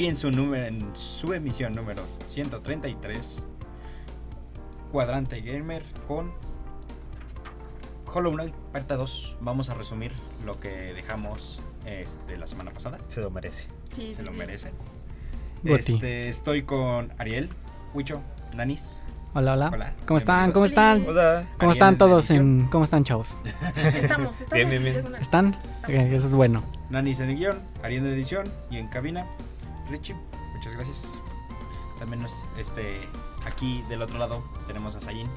Hoy 0.00 0.06
en 0.06 0.16
su, 0.16 0.30
número, 0.30 0.64
en 0.64 0.96
su 0.96 1.34
emisión 1.34 1.74
número 1.74 2.02
133, 2.24 3.42
Cuadrante 4.90 5.42
Gamer 5.42 5.82
con 6.08 6.32
Hollow 8.06 8.32
Knight 8.32 8.54
parte 8.72 8.94
2. 8.94 9.36
Vamos 9.42 9.68
a 9.68 9.74
resumir 9.74 10.10
lo 10.46 10.58
que 10.58 10.94
dejamos 10.94 11.60
este, 11.84 12.38
la 12.38 12.46
semana 12.46 12.70
pasada. 12.70 12.96
Se 13.08 13.20
lo 13.20 13.30
merece. 13.30 13.68
Sí, 13.94 14.10
Se 14.12 14.20
sí, 14.20 14.22
lo 14.22 14.30
sí. 14.30 14.38
merecen. 14.38 14.72
Goti. 15.64 15.92
Este, 15.92 16.30
estoy 16.30 16.62
con 16.62 17.12
Ariel, 17.18 17.50
Huicho, 17.92 18.22
Nanis. 18.56 19.02
Hola, 19.34 19.52
hola. 19.52 19.70
Hola, 19.70 19.92
¿Cómo 20.06 20.16
están? 20.16 20.52
¿Cómo 20.52 20.64
están? 20.64 21.04
Hola. 21.06 21.46
¿Cómo 21.58 21.72
están 21.72 21.98
todos? 21.98 22.30
En, 22.30 22.68
¿Cómo 22.68 22.84
están, 22.84 23.04
chavos? 23.04 23.42
Estamos, 23.76 24.40
estamos. 24.40 24.50
Bien, 24.50 24.70
bien, 24.70 24.82
bien. 24.82 25.14
¿Están? 25.20 25.54
Eso 25.86 26.26
es 26.26 26.32
bueno. 26.32 26.62
Nanis 26.88 27.20
en 27.20 27.28
el 27.28 27.36
guion, 27.36 27.58
Ariel 27.82 28.06
en 28.06 28.12
edición 28.14 28.50
y 28.70 28.78
en 28.78 28.88
cabina, 28.88 29.26
Richie. 29.90 30.16
Muchas 30.54 30.72
gracias. 30.72 31.18
También 31.98 32.22
nos, 32.22 32.32
este, 32.56 33.00
aquí 33.44 33.82
del 33.88 34.02
otro 34.02 34.18
lado 34.18 34.42
tenemos 34.66 34.94
a 34.94 35.00
Sayin. 35.00 35.28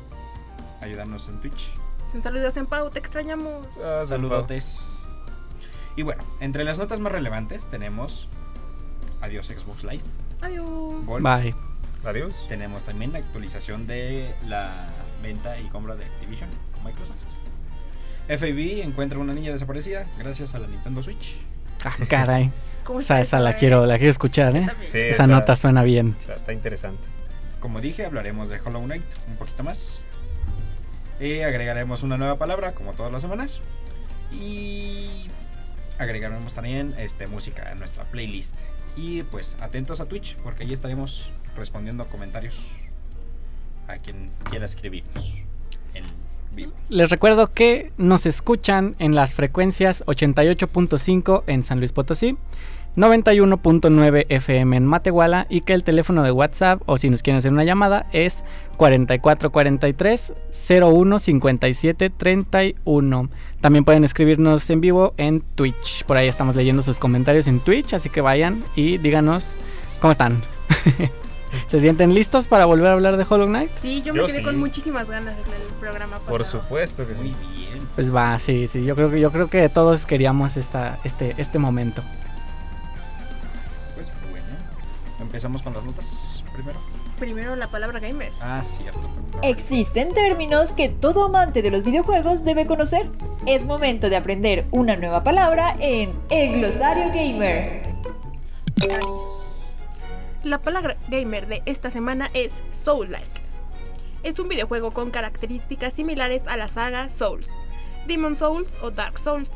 Ayudarnos 0.81 1.27
en 1.29 1.39
Twitch. 1.41 1.73
Un 2.13 2.21
saludo 2.21 2.47
a 2.47 2.63
Pau, 2.65 2.89
te 2.89 2.99
extrañamos. 2.99 3.65
Ah, 3.83 4.03
Saludotes. 4.05 4.85
Y 5.95 6.03
bueno, 6.03 6.23
entre 6.39 6.63
las 6.63 6.77
notas 6.77 6.99
más 6.99 7.11
relevantes 7.11 7.67
tenemos 7.67 8.27
Adiós 9.21 9.47
Xbox 9.47 9.83
Live. 9.83 10.03
Adiós. 10.41 11.05
Gol. 11.05 11.21
Bye. 11.21 11.55
Adiós. 12.05 12.33
Tenemos 12.49 12.83
también 12.83 13.13
la 13.13 13.19
actualización 13.19 13.87
de 13.87 14.35
la 14.45 14.87
venta 15.21 15.57
y 15.59 15.63
compra 15.69 15.95
de 15.95 16.05
Activision 16.05 16.49
con 16.73 16.83
Microsoft. 16.83 17.23
FAB 18.27 18.83
encuentra 18.83 19.19
una 19.19 19.33
niña 19.33 19.51
desaparecida 19.51 20.07
gracias 20.17 20.55
a 20.55 20.59
la 20.59 20.67
Nintendo 20.67 21.01
Switch. 21.01 21.35
Ah, 21.83 21.95
caray. 22.07 22.51
¿Cómo 22.83 22.99
Esa, 22.99 23.39
la 23.39 23.55
quiero, 23.55 23.85
la 23.85 23.97
quiero 23.97 24.11
escuchar, 24.11 24.55
¿eh? 24.57 24.67
Sí, 24.87 24.97
Esa 24.99 25.09
está- 25.23 25.27
nota 25.27 25.55
suena 25.55 25.83
bien. 25.83 26.15
Está, 26.19 26.35
está 26.35 26.53
interesante. 26.53 27.01
Como 27.59 27.79
dije, 27.79 28.05
hablaremos 28.05 28.49
de 28.49 28.59
Hollow 28.59 28.83
Knight 28.83 29.03
un 29.29 29.35
poquito 29.37 29.63
más. 29.63 30.01
Y 31.19 31.39
agregaremos 31.41 32.03
una 32.03 32.17
nueva 32.17 32.37
palabra, 32.37 32.73
como 32.73 32.91
todas 32.93 33.11
las 33.11 33.21
semanas. 33.21 33.61
Y 34.31 35.27
agregaremos 35.97 36.53
también 36.53 36.93
este, 36.97 37.27
música 37.27 37.71
en 37.71 37.79
nuestra 37.79 38.03
playlist. 38.05 38.55
Y 38.97 39.23
pues 39.23 39.55
atentos 39.61 40.01
a 40.01 40.05
Twitch, 40.05 40.35
porque 40.37 40.63
allí 40.63 40.73
estaremos 40.73 41.31
respondiendo 41.55 42.05
comentarios 42.07 42.57
a 43.87 43.97
quien 43.97 44.29
quiera 44.49 44.65
escribirnos 44.65 45.33
en 45.93 46.03
Les 46.89 47.09
recuerdo 47.09 47.47
que 47.47 47.91
nos 47.97 48.25
escuchan 48.25 48.95
en 48.99 49.15
las 49.15 49.33
frecuencias 49.33 50.03
88.5 50.05 51.43
en 51.47 51.63
San 51.63 51.79
Luis 51.79 51.91
Potosí, 51.91 52.37
91.9 52.95 54.27
FM 54.29 54.77
en 54.77 54.85
Matehuala 54.85 55.47
y 55.49 55.61
que 55.61 55.73
el 55.73 55.83
teléfono 55.83 56.21
de 56.21 56.31
WhatsApp 56.31 56.81
o 56.85 56.97
si 56.97 57.09
nos 57.09 57.23
quieren 57.23 57.39
hacer 57.39 57.51
una 57.51 57.63
llamada 57.63 58.05
es 58.11 58.43
4443 58.77 60.33
01 60.79 61.19
57 61.19 62.09
31. 62.11 63.29
También 63.61 63.83
pueden 63.83 64.03
escribirnos 64.03 64.69
en 64.69 64.81
vivo 64.81 65.15
en 65.17 65.41
Twitch. 65.41 66.03
Por 66.03 66.17
ahí 66.17 66.27
estamos 66.27 66.55
leyendo 66.55 66.83
sus 66.83 66.99
comentarios 66.99 67.47
en 67.47 67.59
Twitch, 67.59 67.93
así 67.93 68.09
que 68.09 68.21
vayan 68.21 68.63
y 68.75 68.99
díganos 68.99 69.55
cómo 69.99 70.11
están. 70.11 70.39
¿Se 71.67 71.79
sienten 71.79 72.13
listos 72.13 72.47
para 72.47 72.65
volver 72.65 72.87
a 72.87 72.93
hablar 72.93 73.17
de 73.17 73.25
Hollow 73.27 73.47
Knight? 73.47 73.71
Sí, 73.81 74.01
yo 74.03 74.13
me 74.13 74.19
Yo 74.19 74.27
quedé 74.27 74.37
sí. 74.37 74.43
con 74.43 74.57
muchísimas 74.59 75.09
ganas 75.09 75.35
del 75.37 75.45
programa 75.79 76.17
pasado. 76.17 76.29
Por 76.31 76.45
supuesto 76.45 77.07
que 77.07 77.13
Muy 77.15 77.29
sí. 77.29 77.35
bien. 77.55 77.87
Pues 77.95 78.13
va, 78.13 78.37
sí, 78.39 78.67
sí, 78.67 78.83
yo 78.85 78.95
creo 78.95 79.09
que 79.09 79.19
yo 79.19 79.31
creo 79.31 79.49
que 79.49 79.67
todos 79.69 80.05
queríamos 80.05 80.57
esta, 80.57 80.97
este, 81.03 81.35
este 81.37 81.59
momento. 81.59 82.01
Pues 83.95 84.07
bueno. 84.31 84.45
Empezamos 85.21 85.61
con 85.61 85.73
las 85.73 85.85
notas 85.85 86.43
primero. 86.53 86.79
Primero 87.19 87.55
la 87.55 87.67
palabra 87.69 87.99
gamer. 87.99 88.31
Ah, 88.41 88.61
cierto. 88.63 88.99
Existen 89.43 90.13
términos 90.13 90.73
que 90.73 90.89
todo 90.89 91.23
amante 91.25 91.61
de 91.61 91.69
los 91.71 91.83
videojuegos 91.83 92.43
debe 92.43 92.65
conocer. 92.65 93.07
Es 93.45 93.63
momento 93.63 94.09
de 94.09 94.15
aprender 94.17 94.65
una 94.71 94.95
nueva 94.97 95.23
palabra 95.23 95.75
en 95.79 96.13
El 96.29 96.59
Glosario 96.59 97.07
Gamer. 97.13 97.93
La 100.43 100.57
palabra 100.59 100.97
gamer 101.07 101.47
de 101.47 101.61
esta 101.65 101.89
semana 101.89 102.29
es 102.33 102.53
Soul-like. 102.73 103.41
Es 104.23 104.39
un 104.39 104.47
videojuego 104.49 104.91
con 104.91 105.09
características 105.11 105.93
similares 105.93 106.47
a 106.47 106.57
la 106.57 106.67
saga 106.67 107.09
Souls, 107.09 107.47
Demon 108.07 108.35
Souls 108.35 108.77
o 108.81 108.91
Dark 108.91 109.19
Souls, 109.19 109.49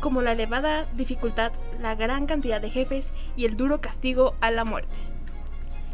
como 0.00 0.22
la 0.22 0.32
elevada 0.32 0.86
dificultad, 0.96 1.52
la 1.80 1.94
gran 1.94 2.26
cantidad 2.26 2.60
de 2.60 2.70
jefes 2.70 3.06
y 3.36 3.44
el 3.44 3.56
duro 3.56 3.80
castigo 3.80 4.34
a 4.40 4.50
la 4.50 4.64
muerte. 4.64 4.96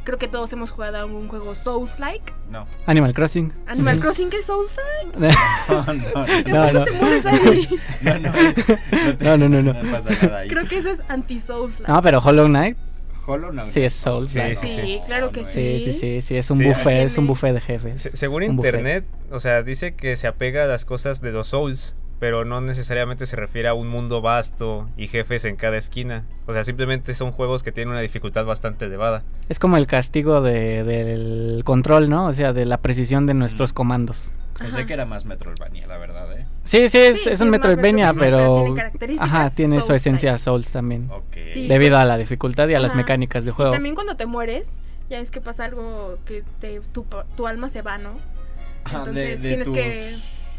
Creo 0.05 0.19
que 0.19 0.29
todos 0.29 0.53
hemos 0.53 0.71
jugado 0.71 0.99
a 0.99 1.05
un 1.05 1.27
juego 1.29 1.57
Souls-like. 1.57 2.33
No. 2.49 2.67
Animal 2.87 3.13
Crossing. 3.13 3.53
Animal 3.67 3.97
Sí. 3.97 4.01
Crossing 4.01 4.31
que 4.31 4.37
es 4.39 4.47
Souls-like. 4.47 5.19
No, 5.69 5.85
no, 5.85 5.93
no. 5.95 6.27
No, 6.47 6.73
no. 6.73 6.85
te 6.85 6.91
mueres 6.93 7.27
ahí. 7.27 7.69
No, 8.03 8.19
no, 8.21 8.33
te- 8.33 9.25
No, 9.25 9.37
no, 9.37 9.49
no, 9.49 9.63
no. 9.63 9.73
No 9.83 9.91
pasa 9.91 10.11
nada 10.27 10.39
ahí. 10.39 10.49
Creo 10.49 10.65
que 10.67 10.79
eso 10.79 10.91
es 10.91 11.03
anti-Souls-like. 11.09 11.91
No, 11.93 12.01
pero 12.03 12.21
Hollow 12.21 12.47
Knight, 12.47 12.79
Hollow 13.27 13.51
Knight. 13.51 13.69
Sí, 13.69 13.83
es 13.83 13.93
Souls, 13.95 14.31
Sí, 14.31 14.41
sí, 14.57 14.69
sí, 14.69 15.01
claro 15.05 15.31
que 15.31 15.45
sí, 15.45 15.61
es. 15.61 15.83
sí, 15.85 15.93
sí, 15.93 16.23
sí, 16.23 16.37
es 16.37 16.51
un 16.51 16.59
Sí, 16.59 16.65
buffet, 16.65 17.05
es 17.07 17.19
un 17.19 17.27
buffet 17.27 17.53
de 17.55 17.61
jefes. 17.61 18.03
Se- 18.03 18.17
según 18.17 18.43
internet, 18.43 19.05
o 19.31 19.41
sea, 19.41 19.63
dice 19.63 19.95
que 19.95 20.15
se 20.17 20.27
apega 20.27 20.65
a 20.65 20.67
las 20.67 20.85
cosas 20.85 21.21
de 21.21 21.33
los 21.33 21.49
Souls, 21.49 21.97
pero 22.19 22.45
no 22.45 22.61
necesariamente 22.61 23.27
se 23.27 23.37
refiere 23.37 23.69
a 23.69 23.75
un 23.75 23.89
mundo 23.89 24.21
vasto 24.23 24.89
y 24.97 25.07
jefes 25.09 25.45
en 25.45 25.57
cada 25.57 25.77
esquina. 25.77 26.25
O 26.47 26.53
sea, 26.53 26.65
simplemente 26.65 27.13
son 27.15 27.31
juegos 27.33 27.63
que 27.63 27.73
tienen 27.73 27.93
una 27.93 28.01
dificultad 28.01 28.45
bastante 28.47 28.87
elevada. 28.87 29.23
Es 29.49 29.59
como 29.59 29.77
el 29.77 29.87
castigo 29.87 30.41
de- 30.41 30.83
del 30.85 31.63
control, 31.65 32.09
¿no? 32.09 32.27
O 32.27 32.33
sea, 32.33 32.53
de 32.53 32.65
la 32.65 32.79
precisión 32.81 33.27
de 33.27 33.35
nuestros 33.35 33.73
Mm. 33.73 33.75
comandos. 33.75 34.33
Pensé 34.59 34.79
Ajá. 34.79 34.87
que 34.87 34.93
era 34.95 35.05
más 35.05 35.27
Metroidvania, 35.27 35.87
la 35.87 35.99
verdad, 35.99 36.33
¿eh? 36.33 36.47
Sí, 36.65 36.89
sí, 36.89 36.97
es, 36.97 37.25
Sí, 37.25 37.29
es 37.29 37.41
un 37.43 37.49
es 37.49 37.51
Metroidvania, 37.53 38.15
pero... 38.15 38.39
pero 38.39 38.57
tiene 38.63 38.75
características 38.77 39.29
Ajá, 39.29 39.51
tiene 39.51 39.81
su 39.83 39.93
esencia 39.93 40.39
Souls 40.39 40.73
también. 40.73 41.11
Ok. 41.11 41.37
Sí. 41.53 41.67
Debido 41.69 41.99
a 41.99 42.07
la 42.07 42.17
dificultad 42.17 42.67
y 42.69 42.75
a 42.75 42.79
las 42.81 42.95
mecánicas 42.95 43.45
de 43.45 43.51
Y 43.51 43.55
juego. 43.55 43.71
también 43.73 43.95
cuando 43.95 44.17
te 44.17 44.25
mueres, 44.25 44.69
ya 45.11 45.19
es 45.19 45.31
que 45.31 45.43
pasa 45.43 45.67
algo 45.67 46.19
que 46.25 46.43
te, 46.59 46.81
tu, 46.93 47.05
pa- 47.05 47.27
tu 47.37 47.47
alma 47.47 47.69
se 47.69 47.83
va, 47.83 47.99
¿no? 47.99 48.13
Ajá, 48.85 49.01
Entonces 49.01 49.15
de- 49.15 49.37
de 49.37 49.49
tienes 49.49 49.67
tus- 49.67 49.75
que... 49.77 50.17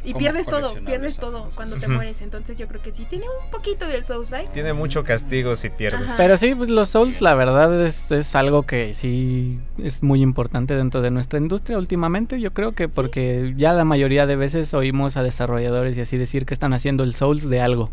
Y 0.07 0.13
pierdes 0.13 0.45
todo, 0.45 0.73
pierdes 0.85 1.17
todo 1.17 1.51
cuando 1.55 1.77
te 1.77 1.87
mueres. 1.87 2.21
Entonces 2.21 2.57
yo 2.57 2.67
creo 2.67 2.81
que 2.81 2.93
sí, 2.93 3.05
tiene 3.09 3.25
un 3.25 3.51
poquito 3.51 3.87
del 3.87 4.03
Souls-like. 4.03 4.51
Tiene 4.53 4.73
mucho 4.73 5.03
castigo 5.03 5.55
si 5.55 5.69
pierdes. 5.69 6.01
Ajá. 6.01 6.13
Pero 6.17 6.37
sí, 6.37 6.55
pues 6.55 6.69
los 6.69 6.89
Souls, 6.89 7.21
la 7.21 7.33
verdad, 7.33 7.85
es, 7.85 8.11
es 8.11 8.35
algo 8.35 8.63
que 8.63 8.93
sí 8.93 9.59
es 9.77 10.03
muy 10.03 10.21
importante 10.21 10.75
dentro 10.75 11.01
de 11.01 11.11
nuestra 11.11 11.39
industria 11.39 11.77
últimamente. 11.77 12.39
Yo 12.39 12.53
creo 12.53 12.73
que 12.73 12.87
porque 12.87 13.53
ya 13.57 13.73
la 13.73 13.85
mayoría 13.85 14.25
de 14.25 14.35
veces 14.35 14.73
oímos 14.73 15.17
a 15.17 15.23
desarrolladores 15.23 15.97
y 15.97 16.01
así 16.01 16.17
decir 16.17 16.45
que 16.45 16.53
están 16.53 16.73
haciendo 16.73 17.03
el 17.03 17.13
Souls 17.13 17.49
de 17.49 17.61
algo. 17.61 17.91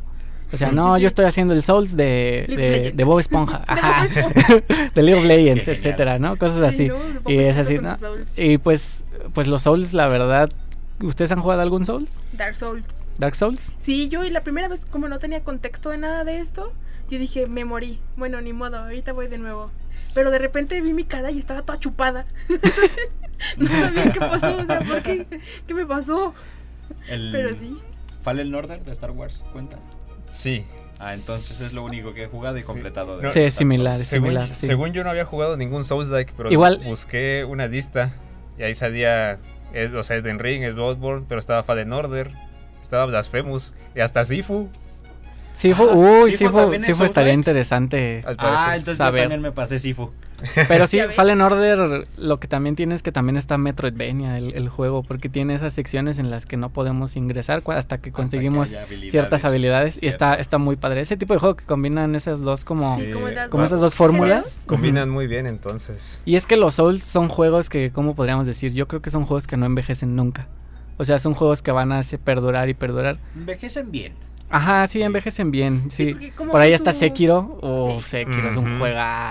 O 0.53 0.57
sea, 0.57 0.71
Sí, 0.71 0.77
no, 0.77 0.95
sí, 0.95 1.03
yo 1.03 1.09
estoy 1.09 1.25
haciendo 1.25 1.53
el 1.53 1.63
Souls 1.63 1.97
de, 1.97 2.93
de, 2.95 3.05
Bob 3.05 3.19
Esponja. 3.19 3.59
De 3.65 3.65
Ajá. 3.67 4.07
League 4.95 5.15
of 5.15 5.25
Legends, 5.25 5.67
etcétera, 5.67 6.19
¿no? 6.19 6.37
Cosas 6.37 6.63
así. 6.63 6.89
no, 6.89 6.97
y 7.27 7.39
es 7.39 7.57
así, 7.57 7.79
¿no? 7.79 7.97
Souls. 7.99 8.39
Y 8.39 8.59
pues, 8.59 9.05
pues 9.33 9.49
los 9.49 9.63
Souls, 9.63 9.93
la 9.95 10.07
verdad. 10.07 10.51
¿Ustedes 11.03 11.33
han 11.33 11.41
jugado 11.41 11.61
algún 11.61 11.85
Souls? 11.85 12.23
Dark 12.33 12.57
Souls. 12.57 12.87
¿Dark 13.19 13.35
Souls? 13.35 13.73
Sí, 13.83 14.09
yo 14.09 14.25
y 14.25 14.31
la 14.31 14.43
primera 14.45 14.69
vez 14.69 14.87
como 14.87 15.09
no 15.09 15.19
tenía 15.19 15.43
contexto 15.43 15.91
de 15.91 15.99
nada 15.99 16.25
de 16.25 16.39
esto, 16.39 16.73
yo 17.11 17.19
dije, 17.19 17.47
me 17.47 17.65
morí. 17.65 18.01
Bueno, 18.17 18.41
ni 18.41 18.53
modo, 18.53 18.79
ahorita 18.79 19.13
voy 19.13 19.29
de 19.29 19.39
nuevo. 19.39 19.71
Pero 20.15 20.31
de 20.31 20.39
repente 20.39 20.81
vi 20.81 20.93
mi 20.93 21.05
cara 21.05 21.31
y 21.31 21.39
estaba 21.39 21.63
toda 21.63 21.79
chupada. 21.81 22.27
no 23.59 23.67
sabía 23.67 24.13
qué 24.13 24.21
pasó, 24.21 24.57
o 24.57 24.67
sea, 24.67 24.81
¿por 24.81 25.03
qué? 25.03 25.27
¿Qué 25.67 25.75
me 25.75 25.85
pasó? 25.87 26.35
El 27.09 27.31
Pero 27.33 27.55
sí. 27.57 27.77
Fallen 28.23 28.55
Order 28.55 28.83
de 28.85 28.93
Star 28.93 29.11
Wars, 29.11 29.45
¿cuenta? 29.53 29.79
Sí. 30.31 30.65
Ah, 31.01 31.13
entonces 31.15 31.61
es 31.61 31.73
lo 31.75 31.83
único 31.83 32.15
que 32.15 32.25
he 32.25 32.27
jugado 32.29 32.57
y 32.57 32.63
Sí. 32.63 32.67
completado. 32.69 33.17
de 33.19 33.25
No, 33.25 33.31
Sí, 33.31 33.41
es 33.41 33.55
similar, 33.55 33.99
Según, 34.05 34.29
similar. 34.29 34.55
sí. 34.55 34.67
según 34.69 34.93
yo 34.93 35.03
no 35.05 35.11
había 35.11 35.25
jugado 35.25 35.57
ningún 35.57 35.83
Souls-like, 35.85 36.33
pero 36.37 36.51
Igual- 36.51 36.81
busqué 36.85 37.45
una 37.47 37.67
lista 37.67 38.15
y 38.57 38.63
ahí 38.63 38.75
salía, 38.75 39.39
eh, 39.75 39.91
o 39.95 40.03
sea, 40.03 40.17
Elden 40.17 40.39
Ring, 40.39 40.63
el 40.63 40.75
Bloodborne, 40.75 41.27
pero 41.29 41.39
estaba 41.39 41.63
Fallen 41.63 41.93
Order, 41.93 42.31
estaba 42.81 43.07
Blasphemous 43.07 43.75
y 43.95 44.01
hasta 44.01 44.25
Sifu. 44.25 44.71
Sifu, 45.55 45.85
Ah, 45.89 45.95
uy, 45.95 46.33
Sifu 46.33 46.75
Sifu, 46.79 47.05
estaría 47.05 47.33
interesante. 47.33 48.21
Al 48.27 48.35
Ah, 48.39 48.43
parecer. 48.43 48.79
entonces 48.81 48.97
saber. 48.97 49.21
yo 49.21 49.25
también 49.25 49.41
me 49.41 49.53
pasé 49.53 49.79
Sifu. 49.81 50.11
Pero 50.69 50.87
sí. 50.87 50.99
Fallen 51.11 51.41
Order 51.41 52.07
lo 52.19 52.41
que 52.41 52.49
también 52.49 52.75
tiene 52.77 52.95
es 52.95 53.03
que 53.03 53.13
también 53.13 53.37
está 53.37 53.57
Metroidvania 53.57 54.37
el, 54.37 54.53
el 54.55 54.69
juego, 54.69 55.03
porque 55.05 55.29
tiene 55.29 55.55
esas 55.55 55.73
secciones 55.73 56.19
en 56.19 56.29
las 56.29 56.45
que 56.45 56.57
no 56.57 56.71
podemos 56.71 57.17
ingresar 57.17 57.63
hasta 57.69 57.99
que 57.99 58.11
conseguimos 58.13 58.71
Hasta 58.71 58.75
que 58.75 58.79
haya 58.81 58.87
habilidades. 58.87 59.13
ciertas 59.13 59.45
habilidades 59.45 59.99
y 60.03 60.07
está, 60.09 60.35
está 60.35 60.59
muy 60.59 60.77
padre. 60.77 61.01
Ese 61.01 61.17
tipo 61.17 61.33
de 61.35 61.41
juego 61.41 61.55
que 61.57 61.65
combinan 61.65 62.15
esas 62.17 62.43
dos 62.43 62.65
como... 62.65 62.97
Sí, 62.97 63.11
como, 63.13 63.29
las 63.29 63.49
como 63.49 63.63
dos 63.63 63.71
esas 63.71 63.81
dos 63.81 63.95
fórmulas. 63.95 64.63
Combinan 64.67 65.09
muy 65.09 65.29
bien 65.29 65.47
entonces. 65.47 66.21
Y 66.25 66.35
es 66.37 66.47
que 66.47 66.57
los 66.57 66.75
Souls 66.75 67.03
son 67.05 67.29
juegos 67.29 67.69
que, 67.69 67.93
¿cómo 67.93 68.15
podríamos 68.17 68.47
decir? 68.47 68.73
Yo 68.75 68.89
creo 68.89 69.01
que 69.01 69.11
son 69.11 69.25
juegos 69.25 69.47
que 69.47 69.57
no 69.57 69.67
envejecen 69.67 70.17
nunca. 70.17 70.49
O 70.99 71.05
sea, 71.05 71.19
son 71.21 71.33
juegos 71.35 71.63
que 71.63 71.71
van 71.71 71.93
a 71.93 72.01
perdurar 72.25 72.69
y 72.69 72.75
perdurar. 72.75 73.19
Envejecen 73.37 73.91
bien. 73.93 74.13
Ajá, 74.55 74.87
sí, 74.87 75.03
envejecen 75.03 75.51
bien, 75.51 75.91
sí. 75.91 76.15
Por 76.51 76.61
ahí 76.61 76.73
está 76.73 76.93
su- 76.93 77.01
Sekiro. 77.01 77.59
Oh, 77.61 77.99
Sí. 78.01 78.09
Sekiro 78.09 78.49
es 78.51 78.57
un 78.57 78.65
Ujú. 78.65 78.73
Ajá, 78.75 78.79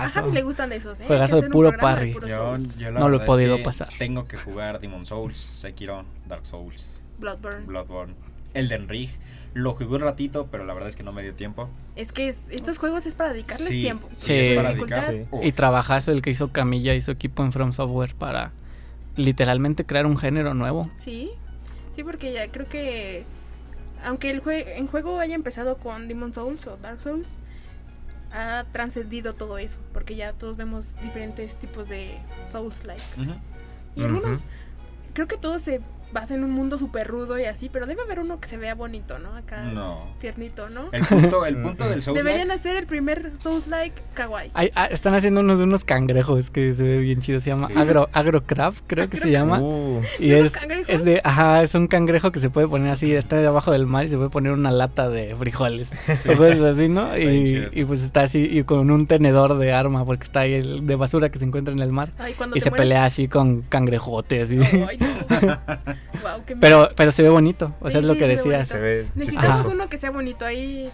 juegazo. 0.08 0.30
le 0.32 0.42
gustan 0.42 0.68
de 0.70 0.76
esos, 0.76 1.00
¿eh? 1.00 1.04
Juegazo 1.06 1.40
de 1.40 1.48
puro 1.48 1.72
parry. 1.78 2.12
puros 2.12 2.28
Yo, 2.30 2.36
Souls. 2.38 2.78
yo 2.78 2.90
la 2.90 3.00
No 3.00 3.08
lo 3.08 3.16
he 3.16 3.20
es 3.20 3.26
podido 3.26 3.56
que 3.56 3.62
pasar. 3.64 3.88
Tengo 3.98 4.26
que 4.28 4.36
jugar 4.36 4.80
Demon 4.80 5.06
Souls, 5.06 5.38
Sekiro, 5.38 6.04
Dark 6.26 6.44
Souls, 6.44 7.00
Bloodborne. 7.18 7.64
Bloodborne, 7.66 8.14
Elden 8.52 8.88
Ring. 8.88 9.08
Lo 9.54 9.72
jugué 9.74 9.94
un 9.96 10.00
ratito, 10.02 10.48
pero 10.50 10.64
la 10.64 10.74
verdad 10.74 10.88
es 10.88 10.96
que 10.96 11.04
no 11.04 11.12
me 11.12 11.22
dio 11.22 11.32
tiempo. 11.32 11.70
Es 11.96 12.10
que 12.12 12.28
es- 12.28 12.40
estos 12.50 12.76
juegos 12.78 13.06
es 13.06 13.14
para 13.14 13.32
dedicarles 13.32 13.68
Sí, 13.68 13.82
tiempo. 13.82 14.08
Sí. 14.12 14.32
es 14.34 14.56
para 14.56 14.72
dedicar. 14.74 15.00
Sí. 15.00 15.22
Y 15.42 15.52
trabajazo 15.52 16.10
el 16.10 16.22
que 16.22 16.30
hizo 16.30 16.48
Camilla 16.52 16.92
y 16.94 17.00
su 17.00 17.12
equipo 17.12 17.44
en 17.44 17.52
From 17.52 17.72
Software 17.72 18.14
para 18.16 18.50
literalmente 19.16 19.86
crear 19.86 20.06
un 20.06 20.16
género 20.16 20.54
nuevo. 20.54 20.88
Sí, 20.98 21.30
sí, 21.94 22.02
porque 22.04 22.32
ya 22.32 22.48
creo 22.50 22.66
que 22.68 23.24
aunque 24.04 24.30
el 24.30 24.40
jue 24.40 24.78
en 24.78 24.86
juego 24.86 25.18
haya 25.18 25.34
empezado 25.34 25.78
con 25.78 26.08
Demon 26.08 26.32
Souls 26.32 26.66
o 26.66 26.76
Dark 26.76 27.00
Souls, 27.00 27.36
ha 28.32 28.64
trascendido 28.72 29.34
todo 29.34 29.58
eso, 29.58 29.78
porque 29.92 30.16
ya 30.16 30.32
todos 30.32 30.56
vemos 30.56 30.96
diferentes 31.02 31.56
tipos 31.56 31.88
de 31.88 32.18
Souls-like. 32.48 33.02
Y 33.94 34.02
algunos, 34.02 34.44
creo 35.12 35.28
que 35.28 35.36
todo 35.36 35.58
se 35.58 35.80
basa 36.12 36.34
en 36.34 36.44
un 36.44 36.52
mundo 36.52 36.78
súper 36.78 37.08
rudo 37.08 37.38
y 37.38 37.44
así, 37.44 37.68
pero 37.72 37.86
debe 37.86 38.02
haber 38.02 38.20
uno 38.20 38.38
que 38.40 38.48
se 38.48 38.56
vea 38.56 38.74
bonito, 38.74 39.18
¿no? 39.18 39.34
Acá 39.34 39.64
No. 39.64 40.06
tiernito, 40.20 40.68
¿no? 40.70 40.88
El 40.92 41.02
punto, 41.04 41.44
el 41.46 41.56
punto 41.62 41.88
del 41.88 42.02
Souls 42.02 42.16
Deberían 42.16 42.50
hacer 42.52 42.76
el 42.76 42.86
primer 42.86 43.32
Souls-like 43.42 44.00
kawaii. 44.14 44.50
Ay, 44.54 44.70
ah, 44.76 44.86
están 44.86 45.14
haciendo 45.14 45.40
unos 45.40 45.58
de 45.58 45.64
unos 45.64 45.84
cangrejos 45.84 46.50
que 46.50 46.72
se 46.74 46.82
ve 46.84 46.98
bien 46.98 47.20
chido. 47.20 47.40
Se 47.40 47.50
llama 47.50 47.68
Sí. 47.68 47.74
Agro, 47.76 48.08
Agrocrab, 48.12 48.74
creo 48.86 49.08
que 49.10 49.16
se 49.16 49.30
llama. 49.30 49.60
Uh, 49.60 50.00
Y 50.20 50.28
¿De 50.28 50.40
es, 50.40 50.54
es 50.88 51.04
de, 51.04 51.20
ajá, 51.24 51.62
es 51.62 51.74
un 51.74 51.86
cangrejo 51.88 52.30
que 52.30 52.38
se 52.38 52.48
puede 52.50 52.68
poner 52.68 52.90
así, 52.92 53.12
está 53.14 53.36
debajo 53.36 53.72
del 53.72 53.86
mar 53.86 54.04
y 54.04 54.08
se 54.08 54.16
puede 54.16 54.30
poner 54.30 54.52
una 54.52 54.70
lata 54.70 55.08
de 55.08 55.34
frijoles. 55.36 55.92
O 56.32 56.36
cosas 56.36 56.60
así, 56.62 56.88
¿no? 56.88 57.16
Y, 57.18 57.84
pues 57.86 58.02
está 58.02 58.22
así, 58.22 58.44
y 58.50 58.62
con 58.64 58.90
un 58.90 59.06
tenedor 59.06 59.58
de 59.58 59.72
arma, 59.72 60.04
porque 60.04 60.24
está 60.24 60.40
ahí 60.40 60.54
el 60.54 60.86
de 60.86 60.94
basura 60.96 61.30
que 61.30 61.38
se 61.38 61.44
encuentra 61.44 61.72
en 61.74 61.80
el 61.80 61.90
mar. 61.90 62.10
Ay, 62.18 62.34
Y 62.54 62.60
se 62.60 62.70
mueres- 62.70 62.82
pelea 62.82 63.04
así 63.04 63.26
con 63.28 63.62
cangrejotes. 63.62 64.52
y- 64.52 64.58
Ay, 64.58 64.98
no. 64.98 65.06
Wow, 66.22 66.44
qué 66.46 66.56
pero, 66.56 66.90
pero 66.96 67.10
se 67.10 67.22
ve 67.22 67.28
bonito, 67.28 67.74
o 67.80 67.90
sea, 67.90 68.00
Sí, 68.00 68.04
es 68.04 68.04
lo 68.04 68.14
que 68.16 68.26
decías. 68.28 68.68
se 68.68 68.80
ve 68.80 69.08
Necesitamos 69.14 69.56
chistoso. 69.56 69.74
uno 69.74 69.88
que 69.88 69.98
sea 69.98 70.10
bonito 70.10 70.44
ahí. 70.44 70.90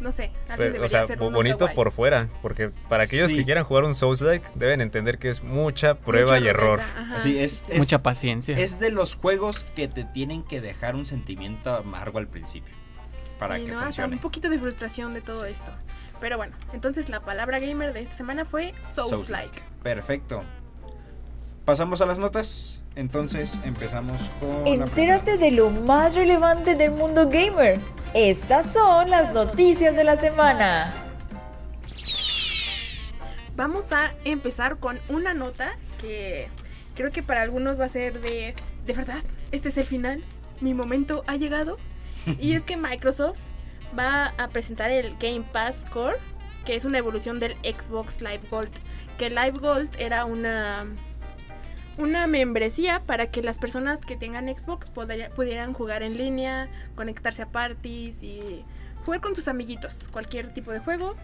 No 0.00 0.12
sé, 0.12 0.30
alguien 0.48 0.56
Pero, 0.56 0.72
debería 0.72 1.02
o 1.02 1.06
sea, 1.06 1.16
bonito 1.16 1.68
por 1.74 1.92
fuera, 1.92 2.28
porque 2.40 2.70
para 2.88 3.02
aquellos 3.02 3.30
Sí. 3.30 3.36
que 3.36 3.44
quieran 3.44 3.64
jugar 3.64 3.84
un 3.84 3.94
Souls-like 3.94 4.48
deben 4.54 4.80
entender 4.80 5.18
que 5.18 5.28
es 5.28 5.42
mucha 5.42 5.92
Mucha 5.92 5.94
prueba 5.94 6.38
y 6.40 6.46
error. 6.48 6.80
ajá, 6.80 7.20
Sí, 7.20 7.38
es- 7.38 7.66
es- 7.68 7.78
Mucha 7.78 8.02
paciencia. 8.02 8.58
Es 8.58 8.80
de 8.80 8.90
los 8.90 9.14
juegos 9.14 9.62
que 9.76 9.88
te 9.88 10.04
tienen 10.04 10.42
que 10.42 10.62
dejar 10.62 10.96
un 10.96 11.04
sentimiento 11.04 11.74
amargo 11.74 12.18
al 12.18 12.28
principio. 12.28 12.74
Para 13.38 13.56
Sí, 13.56 13.64
que 13.66 13.72
¿no? 13.72 13.76
Hasta 13.76 13.86
funcione. 13.88 14.14
un 14.14 14.20
poquito 14.22 14.48
de 14.48 14.58
frustración 14.58 15.12
de 15.12 15.20
todo 15.20 15.44
Sí. 15.44 15.52
esto. 15.52 15.70
Pero 16.18 16.38
bueno, 16.38 16.56
entonces 16.72 17.10
la 17.10 17.20
palabra 17.20 17.58
gamer 17.58 17.92
de 17.92 18.00
esta 18.00 18.16
semana 18.16 18.46
fue 18.46 18.72
Souls-like. 18.88 19.08
Souls-like. 19.10 19.62
Perfecto. 19.82 20.44
Pasamos 21.66 22.00
a 22.00 22.06
las 22.06 22.18
notas. 22.18 22.79
Entonces 22.96 23.58
empezamos 23.64 24.20
con. 24.40 24.64
la 24.64 24.84
Entérate 24.84 25.36
de 25.36 25.50
lo 25.52 25.70
más 25.70 26.14
relevante 26.14 26.74
del 26.74 26.90
mundo 26.90 27.28
gamer. 27.28 27.78
Estas 28.14 28.72
son 28.72 29.10
las 29.10 29.32
noticias 29.32 29.94
de 29.94 30.04
la 30.04 30.16
semana. 30.16 30.92
Vamos 33.56 33.92
a 33.92 34.12
empezar 34.24 34.78
con 34.78 34.98
una 35.08 35.34
nota 35.34 35.76
que 36.00 36.48
creo 36.94 37.12
que 37.12 37.22
para 37.22 37.42
algunos 37.42 37.78
va 37.78 37.84
a 37.84 37.88
ser 37.88 38.20
de, 38.20 38.54
de 38.86 38.92
verdad, 38.92 39.22
este 39.52 39.68
es 39.68 39.76
el 39.76 39.84
final, 39.84 40.22
mi 40.60 40.74
momento 40.74 41.24
ha 41.26 41.36
llegado. 41.36 41.78
y 42.40 42.52
es 42.54 42.62
que 42.62 42.76
Microsoft 42.76 43.38
va 43.98 44.32
a 44.38 44.48
presentar 44.48 44.90
el 44.90 45.16
Game 45.18 45.44
Pass 45.52 45.84
Core, 45.90 46.16
que 46.64 46.74
es 46.74 46.84
una 46.84 46.98
evolución 46.98 47.38
del 47.38 47.52
Xbox 47.62 48.20
Live 48.20 48.42
Gold. 48.50 48.70
Que 49.18 49.30
Live 49.30 49.58
Gold 49.60 49.88
era 49.98 50.24
una, 50.24 50.86
una 52.00 52.26
membresía 52.26 53.02
para 53.04 53.30
que 53.30 53.42
las 53.42 53.58
personas 53.58 54.00
que 54.00 54.16
tengan 54.16 54.48
Xbox 54.48 54.90
pudieran 54.90 55.72
jugar 55.72 56.02
en 56.02 56.16
línea, 56.16 56.68
conectarse 56.94 57.42
a 57.42 57.46
parties 57.46 58.22
y 58.22 58.64
jugar 59.04 59.20
con 59.20 59.34
sus 59.34 59.48
amiguitos, 59.48 60.08
cualquier 60.08 60.52
tipo 60.52 60.72
de 60.72 60.80
juego. 60.80 61.14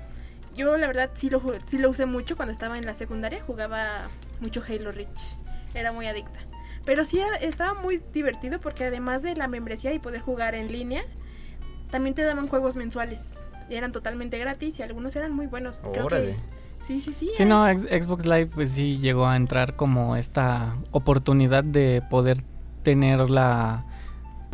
Yo 0.54 0.76
la 0.76 0.86
verdad 0.86 1.10
sí 1.14 1.28
lo, 1.30 1.42
sí 1.66 1.78
lo 1.78 1.90
usé 1.90 2.06
mucho 2.06 2.36
cuando 2.36 2.52
estaba 2.52 2.78
en 2.78 2.86
la 2.86 2.94
secundaria, 2.94 3.42
jugaba 3.42 4.08
mucho 4.40 4.62
Halo 4.66 4.92
Reach, 4.92 5.36
era 5.74 5.92
muy 5.92 6.06
adicta. 6.06 6.40
Pero 6.84 7.04
sí 7.04 7.20
estaba 7.40 7.74
muy 7.74 8.00
divertido 8.12 8.60
porque 8.60 8.84
además 8.84 9.22
de 9.22 9.34
la 9.34 9.48
membresía 9.48 9.92
y 9.92 9.98
poder 9.98 10.20
jugar 10.20 10.54
en 10.54 10.70
línea, 10.70 11.04
también 11.90 12.14
te 12.14 12.22
daban 12.22 12.46
juegos 12.48 12.76
mensuales. 12.76 13.32
Eran 13.68 13.90
totalmente 13.92 14.38
gratis 14.38 14.78
y 14.78 14.82
algunos 14.82 15.16
eran 15.16 15.32
muy 15.32 15.46
buenos. 15.46 15.82
Creo 15.92 16.06
que 16.06 16.36
sí, 16.80 17.00
sí, 17.00 17.12
sí. 17.12 17.30
Sí, 17.32 17.44
no, 17.44 17.66
Xbox 17.66 18.24
Live 18.24 18.46
pues 18.46 18.70
sí 18.70 18.98
llegó 18.98 19.26
a 19.26 19.36
entrar 19.36 19.76
como 19.76 20.16
esta 20.16 20.76
oportunidad 20.90 21.64
de 21.64 22.02
poder 22.08 22.42
tener 22.82 23.30
la 23.30 23.84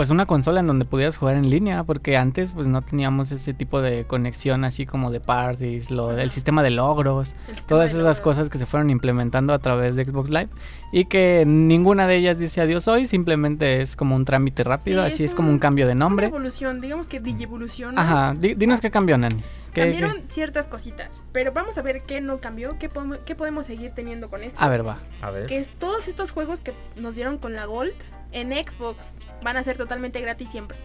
pues 0.02 0.10
una 0.10 0.26
consola 0.26 0.58
en 0.58 0.66
donde 0.66 0.84
pudieras 0.84 1.16
jugar 1.16 1.36
en 1.36 1.48
línea, 1.48 1.84
porque 1.84 2.16
antes 2.16 2.54
pues 2.54 2.66
no 2.66 2.82
teníamos 2.82 3.30
ese 3.30 3.54
tipo 3.54 3.80
de 3.80 4.04
conexión 4.04 4.64
así 4.64 4.84
como 4.84 5.12
de 5.12 5.20
parties, 5.20 5.92
lo 5.92 6.08
del 6.08 6.32
sistema 6.32 6.60
de 6.64 6.70
logros, 6.70 7.28
sistema 7.46 7.66
todas 7.68 7.92
de 7.92 7.98
esas 8.00 8.18
logros. 8.18 8.20
cosas 8.20 8.48
que 8.50 8.58
se 8.58 8.66
fueron 8.66 8.90
implementando 8.90 9.54
a 9.54 9.60
través 9.60 9.94
de 9.94 10.04
Xbox 10.04 10.28
Live 10.30 10.48
y 10.90 11.04
que 11.04 11.44
ninguna 11.46 12.08
de 12.08 12.16
ellas 12.16 12.36
dice 12.36 12.60
adiós 12.60 12.88
hoy, 12.88 13.06
simplemente 13.06 13.80
es 13.80 13.94
como 13.94 14.16
un 14.16 14.24
trámite 14.24 14.64
rápido, 14.64 15.02
Sí, 15.06 15.06
así 15.14 15.24
es 15.24 15.30
es 15.30 15.36
como 15.36 15.50
un- 15.50 15.60
cambio 15.60 15.86
de 15.86 15.92
Una 15.92 16.04
nombre. 16.06 16.26
evolución, 16.26 16.80
digamos 16.80 17.06
que 17.06 17.20
digivolución. 17.20 17.94
¿no? 17.94 18.00
Ajá, 18.00 18.34
di- 18.36 18.54
dinos 18.54 18.80
qué 18.80 18.90
cambió, 18.90 19.16
Nanis. 19.16 19.70
¿Qué- 19.72 19.82
qué? 19.82 19.90
Cambiaron 19.92 20.22
ciertas 20.30 20.66
cositas, 20.66 21.22
pero 21.30 21.52
vamos 21.52 21.78
a 21.78 21.82
ver 21.82 22.02
qué 22.08 22.20
no 22.20 22.38
cambió, 22.40 22.76
qué, 22.80 22.88
podemos- 22.88 23.18
qué 23.24 23.36
podemos 23.36 23.66
seguir 23.66 23.92
teniendo 23.92 24.28
con 24.30 24.42
esto. 24.42 24.58
A 24.60 24.68
ver, 24.68 24.84
va. 24.84 24.98
A 25.20 25.30
ver. 25.30 25.46
Que 25.46 25.58
es 25.58 25.68
todos 25.68 26.08
estos 26.08 26.32
juegos 26.32 26.60
que 26.60 26.72
nos 26.96 27.14
dieron 27.14 27.38
con 27.38 27.52
la 27.54 27.66
Gold 27.66 27.92
en 28.32 28.52
Xbox 28.52 29.18
van 29.42 29.56
a 29.56 29.64
ser 29.64 29.76
totalmente 29.76 30.20
gratis 30.20 30.48
siempre. 30.50 30.76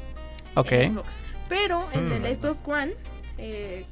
Ok. 0.56 0.72
En 0.72 0.94
Xbox. 0.94 1.18
Pero 1.50 1.86
en 1.94 2.08
Hmm. 2.10 2.26
el 2.26 2.36
Xbox 2.36 2.62
One, 2.68 2.94
eh, 3.38 3.86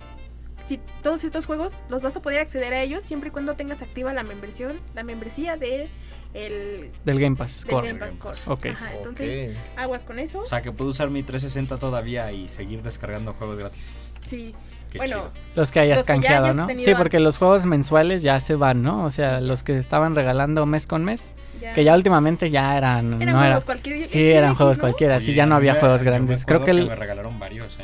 si 0.66 0.80
todos 1.04 1.24
estos 1.24 1.46
juegos 1.46 1.74
los 1.90 2.02
vas 2.02 2.16
a 2.16 2.22
poder 2.22 2.40
acceder 2.40 2.74
a 2.74 2.82
ellos 2.82 3.04
siempre 3.04 3.30
y 3.30 3.32
cuando 3.32 3.54
tengas 3.56 3.82
activa 3.82 4.14
la 4.14 4.24
membresía, 4.24 4.70
la 4.96 5.04
membresía 5.04 5.58
de 5.58 5.88
el 6.34 6.90
Del 7.06 7.20
Game 7.20 7.36
Pass. 7.38 7.62
del 7.64 7.72
Core. 7.74 7.88
Game 7.88 8.00
Pass 8.00 8.16
Core. 8.18 8.38
Ok. 8.48 8.66
Ajá, 8.68 8.94
entonces 8.96 9.52
Ok. 9.56 9.64
aguas 9.78 10.04
con 10.04 10.20
eso. 10.20 10.40
O 10.40 10.46
sea 10.46 10.62
que 10.62 10.72
puedo 10.72 10.90
usar 10.92 11.10
mi 11.10 11.24
360 11.24 11.78
todavía 11.78 12.32
y 12.34 12.50
seguir 12.50 12.82
descargando 12.82 13.34
juegos 13.34 13.58
gratis. 13.58 14.08
Sí. 14.28 14.54
Qué 14.96 15.08
bueno, 15.08 15.16
chido. 15.18 15.32
Los 15.56 15.72
que 15.72 15.80
hayas 15.80 16.00
Los 16.00 16.06
que 16.06 16.14
ya 16.14 16.14
canjeado, 16.16 16.46
hayas 16.46 16.56
¿no? 16.56 16.68
Sí, 16.70 16.94
porque 16.98 17.18
antes. 17.18 17.22
los 17.22 17.38
juegos 17.38 17.66
mensuales 17.66 18.22
ya 18.24 18.40
se 18.40 18.56
van, 18.56 18.82
¿no? 18.84 19.04
O 19.06 19.10
sea, 19.12 19.40
Sí. 19.40 19.46
los 19.46 19.64
que 19.64 19.78
estaban 19.78 20.16
regalando 20.16 20.66
mes 20.66 20.88
con 20.88 21.04
mes, 21.04 21.34
ya. 21.62 21.74
que 21.74 21.84
ya 21.84 21.94
últimamente 21.96 22.50
ya 22.50 22.78
eran, 22.78 23.22
eran 23.22 23.34
no 23.36 23.40
juegos 23.42 23.58
era. 23.58 23.66
cualquier 23.66 24.08
Sí, 24.08 24.32
eran 24.32 24.56
juegos 24.56 24.80
cualquiera, 24.80 25.20
sí, 25.20 25.34
ya 25.34 25.46
no 25.46 25.56
había 25.56 25.76
juegos 25.76 26.04
grandes. 26.04 26.46
Creo 26.46 26.64
que 26.64 26.72
el, 26.72 26.88
me 26.88 26.96
regalaron 26.96 27.38
varios, 27.40 27.78
¿eh? 27.80 27.84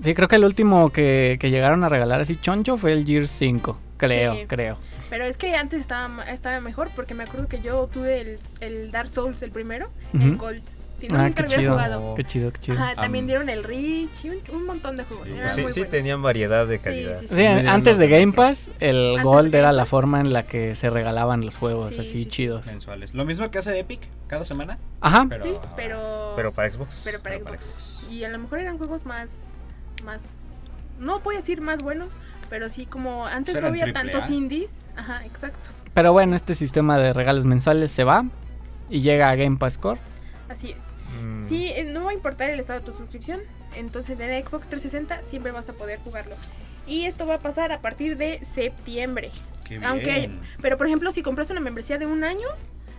sí, 0.00 0.14
creo 0.14 0.28
que 0.28 0.36
el 0.36 0.44
último 0.44 0.90
que, 0.90 1.36
que 1.40 1.50
llegaron 1.50 1.84
a 1.84 1.88
regalar 1.88 2.20
así 2.20 2.36
choncho 2.36 2.76
fue 2.76 2.92
el 2.92 3.04
Gear 3.04 3.26
5, 3.28 3.78
creo, 3.96 4.34
Sí. 4.34 4.44
creo. 4.46 4.76
Pero 5.10 5.24
es 5.24 5.36
que 5.36 5.54
antes 5.56 5.78
estaba, 5.80 6.22
estaba 6.30 6.58
mejor 6.60 6.88
porque 6.96 7.12
me 7.12 7.24
acuerdo 7.24 7.46
que 7.46 7.60
yo 7.60 7.80
obtuve 7.82 8.20
el, 8.22 8.38
el 8.60 8.90
Dark 8.90 9.08
Souls 9.10 9.42
el 9.42 9.50
primero 9.50 9.90
en 10.14 10.30
Ujú. 10.30 10.38
Gold. 10.38 10.62
Si 11.02 11.08
no, 11.08 11.18
Ah, 11.18 11.24
nunca 11.24 11.34
qué 11.34 11.42
lo 11.42 11.46
hubiera 11.48 11.60
chido. 11.62 11.72
jugado. 11.72 12.14
Qué 12.14 12.24
chido, 12.24 12.52
qué 12.52 12.58
chido. 12.60 12.78
Ajá, 12.78 12.94
también 12.94 13.24
Am- 13.24 13.26
dieron 13.26 13.48
el 13.48 13.64
Reach 13.64 14.24
y 14.24 14.30
un, 14.30 14.36
un 14.52 14.66
montón 14.66 14.96
de 14.96 15.02
juegos. 15.04 15.26
Sí, 15.74 15.84
tenían 15.84 16.22
variedad 16.22 16.64
de 16.66 16.78
calidad. 16.78 17.20
Sí, 17.28 17.44
antes 17.44 17.98
de 17.98 18.06
Game. 18.08 18.32
Pass, 18.32 18.70
el 18.78 19.08
Antes 19.16 19.24
Gold 19.24 19.54
era 19.54 19.72
la 19.72 19.84
forma 19.84 20.20
en 20.20 20.32
la 20.32 20.44
que 20.46 20.76
se 20.76 20.90
regalaban 20.90 21.44
los 21.44 21.56
juegos 21.56 21.94
Sí, 21.94 22.00
así 22.02 22.10
sí, 22.12 22.22
sí. 22.22 22.26
chidos. 22.26 22.66
Mensuales. 22.66 23.14
Lo 23.14 23.24
mismo 23.24 23.50
que 23.50 23.58
hace 23.58 23.76
Epic 23.78 24.00
cada 24.28 24.44
semana. 24.44 24.78
Ajá. 25.00 25.26
Pero, 25.28 25.44
Sí, 25.44 25.52
pero, 25.74 26.32
Pero 26.36 26.52
para 26.52 26.72
Xbox. 26.72 27.02
pero 27.04 27.20
para 27.20 27.34
pero 27.34 27.44
para 27.46 27.60
Xbox. 27.60 28.06
Y 28.08 28.22
a 28.22 28.28
lo 28.28 28.38
mejor 28.38 28.60
eran 28.60 28.78
juegos 28.78 29.04
más, 29.04 29.64
más, 30.04 30.22
no 31.00 31.20
puedo 31.20 31.36
decir 31.36 31.60
más 31.60 31.82
buenos, 31.82 32.12
pero 32.48 32.68
sí 32.68 32.86
como 32.86 33.26
antes 33.26 33.54
no 33.54 33.58
Eran 33.60 33.70
había 33.72 33.92
tantos 33.92 34.24
A. 34.24 34.30
indies. 34.32 34.86
Ajá, 34.96 35.24
exacto. 35.26 35.70
Pero 35.94 36.12
bueno, 36.12 36.36
este 36.36 36.54
sistema 36.54 36.96
de 36.98 37.12
regalos 37.12 37.44
mensuales 37.44 37.90
se 37.90 38.04
va 38.04 38.24
y 38.88 39.00
llega 39.00 39.30
a 39.30 39.34
Game 39.34 39.56
Pass 39.56 39.78
Core. 39.78 40.00
Así 40.48 40.70
es. 40.70 40.76
Mm, 41.20 41.46
Sí, 41.46 41.68
eh, 41.68 41.84
no 41.84 42.04
va 42.04 42.10
a 42.10 42.14
importar 42.14 42.50
el 42.50 42.60
estado 42.60 42.80
de 42.80 42.86
tu 42.86 42.92
suscripción. 42.92 43.40
Entonces 43.74 44.18
en 44.18 44.30
el 44.30 44.44
Xbox 44.44 44.68
360 44.68 45.22
siempre 45.22 45.52
vas 45.52 45.68
a 45.68 45.72
poder 45.72 45.98
jugarlo. 46.00 46.34
Y 46.86 47.04
esto 47.04 47.26
va 47.26 47.34
a 47.34 47.38
pasar 47.38 47.72
a 47.72 47.80
partir 47.80 48.16
de 48.16 48.40
septiembre. 48.44 49.30
Qué 49.64 49.78
bien. 49.78 49.88
Aunque 49.88 50.10
hay- 50.10 50.40
Pero 50.60 50.76
por 50.76 50.86
ejemplo, 50.86 51.12
si 51.12 51.22
compraste 51.22 51.52
una 51.52 51.60
membresía 51.60 51.98
de 51.98 52.06
un 52.06 52.24
año 52.24 52.46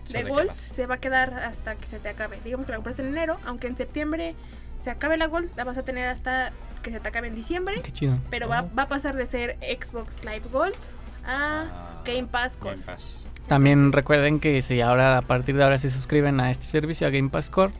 de 0.10 0.24
Gold, 0.24 0.52
se 0.58 0.86
va 0.86 0.96
a 0.96 1.00
quedar 1.00 1.34
hasta 1.34 1.76
que 1.76 1.88
se 1.88 2.00
te 2.00 2.10
acabe. 2.10 2.40
Digamos 2.44 2.66
que 2.66 2.72
la 2.72 2.78
compraste 2.78 3.02
en 3.02 3.10
enero, 3.10 3.38
aunque 3.46 3.68
en 3.68 3.78
septiembre 3.78 4.36
se 4.82 4.90
acabe 4.90 5.18
la 5.18 5.28
Gold, 5.28 5.50
la 5.56 5.64
vas 5.64 5.78
a 5.78 5.84
tener 5.84 6.08
hasta 6.08 6.52
que 6.82 6.92
se 6.92 7.00
te 7.00 7.08
acabe 7.08 7.28
en 7.28 7.36
diciembre. 7.36 7.82
Qué 7.84 7.92
chido. 7.92 8.18
Pero 8.30 8.48
va, 8.50 8.64
va 8.78 8.84
a 8.84 8.88
pasar 8.90 9.16
de 9.16 9.26
ser 9.28 9.58
Xbox 9.62 10.24
Live 10.26 10.44
Gold 10.52 10.76
a 11.26 11.66
Ah, 11.72 12.02
Game 12.06 12.28
Pass 12.28 12.60
Gold. 12.60 12.74
Game 12.82 12.86
Pass. 12.86 13.18
También 13.48 13.92
recuerden 13.92 14.40
que 14.40 14.62
si 14.62 14.80
ahora 14.82 15.18
a 15.18 15.22
partir 15.22 15.56
de 15.56 15.64
ahora 15.64 15.78
se 15.78 15.90
suscriben 15.90 16.40
a 16.40 16.50
este 16.52 16.66
servicio, 16.66 17.08
a 17.08 17.10
Game 17.10 17.30
Pass 17.30 17.50
Core, 17.50 17.74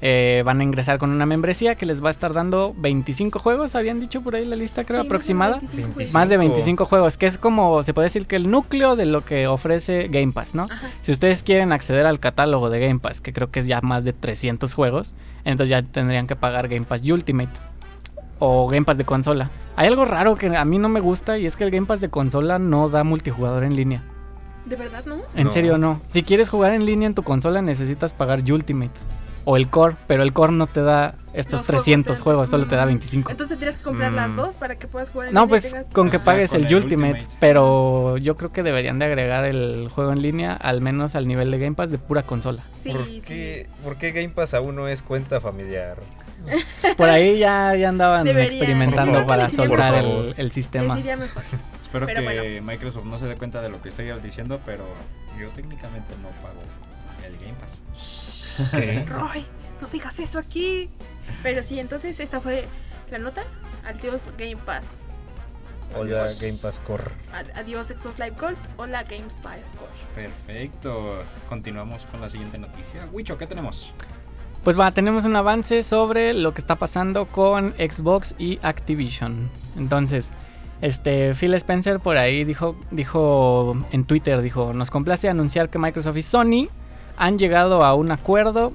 eh, 0.00 0.42
van 0.44 0.60
a 0.60 0.64
ingresar 0.64 0.98
con 0.98 1.10
una 1.10 1.26
membresía 1.26 1.74
que 1.74 1.84
les 1.86 2.02
va 2.02 2.08
a 2.08 2.10
estar 2.10 2.32
dando 2.32 2.74
25 2.78 3.38
juegos, 3.40 3.74
habían 3.74 3.98
dicho 4.00 4.20
por 4.22 4.36
ahí 4.36 4.44
la 4.44 4.54
lista 4.56 4.84
creo 4.84 4.98
Sí, 4.98 5.00
más 5.00 5.04
de 5.04 5.08
aproximada. 5.08 5.56
25 5.58 5.92
juegos. 5.94 6.12
Más 6.14 6.28
de 6.28 6.36
25. 6.36 6.54
25 6.54 6.86
juegos, 6.86 7.16
que 7.18 7.26
es 7.26 7.38
como, 7.38 7.82
se 7.82 7.94
puede 7.94 8.06
decir 8.06 8.26
que 8.26 8.36
el 8.36 8.50
núcleo 8.50 8.94
de 8.96 9.06
lo 9.06 9.24
que 9.24 9.46
ofrece 9.48 10.08
Game 10.08 10.32
Pass, 10.32 10.54
¿no? 10.54 10.64
Ajá. 10.64 10.88
Si 11.02 11.10
ustedes 11.12 11.42
quieren 11.42 11.72
acceder 11.72 12.06
al 12.06 12.20
catálogo 12.20 12.70
de 12.70 12.80
Game 12.80 13.00
Pass, 13.00 13.20
que 13.20 13.32
creo 13.32 13.50
que 13.50 13.60
es 13.60 13.66
ya 13.66 13.80
más 13.80 14.04
de 14.04 14.12
300 14.12 14.72
juegos, 14.74 15.14
entonces 15.44 15.70
ya 15.70 15.82
tendrían 15.82 16.26
que 16.26 16.36
pagar 16.36 16.68
Game 16.68 16.86
Pass 16.86 17.02
Ultimate 17.02 17.50
o 18.38 18.68
Game 18.68 18.84
Pass 18.86 18.98
de 18.98 19.04
consola. 19.04 19.50
Hay 19.74 19.88
algo 19.88 20.04
raro 20.04 20.36
que 20.36 20.56
a 20.56 20.64
mí 20.64 20.78
no 20.78 20.88
me 20.88 21.00
gusta 21.00 21.38
y 21.38 21.46
es 21.46 21.56
que 21.56 21.64
el 21.64 21.70
Game 21.72 21.86
Pass 21.86 22.00
de 22.00 22.08
consola 22.08 22.58
no 22.60 22.88
da 22.88 23.02
multijugador 23.04 23.64
en 23.64 23.74
línea. 23.74 24.04
¿De 24.64 24.76
verdad 24.76 25.04
no? 25.06 25.16
En 25.34 25.44
No. 25.44 25.50
serio 25.50 25.78
no. 25.78 26.00
Si 26.06 26.22
quieres 26.22 26.50
jugar 26.50 26.72
en 26.72 26.84
línea 26.86 27.06
en 27.06 27.14
tu 27.14 27.22
consola 27.24 27.62
necesitas 27.62 28.12
pagar 28.12 28.40
Ultimate 28.48 28.92
o 29.50 29.56
el 29.56 29.70
Core, 29.70 29.96
pero 30.06 30.22
el 30.22 30.34
Core 30.34 30.52
no 30.52 30.66
te 30.66 30.82
da 30.82 31.14
estos 31.32 31.60
Los 31.60 31.66
300 31.68 32.20
juegos, 32.20 32.22
juegos, 32.22 32.48
solo 32.50 32.66
te 32.66 32.76
da 32.76 32.84
Mm. 32.84 32.88
25. 32.88 33.30
Entonces 33.30 33.56
tendrías 33.56 33.78
que 33.78 33.82
comprar 33.82 34.12
las 34.12 34.28
Mm. 34.28 34.36
dos 34.36 34.54
para 34.56 34.76
que 34.76 34.86
puedas 34.86 35.08
jugar 35.08 35.28
en 35.28 35.34
No, 35.34 35.48
pues 35.48 35.74
con 35.92 36.10
que 36.10 36.18
pagues 36.18 36.52
el 36.52 36.66
el 36.66 36.74
Ultimate, 36.74 37.12
Ultimate. 37.12 37.36
pero 37.40 38.18
yo 38.18 38.36
creo 38.36 38.52
que 38.52 38.62
deberían 38.62 38.98
de 38.98 39.06
agregar 39.06 39.46
el 39.46 39.88
juego 39.94 40.12
en 40.12 40.20
línea 40.20 40.52
al 40.52 40.82
menos 40.82 41.14
al 41.14 41.26
nivel 41.26 41.50
de 41.50 41.58
Game 41.58 41.74
Pass 41.74 41.90
de 41.90 41.96
pura 41.96 42.24
consola. 42.24 42.62
Sí, 42.82 42.90
¿Por, 42.92 43.04
sí. 43.06 43.22
qué, 43.26 43.66
por 43.82 43.96
qué 43.96 44.12
Game 44.12 44.28
Pass 44.28 44.52
aún 44.52 44.76
no 44.76 44.86
es 44.86 45.02
cuenta 45.02 45.40
familiar? 45.40 45.96
Por 46.98 47.08
ahí 47.08 47.38
ya, 47.38 47.74
ya 47.74 47.88
andaban 47.88 48.24
Deberían. 48.24 48.52
experimentando 48.52 49.26
para 49.26 49.48
soltar 49.48 49.94
el, 50.36 50.50
sistema. 50.52 50.94
mejor. 50.94 51.42
Espero 51.82 52.04
Pero 52.06 52.20
que 52.20 52.40
bueno. 52.40 52.66
Microsoft 52.66 53.04
no 53.06 53.18
se 53.18 53.24
dé 53.24 53.36
cuenta 53.36 53.62
de 53.62 53.70
lo 53.70 53.80
que 53.80 53.88
estoy 53.88 54.10
diciendo, 54.22 54.60
pero 54.66 54.84
yo 55.40 55.48
técnicamente 55.50 56.14
no 56.22 56.28
pago 56.42 56.60
el 57.26 57.36
Game 57.38 57.54
Pass. 57.58 57.80
Roy, 59.06 59.44
no 59.80 59.88
digas 59.88 60.18
eso 60.18 60.38
aquí. 60.38 60.88
Pero 61.42 61.62
sí, 61.62 61.78
entonces 61.78 62.18
esta 62.20 62.40
fue 62.40 62.66
la 63.10 63.18
nota. 63.18 63.42
Adiós 63.86 64.28
Game 64.38 64.56
Pass. 64.56 64.84
Hola 65.94 66.22
Adiós. 66.24 66.40
Game 66.40 66.58
Pass 66.60 66.80
Core. 66.80 67.04
Ad- 67.32 67.50
Adiós 67.56 67.86
Xbox 67.88 68.18
Live 68.18 68.36
Gold. 68.38 68.58
Hola 68.76 69.02
Games 69.04 69.36
Pass 69.42 69.72
Core. 69.78 69.90
Perfecto. 70.14 71.22
Continuamos 71.48 72.04
con 72.10 72.20
la 72.20 72.28
siguiente 72.28 72.58
noticia. 72.58 73.06
Wicho, 73.12 73.38
¿qué 73.38 73.46
tenemos? 73.46 73.92
Pues 74.64 74.78
va, 74.78 74.90
tenemos 74.90 75.24
un 75.24 75.36
avance 75.36 75.82
sobre 75.82 76.34
lo 76.34 76.52
que 76.52 76.60
está 76.60 76.76
pasando 76.76 77.26
con 77.26 77.72
Xbox 77.78 78.34
y 78.38 78.58
Activision. 78.62 79.48
Entonces, 79.76 80.32
este 80.82 81.34
Phil 81.34 81.54
Spencer 81.54 82.00
por 82.00 82.18
ahí 82.18 82.44
dijo, 82.44 82.76
dijo 82.90 83.74
en 83.92 84.04
Twitter, 84.04 84.42
dijo, 84.42 84.72
nos 84.74 84.90
complace 84.90 85.28
anunciar 85.28 85.70
que 85.70 85.78
Microsoft 85.78 86.16
y 86.18 86.22
Sony 86.22 86.68
han 87.18 87.38
llegado 87.38 87.84
a 87.84 87.94
un 87.94 88.10
acuerdo 88.10 88.72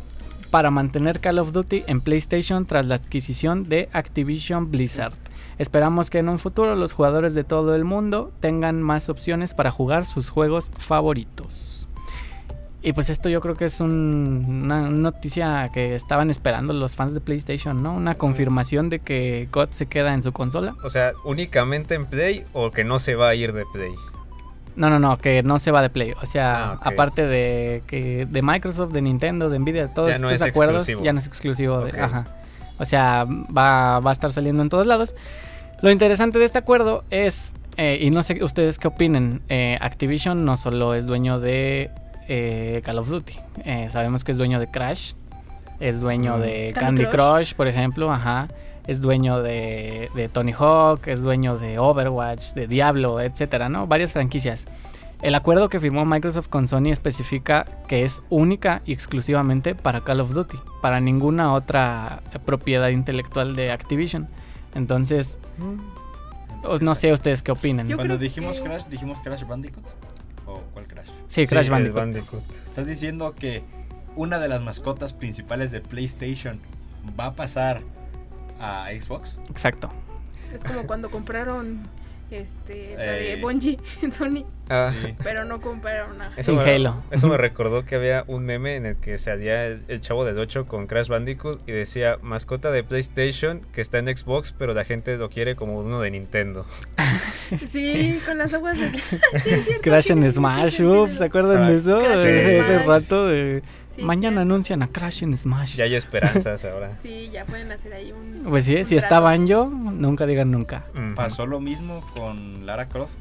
para 0.51 0.69
mantener 0.69 1.19
Call 1.19 1.39
of 1.39 1.51
Duty 1.53 1.83
en 1.87 2.01
PlayStation 2.01 2.65
tras 2.65 2.85
la 2.85 2.95
adquisición 2.95 3.67
de 3.69 3.89
Activision 3.93 4.69
Blizzard. 4.69 5.13
Esperamos 5.57 6.09
que 6.09 6.19
en 6.19 6.29
un 6.29 6.39
futuro 6.39 6.75
los 6.75 6.93
jugadores 6.93 7.33
de 7.33 7.43
todo 7.43 7.75
el 7.75 7.85
mundo 7.85 8.31
tengan 8.39 8.81
más 8.81 9.09
opciones 9.09 9.53
para 9.53 9.71
jugar 9.71 10.05
sus 10.05 10.29
juegos 10.29 10.71
favoritos. 10.77 11.87
Y 12.85 12.91
pues 12.91 13.09
esto 13.09 13.29
yo 13.29 13.39
creo 13.39 13.55
que 13.55 13.65
es 13.65 13.79
un- 13.79 14.61
una 14.65 14.89
noticia 14.89 15.69
que 15.73 15.95
estaban 15.95 16.29
esperando 16.29 16.73
los 16.73 16.95
fans 16.95 17.13
de 17.13 17.21
PlayStation, 17.21 17.81
¿no? 17.81 17.93
Una 17.95 18.15
confirmación 18.15 18.89
de 18.89 18.99
que 18.99 19.47
God 19.53 19.69
se 19.71 19.85
queda 19.85 20.13
en 20.13 20.21
su 20.21 20.33
consola. 20.33 20.75
O 20.83 20.89
sea, 20.89 21.13
únicamente 21.23 21.95
en 21.95 22.05
Play 22.05 22.43
o 22.51 22.71
que 22.71 22.83
no 22.83 22.99
se 22.99 23.15
va 23.15 23.29
a 23.29 23.35
ir 23.35 23.53
de 23.53 23.63
Play. 23.71 23.93
No, 24.75 24.89
no, 24.89 24.97
no, 24.99 25.17
que 25.17 25.43
no 25.43 25.59
se 25.59 25.71
va 25.71 25.81
de 25.81 25.89
Play. 25.89 26.13
O 26.21 26.25
sea, 26.25 26.71
Ah, 26.73 26.79
aparte 26.81 27.25
de 27.27 27.83
que 27.87 28.25
de 28.29 28.41
Microsoft, 28.41 28.91
de 28.93 29.01
Nintendo, 29.01 29.49
de 29.49 29.59
Nvidia, 29.59 29.93
todos 29.93 30.09
Ya 30.11 30.17
no 30.19 30.27
estos 30.29 30.41
es 30.47 30.53
acuerdos 30.53 30.75
exclusivo. 30.83 31.05
ya 31.05 31.13
no 31.13 31.19
es 31.19 31.27
exclusivo 31.27 31.79
de, 31.81 31.99
ajá. 31.99 32.27
O 32.79 32.85
sea, 32.85 33.25
va, 33.25 33.99
va 33.99 34.09
a 34.09 34.13
estar 34.13 34.31
saliendo 34.31 34.63
en 34.63 34.69
todos 34.69 34.87
lados. 34.87 35.15
Lo 35.81 35.91
interesante 35.91 36.39
de 36.39 36.45
este 36.45 36.57
acuerdo 36.57 37.03
es, 37.11 37.53
eh, 37.77 37.99
y 38.01 38.09
no 38.09 38.23
sé 38.23 38.43
ustedes 38.43 38.79
qué 38.79 38.87
opinen, 38.87 39.41
eh, 39.49 39.77
Activision 39.81 40.43
no 40.45 40.57
solo 40.57 40.95
es 40.95 41.05
dueño 41.05 41.39
de 41.39 41.91
eh, 42.27 42.81
Call 42.85 42.97
of 42.99 43.09
Duty, 43.09 43.33
eh, 43.65 43.89
sabemos 43.91 44.23
que 44.23 44.31
es 44.31 44.37
dueño 44.37 44.59
de 44.59 44.71
Crash, 44.71 45.13
es 45.79 45.99
dueño 45.99 46.37
Mm. 46.37 46.41
de 46.41 46.73
Candy 46.73 47.03
Candy 47.03 47.05
Crush, 47.17 47.53
por 47.53 47.67
ejemplo, 47.67 48.11
ajá. 48.11 48.47
Es 48.87 48.99
dueño 49.01 49.41
de, 49.41 50.09
de 50.15 50.27
Tony 50.29 50.51
Hawk, 50.51 51.07
es 51.07 51.21
dueño 51.23 51.57
de 51.57 51.79
Overwatch, 51.79 52.53
de 52.53 52.67
Diablo, 52.67 53.21
etcétera, 53.21 53.69
¿no? 53.69 53.87
Varias 53.87 54.11
franquicias. 54.13 54.65
El 55.21 55.35
acuerdo 55.35 55.69
que 55.69 55.79
firmó 55.79 56.03
Microsoft 56.03 56.49
con 56.49 56.67
Sony 56.67 56.87
especifica 56.91 57.65
que 57.87 58.03
es 58.03 58.23
única 58.29 58.81
y 58.85 58.91
exclusivamente 58.91 59.73
para 59.73 60.01
Call 60.01 60.19
of 60.19 60.31
Duty, 60.33 60.57
para 60.81 60.99
ninguna 60.99 61.53
otra 61.53 62.21
eh, 62.33 62.39
propiedad 62.39 62.89
intelectual 62.89 63.55
de 63.55 63.71
Activision. 63.71 64.27
Entonces, 64.75 65.39
os- 66.63 66.81
no 66.81 66.93
sé 66.93 67.13
ustedes 67.13 67.41
qué 67.41 67.53
opinan. 67.53 67.87
Yo 67.87 67.95
Cuando 67.95 68.17
dijimos 68.17 68.59
que- 68.59 68.65
Crash, 68.65 68.85
dijimos 68.87 69.17
Crash 69.23 69.45
Bandicoot. 69.47 69.85
¿O 70.45 70.59
cuál 70.73 70.87
Crash? 70.87 71.07
Sí, 71.27 71.47
Crash 71.47 71.69
Bandicoot. 71.69 71.97
Bandicoot. 71.99 72.49
¿Estás 72.49 72.87
diciendo 72.87 73.33
que 73.33 73.63
una 74.17 74.39
de 74.39 74.49
las 74.49 74.61
mascotas 74.61 75.13
principales 75.13 75.71
de 75.71 75.79
PlayStation 75.79 76.59
va 77.17 77.27
a 77.27 77.33
pasar 77.35 77.81
a 78.63 78.89
Xbox? 78.99 79.39
Exacto. 79.49 79.91
Es 80.53 80.63
como 80.63 80.85
cuando 80.87 81.09
compraron 81.09 81.81
este, 82.31 82.95
la 82.97 83.03
de 83.03 83.33
Eh. 83.33 83.41
Bungie 83.41 83.77
en 84.01 84.11
Sony, 84.11 84.45
Ah, 84.69 84.91
Sí. 85.03 85.13
pero 85.23 85.43
no 85.45 85.61
compraron 85.61 86.19
a. 86.21 86.31
Eso 86.37 86.53
me, 86.53 86.63
Halo. 86.63 87.03
eso 87.11 87.27
me 87.27 87.37
recordó 87.37 87.85
que 87.85 87.95
había 87.95 88.23
un 88.27 88.45
meme 88.45 88.75
en 88.75 88.85
el 88.87 88.95
que 88.95 89.17
salía 89.19 89.65
el, 89.65 89.83
el 89.87 89.99
chavo 90.01 90.25
del 90.25 90.39
8 90.39 90.65
con 90.65 90.87
Crash 90.87 91.09
Bandicoot 91.09 91.61
y 91.67 91.73
decía 91.73 92.17
mascota 92.23 92.71
de 92.71 92.83
PlayStation 92.83 93.61
que 93.73 93.81
está 93.81 93.99
en 93.99 94.07
Xbox, 94.15 94.51
pero 94.51 94.73
la 94.73 94.83
gente 94.85 95.15
lo 95.17 95.29
quiere 95.29 95.55
como 95.55 95.77
uno 95.79 95.99
de 95.99 96.11
Nintendo. 96.11 96.65
Sí, 97.69 98.19
con 98.25 98.37
las 98.39 98.51
aguas 98.53 98.79
de. 98.79 98.89
Sí, 98.99 99.49
es 99.49 99.65
cierto, 99.65 99.81
Crash 99.83 100.07
tiene 100.07 100.25
en 100.25 100.31
Smash, 100.31 100.81
ups, 100.81 101.17
¿se 101.19 101.25
acuerdan 101.25 101.67
de 101.67 101.77
eso? 101.77 101.99
Crash 101.99 102.23
Ese, 102.25 102.79
rato 102.79 103.27
de... 103.27 103.61
Sí, 103.95 104.01
Mañana 104.03 104.37
cierto. 104.37 104.41
anuncian 104.41 104.81
a 104.83 104.87
Crash 104.87 105.23
en 105.23 105.37
Smash. 105.37 105.75
Ya 105.75 105.83
hay 105.83 105.95
esperanzas 105.95 106.65
ahora. 106.65 106.97
Sí, 107.01 107.29
ya 107.31 107.45
pueden 107.45 107.71
hacer 107.71 107.93
ahí 107.93 108.11
un. 108.11 108.43
Pues 108.49 108.65
sí, 108.65 108.75
un 108.77 108.85
si 108.85 108.95
trato. 108.95 109.05
está 109.05 109.19
Banjo, 109.19 109.65
nunca 109.67 110.25
digan 110.25 110.49
nunca. 110.51 110.85
Pasó 111.15 111.45
lo 111.45 111.59
mismo 111.59 112.01
con 112.15 112.65
Lara 112.65 112.89
Croft, 112.89 113.13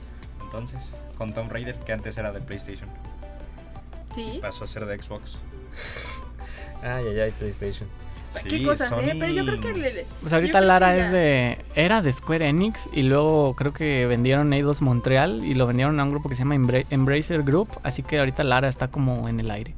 entonces, 0.42 0.94
con 1.18 1.34
Tomb 1.34 1.52
Raider, 1.52 1.74
que 1.76 1.92
antes 1.92 2.16
era 2.16 2.32
de 2.32 2.40
PlayStation. 2.40 2.88
Sí. 4.14 4.38
Pasó 4.40 4.64
a 4.64 4.66
ser 4.66 4.86
de 4.86 5.00
Xbox. 5.02 5.38
Ay, 6.82 7.04
ay, 7.08 7.20
ay, 7.20 7.30
PlayStation. 7.38 7.88
Qué 8.48 8.64
cosas, 8.64 8.90
¿eh? 8.92 9.14
Pero 9.18 9.28
yo 9.32 9.44
creo 9.44 9.60
que. 9.60 9.72
le- 9.74 10.06
Pues 10.20 10.32
ahorita 10.32 10.60
Lara 10.62 10.96
ya- 10.96 11.04
es 11.04 11.12
de. 11.12 11.58
Era 11.74 12.00
de 12.02 12.10
Square 12.10 12.48
Enix 12.48 12.88
y 12.92 13.02
luego 13.02 13.54
creo 13.54 13.72
que 13.74 14.06
vendieron 14.06 14.52
Eidos 14.54 14.80
Montreal 14.82 15.44
y 15.44 15.54
lo 15.54 15.66
vendieron 15.66 16.00
a 16.00 16.04
un 16.04 16.10
grupo 16.10 16.28
que 16.30 16.34
se 16.34 16.40
llama 16.40 16.54
Embra- 16.56 16.86
Embracer 16.90 17.42
Group. 17.42 17.68
Así 17.82 18.02
que 18.02 18.18
ahorita 18.18 18.42
Lara 18.42 18.68
está 18.68 18.88
como 18.88 19.28
en 19.28 19.38
el 19.38 19.50
aire. 19.50 19.74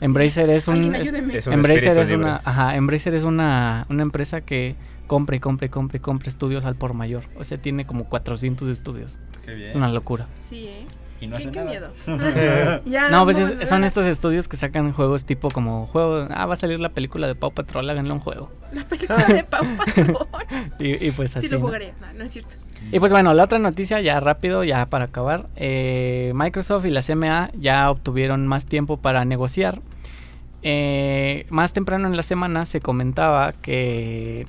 Embracer 0.00 0.50
es 0.50 0.68
un. 0.68 0.74
Alguien 0.74 0.94
es- 0.96 1.00
ayúdeme. 1.08 1.36
es 1.38 1.46
un 1.46 1.52
Embracer 1.54 1.98
es 1.98 2.10
una. 2.10 2.40
Ajá, 2.44 2.76
Embracer 2.76 3.14
es 3.14 3.24
una, 3.24 3.86
una 3.88 4.02
empresa 4.02 4.40
que 4.42 4.74
compra 5.06 5.36
y 5.36 5.40
compra 5.40 5.66
y 5.66 5.68
compra 5.70 5.96
y 5.96 6.00
compra 6.00 6.28
estudios 6.28 6.64
al 6.64 6.74
por 6.74 6.92
mayor. 6.94 7.24
O 7.38 7.44
sea, 7.44 7.58
tiene 7.58 7.86
como 7.86 8.04
400 8.04 8.68
estudios. 8.68 9.18
Qué 9.44 9.54
bien. 9.54 9.68
Es 9.68 9.74
una 9.74 9.88
locura. 9.88 10.26
Sí, 10.42 10.66
¿eh? 10.68 10.84
Y 11.20 11.26
no 11.28 11.36
qué, 11.36 11.42
hace 11.42 11.50
qué 11.52 11.58
nada. 11.58 11.70
miedo. 11.70 11.92
Ya, 12.84 13.08
No, 13.08 13.24
pues 13.24 13.38
es- 13.38 13.68
son 13.68 13.84
estos 13.84 14.06
estudios 14.06 14.48
que 14.48 14.56
sacan 14.56 14.92
juegos 14.92 15.24
tipo 15.24 15.48
como 15.50 15.86
juego. 15.86 16.26
Ah, 16.30 16.46
va 16.46 16.54
a 16.54 16.56
salir 16.56 16.78
la 16.80 16.90
película 16.90 17.26
de 17.26 17.34
Paw 17.34 17.52
Patrol, 17.52 17.88
háganle 17.88 18.12
un 18.12 18.20
juego. 18.20 18.50
La 18.72 18.84
película 18.84 19.24
de 19.24 19.44
Pau 19.50 19.64
Patrol. 19.76 20.26
Y, 20.78 21.06
y 21.06 21.10
pues 21.12 21.36
así. 21.36 21.48
Sí 21.48 21.54
lo 21.54 21.60
jugaría. 21.60 21.94
No, 22.00 22.06
no 22.18 22.24
es 22.24 22.32
cierto. 22.32 22.56
Y 22.92 23.00
pues 23.00 23.10
bueno, 23.10 23.32
la 23.34 23.44
otra 23.44 23.58
noticia 23.58 24.00
ya 24.00 24.20
rápido, 24.20 24.62
ya 24.62 24.86
para 24.86 25.06
acabar. 25.06 25.46
eh, 25.56 26.32
Microsoft 26.34 26.84
y 26.84 26.90
la 26.90 27.02
CMA 27.02 27.50
ya 27.58 27.90
obtuvieron 27.90 28.46
más 28.46 28.66
tiempo 28.66 28.98
para 28.98 29.24
negociar. 29.24 29.80
Eh, 30.62 31.46
más 31.48 31.72
temprano 31.72 32.08
en 32.08 32.16
la 32.16 32.22
semana 32.22 32.64
se 32.66 32.80
comentaba 32.80 33.52
que 33.52 34.46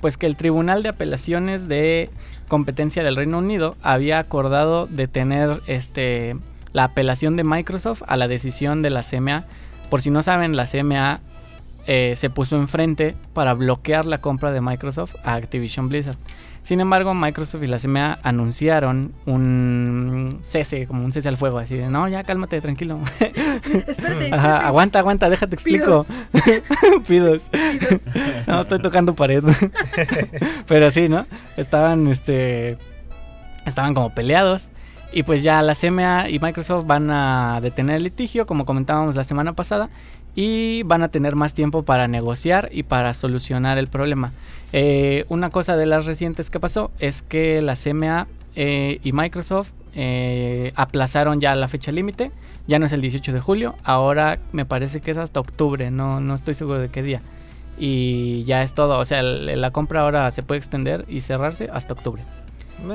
pues 0.00 0.16
que 0.16 0.26
el 0.26 0.36
Tribunal 0.36 0.82
de 0.82 0.90
Apelaciones 0.90 1.68
de 1.68 2.10
Competencia 2.48 3.02
del 3.02 3.16
Reino 3.16 3.38
Unido 3.38 3.76
había 3.82 4.18
acordado 4.18 4.86
detener 4.86 5.60
este 5.66 6.36
la 6.72 6.84
apelación 6.84 7.36
de 7.36 7.44
Microsoft 7.44 8.02
a 8.06 8.16
la 8.16 8.28
decisión 8.28 8.82
de 8.82 8.90
la 8.90 9.02
CMA. 9.02 9.46
Por 9.88 10.02
si 10.02 10.10
no 10.10 10.22
saben, 10.22 10.56
la 10.56 10.66
CMA 10.66 11.20
eh, 11.86 12.14
se 12.16 12.28
puso 12.28 12.56
enfrente 12.56 13.16
para 13.32 13.54
bloquear 13.54 14.04
la 14.04 14.20
compra 14.20 14.52
de 14.52 14.60
Microsoft 14.60 15.14
a 15.24 15.34
Activision 15.34 15.88
Blizzard. 15.88 16.18
Sin 16.66 16.80
embargo, 16.80 17.14
Microsoft 17.14 17.62
y 17.62 17.68
la 17.68 17.78
CMA 17.78 18.18
anunciaron 18.24 19.14
un 19.24 20.36
cese, 20.40 20.88
como 20.88 21.04
un 21.04 21.12
cese 21.12 21.28
al 21.28 21.36
fuego, 21.36 21.58
así 21.58 21.76
de, 21.76 21.88
no, 21.88 22.08
ya 22.08 22.24
cálmate, 22.24 22.60
tranquilo. 22.60 22.98
Espérate, 23.20 23.84
espérate. 23.92 24.34
Ajá, 24.34 24.66
aguanta, 24.66 24.98
aguanta, 24.98 25.30
déjate 25.30 25.54
explico. 25.54 26.04
Pidos. 27.06 27.50
Pidos. 27.50 28.00
No, 28.48 28.62
estoy 28.62 28.80
tocando 28.80 29.14
pared. 29.14 29.44
Pero 30.66 30.90
sí, 30.90 31.08
¿no? 31.08 31.24
Estaban, 31.56 32.08
este, 32.08 32.78
estaban 33.64 33.94
como 33.94 34.12
peleados. 34.12 34.72
Y 35.12 35.22
pues 35.22 35.44
ya 35.44 35.62
la 35.62 35.76
CMA 35.76 36.30
y 36.30 36.40
Microsoft 36.40 36.84
van 36.84 37.10
a 37.12 37.60
detener 37.62 37.96
el 37.96 38.02
litigio, 38.02 38.44
como 38.44 38.66
comentábamos 38.66 39.14
la 39.14 39.22
semana 39.22 39.52
pasada, 39.52 39.88
y 40.36 40.82
van 40.84 41.02
a 41.02 41.08
tener 41.08 41.34
más 41.34 41.52
tiempo 41.54 41.82
para 41.82 42.06
negociar 42.06 42.68
y 42.70 42.84
para 42.84 43.12
solucionar 43.14 43.78
el 43.78 43.88
problema. 43.88 44.32
Eh, 44.72 45.24
una 45.28 45.50
cosa 45.50 45.76
de 45.76 45.86
las 45.86 46.06
recientes 46.06 46.50
que 46.50 46.60
pasó 46.60 46.92
es 47.00 47.22
que 47.22 47.60
la 47.62 47.74
CMA 47.74 48.28
eh, 48.54 49.00
y 49.02 49.12
Microsoft 49.12 49.72
eh, 49.94 50.72
aplazaron 50.76 51.40
ya 51.40 51.54
la 51.56 51.66
fecha 51.68 51.90
límite. 51.90 52.30
Ya 52.68 52.78
no 52.78 52.86
es 52.86 52.92
el 52.92 53.00
18 53.00 53.32
de 53.32 53.40
julio, 53.40 53.76
ahora 53.84 54.38
me 54.52 54.64
parece 54.66 55.00
que 55.00 55.12
es 55.12 55.16
hasta 55.18 55.38
octubre, 55.38 55.90
no, 55.92 56.20
no 56.20 56.34
estoy 56.34 56.52
seguro 56.54 56.80
de 56.80 56.88
qué 56.88 57.00
día. 57.02 57.22
Y 57.78 58.42
ya 58.44 58.62
es 58.64 58.74
todo, 58.74 58.98
o 58.98 59.04
sea, 59.04 59.20
el- 59.20 59.60
la 59.60 59.70
compra 59.70 60.00
ahora 60.00 60.30
se 60.32 60.42
puede 60.42 60.58
extender 60.58 61.04
y 61.08 61.20
cerrarse 61.20 61.70
hasta 61.72 61.92
octubre. 61.94 62.22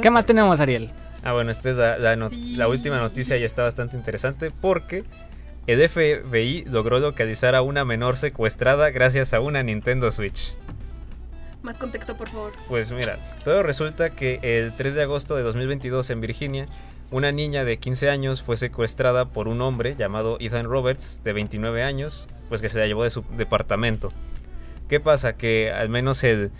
¿Qué 0.01 0.09
más 0.09 0.25
tenemos, 0.25 0.59
Ariel? 0.59 0.89
Ah, 1.23 1.31
bueno, 1.33 1.51
esta 1.51 1.69
es 1.69 1.77
la, 1.77 1.97
la 1.99 2.15
no- 2.17 2.29
Sí. 2.29 2.55
la 2.57 2.67
última 2.67 2.97
noticia 2.99 3.37
y 3.37 3.43
está 3.43 3.63
bastante 3.63 3.95
interesante 3.95 4.51
porque 4.51 5.05
el 5.67 5.87
FBI 5.87 6.65
logró 6.65 6.99
localizar 6.99 7.55
a 7.55 7.61
una 7.61 7.85
menor 7.85 8.17
secuestrada 8.17 8.89
gracias 8.89 9.33
a 9.33 9.39
una 9.39 9.61
Nintendo 9.63 10.09
Switch. 10.11 10.55
Más 11.61 11.77
contexto, 11.77 12.17
por 12.17 12.29
favor. 12.29 12.51
Pues 12.67 12.91
mira, 12.91 13.19
todo 13.43 13.61
resulta 13.61 14.09
que 14.09 14.39
el 14.41 14.75
3 14.75 14.95
de 14.95 15.03
agosto 15.03 15.35
de 15.35 15.43
2022 15.43 16.09
en 16.09 16.21
Virginia, 16.21 16.65
una 17.11 17.31
niña 17.31 17.63
de 17.63 17.77
15 17.77 18.09
años 18.09 18.41
fue 18.41 18.57
secuestrada 18.57 19.25
por 19.25 19.47
un 19.47 19.61
hombre 19.61 19.95
llamado 19.95 20.37
Ethan 20.39 20.65
Roberts, 20.65 21.21
de 21.23 21.33
29 21.33 21.83
años, 21.83 22.27
pues 22.49 22.61
que 22.61 22.69
se 22.69 22.79
la 22.79 22.87
llevó 22.87 23.03
de 23.03 23.11
su 23.11 23.23
departamento. 23.37 24.11
¿Qué 24.91 24.99
pasa? 24.99 25.37
Que 25.37 25.71
al 25.71 25.87
menos 25.87 26.21
el, 26.25 26.51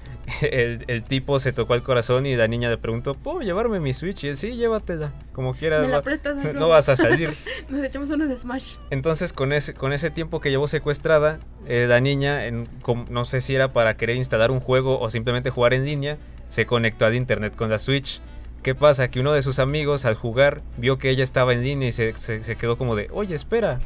el, 0.41 0.85
el 0.88 1.03
tipo 1.03 1.38
se 1.41 1.51
tocó 1.51 1.75
el 1.75 1.83
corazón 1.83 2.25
y 2.25 2.38
la 2.38 2.47
niña 2.47 2.69
le 2.69 2.77
preguntó, 2.77 3.13
¿puedo 3.13 3.41
llevarme 3.41 3.81
mi 3.81 3.91
Switch? 3.91 4.23
Y 4.23 4.29
él, 4.29 4.38
sí, 4.38 4.55
llévatela, 4.55 5.11
como 5.33 5.53
quieras. 5.53 5.81
¿Me 5.81 5.89
la 5.89 6.01
prestas? 6.01 6.38
Álvaro? 6.38 6.53
no 6.59 6.69
vas 6.69 6.88
a 6.88 6.95
salir. 6.95 7.29
Nos 7.69 7.83
echamos 7.83 8.09
unos 8.09 8.29
de 8.29 8.38
Smash. 8.38 8.75
Entonces, 8.89 9.33
con 9.33 9.51
ese, 9.51 9.73
con 9.73 9.91
ese 9.91 10.11
tiempo 10.11 10.39
que 10.39 10.50
llevó 10.50 10.69
secuestrada, 10.69 11.39
eh, 11.67 11.88
la 11.89 12.00
niña, 12.00 12.45
en- 12.45 12.69
no 13.09 13.25
sé 13.25 13.41
si 13.41 13.53
era 13.53 13.73
para 13.73 13.97
querer 13.97 14.15
instalar 14.15 14.50
un 14.50 14.61
juego 14.61 14.97
o 15.01 15.09
simplemente 15.09 15.50
jugar 15.50 15.73
en 15.73 15.83
línea, 15.83 16.17
se 16.47 16.65
conectó 16.65 17.05
al 17.05 17.15
internet 17.15 17.53
con 17.57 17.69
la 17.69 17.79
Switch. 17.79 18.21
¿Qué 18.63 18.75
pasa? 18.75 19.11
Que 19.11 19.19
uno 19.19 19.33
de 19.33 19.41
sus 19.41 19.59
amigos 19.59 20.05
al 20.05 20.15
jugar 20.15 20.61
vio 20.77 20.97
que 21.00 21.09
ella 21.09 21.25
estaba 21.25 21.51
en 21.51 21.63
línea 21.63 21.89
y 21.89 21.91
se, 21.91 22.15
se- 22.15 22.45
se 22.45 22.55
quedó 22.55 22.77
como 22.77 22.95
de, 22.95 23.09
oye, 23.11 23.35
espera, 23.35 23.79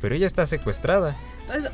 pero 0.00 0.14
ella 0.14 0.24
está 0.26 0.46
secuestrada. 0.46 1.16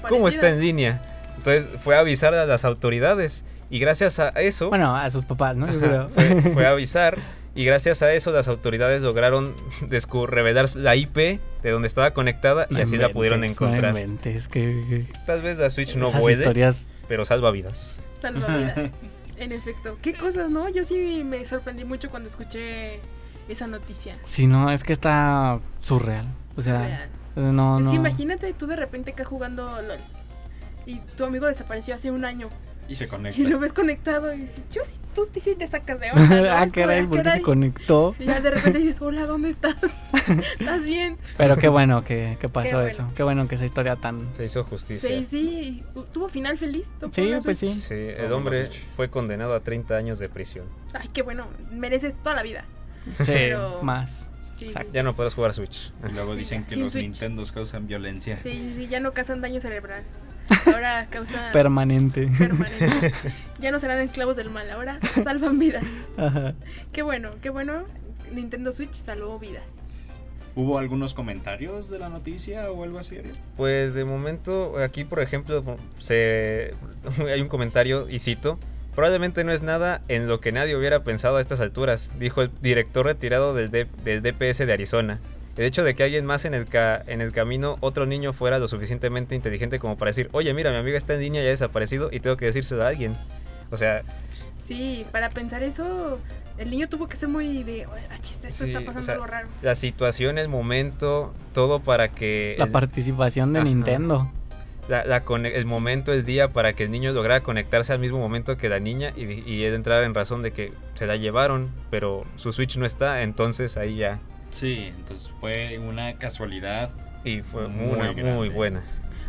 ¿Cómo 0.08 0.26
está 0.26 0.48
en 0.48 0.58
línea? 0.60 1.15
Entonces 1.36 1.70
fue 1.80 1.96
a 1.96 2.00
avisar 2.00 2.34
a 2.34 2.46
las 2.46 2.64
autoridades 2.64 3.44
y 3.70 3.78
gracias 3.78 4.18
a 4.18 4.28
eso... 4.30 4.68
Bueno, 4.68 4.94
a 4.96 5.08
sus 5.10 5.24
papás, 5.24 5.56
¿no? 5.56 5.70
Yo 5.72 5.78
creo. 5.78 6.08
fue, 6.08 6.40
fue 6.54 6.66
a 6.66 6.70
avisar 6.70 7.16
y 7.54 7.64
gracias 7.64 8.02
a 8.02 8.12
eso 8.12 8.32
las 8.32 8.48
autoridades 8.48 9.02
lograron 9.02 9.54
revelar 10.28 10.66
la 10.76 10.94
IP 10.96 11.16
de 11.16 11.70
donde 11.70 11.88
estaba 11.88 12.12
conectada 12.12 12.66
y 12.70 12.74
No 12.74 12.82
así 12.82 12.96
la 12.96 13.08
pudieron 13.10 13.40
No 13.40 13.46
encontrar. 13.46 13.90
inventes, 13.90 14.48
que, 14.48 14.60
que- 14.88 15.06
Tal 15.26 15.42
vez 15.42 15.58
la 15.58 15.70
Switch 15.70 15.96
no 15.96 16.08
esas 16.08 16.20
puede, 16.20 16.36
historias 16.38 16.86
pero 17.08 17.24
salva 17.24 17.50
vidas. 17.50 18.00
Salva 18.20 18.46
vidas. 18.56 18.90
En 19.38 19.52
efecto. 19.52 19.98
¿Qué 20.00 20.14
cosas, 20.14 20.48
no? 20.48 20.66
Yo 20.70 20.82
sí 20.82 21.22
me 21.22 21.44
sorprendí 21.44 21.84
mucho 21.84 22.08
cuando 22.08 22.26
escuché 22.26 23.00
esa 23.50 23.66
noticia. 23.66 24.16
Sí, 24.24 24.46
no, 24.46 24.70
es 24.70 24.82
que 24.82 24.94
está 24.94 25.60
surreal. 25.78 26.24
O 26.56 26.62
sea, 26.62 26.78
Real. 27.36 27.54
no, 27.54 27.76
es 27.78 27.84
no. 27.84 27.90
que 27.90 27.96
imagínate 27.96 28.54
tú 28.54 28.66
de 28.66 28.76
repente 28.76 29.10
acá 29.10 29.26
jugando 29.26 29.64
LOL 29.82 29.98
y 30.86 30.96
tu 31.16 31.24
amigo 31.24 31.46
desapareció 31.46 31.94
hace 31.94 32.10
un 32.10 32.24
año 32.24 32.48
Y 32.88 32.94
se 32.94 33.08
conecta. 33.08 33.40
y 33.40 33.46
lo 33.46 33.58
ves 33.58 33.72
conectado 33.72 34.32
y 34.32 34.38
dices, 34.42 34.62
yo 34.70 34.82
sí, 34.84 34.98
tú 35.14 35.28
sí 35.40 35.54
te 35.56 35.66
sacas 35.66 35.98
de 36.00 36.10
onda. 36.12 36.40
¿no? 36.40 36.50
ah, 36.52 36.66
caray, 36.72 37.00
"Ah, 37.04 37.08
¿por 37.08 37.16
qué 37.18 37.24
se 37.24 37.24
caray". 37.24 37.40
conectó? 37.42 38.14
Y 38.18 38.24
ya 38.26 38.40
de 38.40 38.50
repente 38.50 38.78
dices, 38.78 39.00
hola, 39.02 39.26
¿dónde 39.26 39.50
estás? 39.50 39.74
¿Estás 40.58 40.82
bien? 40.84 41.16
Pero 41.36 41.56
qué 41.56 41.68
bueno 41.68 42.04
que, 42.04 42.36
que 42.40 42.48
pasó 42.48 42.76
bueno. 42.76 42.88
eso. 42.88 43.10
Qué 43.16 43.22
bueno 43.22 43.46
que 43.48 43.54
esa 43.56 43.64
historia 43.64 43.96
tan. 43.96 44.28
Se 44.36 44.44
hizo 44.44 44.64
justicia. 44.64 45.08
Sí, 45.08 45.26
sí. 45.28 45.84
¿Tuvo 46.12 46.28
final 46.28 46.56
feliz? 46.58 46.88
¿Tocó 46.98 47.12
Sí, 47.12 47.32
pues 47.42 47.58
sí. 47.58 47.74
Sí, 47.74 47.94
el 47.94 48.32
hombre 48.32 48.70
fue 48.96 49.08
condenado 49.10 49.54
a 49.54 49.60
30 49.60 49.96
años 49.96 50.18
de 50.18 50.28
prisión. 50.28 50.66
Ay, 50.94 51.08
qué 51.12 51.22
bueno. 51.22 51.46
Mereces 51.70 52.14
toda 52.22 52.34
la 52.36 52.42
vida. 52.42 52.64
Sí, 53.20 53.26
Pero- 53.32 53.82
más. 53.82 54.26
Sí, 54.56 54.68
Ya 54.90 55.02
no 55.02 55.14
podrás 55.14 55.34
jugar 55.34 55.52
Switch. 55.52 55.92
Y 56.08 56.12
luego 56.14 56.34
dicen 56.34 56.64
que 56.64 56.74
Sin 56.76 56.84
los 56.84 56.92
Switch. 56.92 57.04
Nintendos 57.04 57.52
causan 57.52 57.86
violencia. 57.86 58.40
Sí, 58.42 58.72
sí, 58.74 58.86
ya 58.88 59.00
no 59.00 59.12
causan 59.12 59.42
daño 59.42 59.60
cerebral. 59.60 60.02
Ahora 60.66 61.06
causa 61.10 61.50
Permanente. 61.52 62.28
permanente. 62.38 63.12
Ya 63.58 63.70
no 63.70 63.78
serán 63.80 64.00
esclavos 64.00 64.36
del 64.36 64.50
mal, 64.50 64.70
ahora 64.70 64.98
salvan 65.24 65.58
vidas. 65.58 65.84
Ajá. 66.16 66.54
Qué 66.92 67.02
bueno, 67.02 67.30
qué 67.40 67.50
bueno. 67.50 67.84
Nintendo 68.32 68.72
Switch 68.72 68.94
salvó 68.94 69.38
vidas. 69.38 69.64
¿Hubo 70.54 70.78
algunos 70.78 71.12
comentarios 71.14 71.90
de 71.90 71.98
la 71.98 72.08
noticia 72.08 72.70
o 72.70 72.82
algo 72.82 72.98
así? 72.98 73.18
Pues 73.56 73.94
de 73.94 74.04
momento, 74.04 74.78
aquí 74.82 75.04
por 75.04 75.20
ejemplo, 75.20 75.76
se 75.98 76.74
hay 77.30 77.40
un 77.40 77.48
comentario 77.48 78.08
y 78.08 78.18
cito. 78.18 78.58
Probablemente 78.94 79.44
no 79.44 79.52
es 79.52 79.60
nada 79.62 80.00
en 80.08 80.26
lo 80.26 80.40
que 80.40 80.52
nadie 80.52 80.74
hubiera 80.74 81.04
pensado 81.04 81.36
a 81.36 81.42
estas 81.42 81.60
alturas, 81.60 82.12
dijo 82.18 82.40
el 82.40 82.50
director 82.62 83.04
retirado 83.04 83.52
del, 83.52 83.70
D- 83.70 83.86
del 84.02 84.22
DPS 84.22 84.66
de 84.66 84.72
Arizona. 84.72 85.20
El 85.56 85.64
hecho 85.64 85.82
de 85.84 85.94
que 85.94 86.02
alguien 86.04 86.26
más 86.26 86.44
en 86.44 86.52
el, 86.54 86.66
ca- 86.66 87.02
en 87.06 87.20
el 87.22 87.32
camino, 87.32 87.78
otro 87.80 88.04
niño, 88.06 88.32
fuera 88.32 88.58
lo 88.58 88.68
suficientemente 88.68 89.34
inteligente 89.34 89.78
como 89.78 89.96
para 89.96 90.10
decir, 90.10 90.28
oye, 90.32 90.52
mira, 90.52 90.70
mi 90.70 90.76
amiga 90.76 90.98
está 90.98 91.14
en 91.14 91.20
línea 91.20 91.42
y 91.42 91.46
ha 91.46 91.50
desaparecido 91.50 92.10
y 92.12 92.20
tengo 92.20 92.36
que 92.36 92.44
decírselo 92.44 92.84
a 92.84 92.88
alguien. 92.88 93.16
O 93.70 93.76
sea, 93.76 94.02
Sí, 94.64 95.06
para 95.12 95.30
pensar 95.30 95.62
eso, 95.62 96.18
el 96.58 96.70
niño 96.70 96.88
tuvo 96.88 97.06
que 97.08 97.16
ser 97.16 97.28
muy 97.28 97.62
de, 97.62 97.86
"Oye, 97.86 98.02
ah, 98.10 98.18
chiste, 98.20 98.48
esto 98.48 98.64
Sí, 98.64 98.70
está 98.70 98.80
o 98.80 98.84
pasando 98.84 99.02
sea, 99.04 99.14
algo 99.14 99.26
raro. 99.26 99.48
la 99.62 99.74
situación, 99.76 100.38
el 100.38 100.48
momento, 100.48 101.32
todo 101.54 101.78
para 101.80 102.08
que... 102.08 102.56
La 102.58 102.64
el- 102.64 102.72
participación 102.72 103.52
de 103.52 103.60
Ajá. 103.60 103.68
Nintendo. 103.68 104.32
la- 104.88 105.04
la 105.04 105.22
el 105.48 105.64
momento, 105.66 106.12
el 106.12 106.24
día 106.24 106.52
para 106.52 106.72
que 106.74 106.84
el 106.84 106.90
niño 106.90 107.12
lograra 107.12 107.42
conectarse 107.42 107.92
al 107.92 107.98
mismo 108.00 108.18
momento 108.18 108.56
que 108.56 108.68
la 108.68 108.78
niña 108.80 109.12
y, 109.16 109.24
y 109.48 109.64
él 109.64 109.74
entrar 109.74 110.04
en 110.04 110.14
razón 110.14 110.42
de 110.42 110.50
que 110.52 110.72
se 110.94 111.06
la 111.06 111.16
llevaron, 111.16 111.70
pero 111.90 112.24
su 112.36 112.52
Switch 112.52 112.76
no 112.76 112.86
está, 112.86 113.22
entonces 113.22 113.76
ahí 113.76 113.96
ya. 113.96 114.18
Sí, 114.56 114.92
entonces 114.96 115.30
fue 115.38 115.78
una 115.78 116.16
casualidad. 116.16 116.90
Y 117.24 117.42
fue 117.42 117.68
Muy 117.68 117.98
una 117.98 118.12
muy 118.12 118.48
buena. 118.48 118.82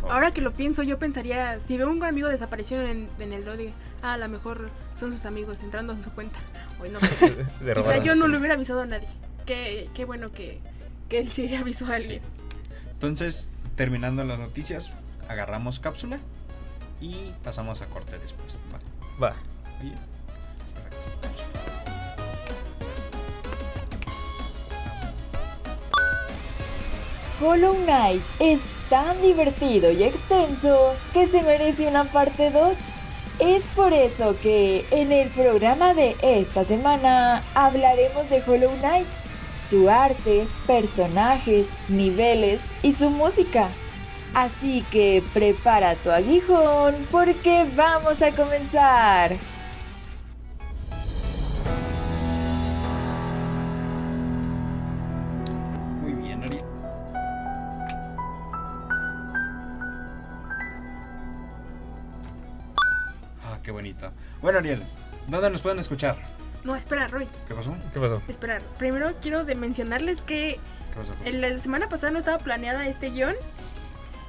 Ahora 0.08 0.32
que 0.32 0.40
lo 0.40 0.52
pienso, 0.52 0.82
yo 0.82 0.98
pensaría, 0.98 1.58
si 1.66 1.76
veo 1.76 1.90
un 1.90 2.02
amigo 2.02 2.28
desaparecido 2.28 2.82
en, 2.82 3.08
en 3.18 3.32
el 3.32 3.58
digo, 3.58 3.72
ah, 4.02 4.12
a 4.12 4.16
lo 4.16 4.28
mejor 4.28 4.70
son 4.96 5.12
sus 5.12 5.26
amigos 5.26 5.60
entrando 5.60 5.92
en 5.92 6.02
su 6.02 6.10
cuenta. 6.12 6.38
Hoy 6.80 6.90
no 6.90 7.00
sé. 7.00 7.34
De 7.60 7.74
Quizá 7.74 7.98
yo 7.98 8.14
no 8.14 8.28
le 8.28 8.38
hubiera 8.38 8.54
avisado 8.54 8.82
a 8.82 8.86
nadie. 8.86 9.08
Qué, 9.44 9.90
qué 9.94 10.04
bueno 10.04 10.28
que, 10.28 10.60
que 11.08 11.18
él 11.18 11.30
sí 11.30 11.48
le 11.48 11.56
avisó 11.56 11.86
a 11.86 11.96
alguien. 11.96 12.22
Entonces, 12.92 13.50
terminando 13.74 14.24
las 14.24 14.38
noticias, 14.38 14.92
agarramos 15.28 15.78
cápsula 15.80 16.18
y 17.00 17.32
pasamos 17.42 17.82
a 17.82 17.86
corte 17.86 18.18
después. 18.18 18.58
¿va? 18.72 19.28
Va. 19.28 19.36
Bien. 19.82 19.94
Hollow 27.40 27.74
Knight 27.84 28.22
es 28.40 28.60
tan 28.90 29.20
divertido 29.22 29.92
y 29.92 30.02
extenso 30.02 30.94
que 31.12 31.28
se 31.28 31.42
merece 31.42 31.86
una 31.86 32.04
parte 32.04 32.50
2. 32.50 32.76
Es 33.38 33.64
por 33.76 33.92
eso 33.92 34.36
que 34.40 34.84
en 34.90 35.12
el 35.12 35.28
programa 35.30 35.94
de 35.94 36.16
esta 36.22 36.64
semana 36.64 37.42
hablaremos 37.54 38.28
de 38.28 38.42
Hollow 38.44 38.72
Knight, 38.80 39.06
su 39.68 39.88
arte, 39.88 40.48
personajes, 40.66 41.68
niveles 41.88 42.60
y 42.82 42.92
su 42.94 43.10
música. 43.10 43.68
Así 44.34 44.84
que 44.90 45.22
prepara 45.32 45.94
tu 45.94 46.10
aguijón 46.10 46.94
porque 47.10 47.66
vamos 47.76 48.20
a 48.20 48.32
comenzar. 48.32 49.36
Ariel, 64.58 64.82
¿dónde 65.28 65.50
nos 65.50 65.62
pueden 65.62 65.78
escuchar? 65.78 66.16
No, 66.64 66.74
espera, 66.76 67.06
Roy. 67.08 67.26
¿Qué 67.46 67.54
pasó? 67.54 67.74
¿Qué 67.94 68.00
pasó? 68.00 68.20
Espera, 68.28 68.58
primero 68.78 69.12
quiero 69.22 69.44
de 69.44 69.54
mencionarles 69.54 70.20
que 70.22 70.58
¿Qué 70.92 70.98
pasó? 71.00 71.12
en 71.24 71.40
la 71.40 71.56
semana 71.58 71.88
pasada 71.88 72.10
no 72.12 72.18
estaba 72.18 72.38
planeada 72.38 72.86
este 72.88 73.10
guion. 73.10 73.34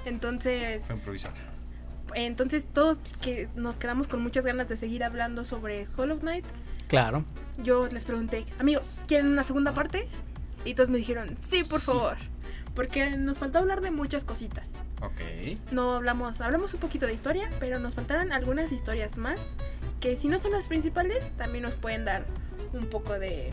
Entonces, 0.05 0.83
Fue. 0.85 2.25
Entonces 2.25 2.65
todos 2.71 2.97
que 3.21 3.49
nos 3.55 3.77
quedamos 3.77 4.07
con 4.07 4.21
muchas 4.21 4.45
ganas 4.45 4.67
de 4.69 4.77
seguir 4.77 5.03
hablando 5.03 5.45
sobre 5.45 5.87
Hollow 5.97 6.19
Knight, 6.19 6.45
Claro. 6.87 7.23
yo 7.61 7.87
les 7.87 8.05
pregunté, 8.05 8.45
amigos, 8.59 9.03
¿quieren 9.07 9.27
una 9.27 9.43
segunda 9.43 9.73
parte? 9.73 10.07
Y 10.65 10.73
todos 10.73 10.89
me 10.89 10.97
dijeron, 10.97 11.35
sí, 11.39 11.63
por 11.63 11.79
Sí. 11.79 11.85
favor. 11.87 12.17
Porque 12.75 13.09
nos 13.17 13.39
faltó 13.39 13.59
hablar 13.59 13.81
de 13.81 13.91
muchas 13.91 14.23
cositas. 14.23 14.67
Ok. 15.01 15.59
No 15.71 15.93
hablamos, 15.95 16.41
hablamos 16.41 16.73
un 16.73 16.79
poquito 16.79 17.05
de 17.05 17.13
historia, 17.13 17.49
pero 17.59 17.79
nos 17.79 17.95
faltaron 17.95 18.31
algunas 18.31 18.71
historias 18.71 19.17
más 19.17 19.39
que 19.99 20.15
si 20.15 20.27
no 20.27 20.39
son 20.39 20.51
las 20.51 20.67
principales, 20.67 21.27
también 21.37 21.63
nos 21.63 21.75
pueden 21.75 22.05
dar 22.05 22.25
un 22.73 22.87
poco 22.87 23.17
de... 23.19 23.51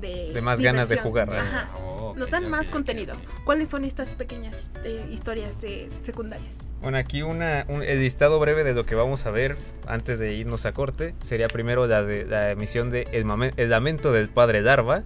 De, 0.00 0.30
De 0.34 0.42
más 0.42 0.60
ganas 0.60 0.90
de 0.90 0.98
jugar. 0.98 1.34
Ajá. 1.34 1.70
Oh, 1.78 2.10
ok, 2.10 2.18
Nos 2.18 2.30
dan 2.30 2.50
más 2.50 2.68
contenido. 2.68 3.14
¿Cuáles 3.46 3.70
son 3.70 3.82
estas 3.82 4.10
pequeñas 4.10 4.70
eh, 4.84 5.06
historias 5.10 5.58
de 5.62 5.88
secundarias? 6.02 6.58
Bueno, 6.82 6.98
aquí 6.98 7.22
una, 7.22 7.64
un, 7.68 7.82
el 7.82 8.00
listado 8.00 8.38
breve 8.38 8.62
de 8.62 8.74
lo 8.74 8.84
que 8.84 8.94
vamos 8.94 9.24
a 9.24 9.30
ver 9.30 9.56
antes 9.86 10.18
de 10.18 10.34
irnos 10.34 10.66
a 10.66 10.72
corte 10.72 11.14
sería 11.22 11.48
primero 11.48 11.86
la, 11.86 12.02
de, 12.02 12.26
la 12.26 12.50
emisión 12.50 12.90
de 12.90 13.08
el, 13.12 13.24
Mame- 13.24 13.54
el 13.56 13.70
Lamento 13.70 14.12
del 14.12 14.28
Padre 14.28 14.60
Darva. 14.60 15.02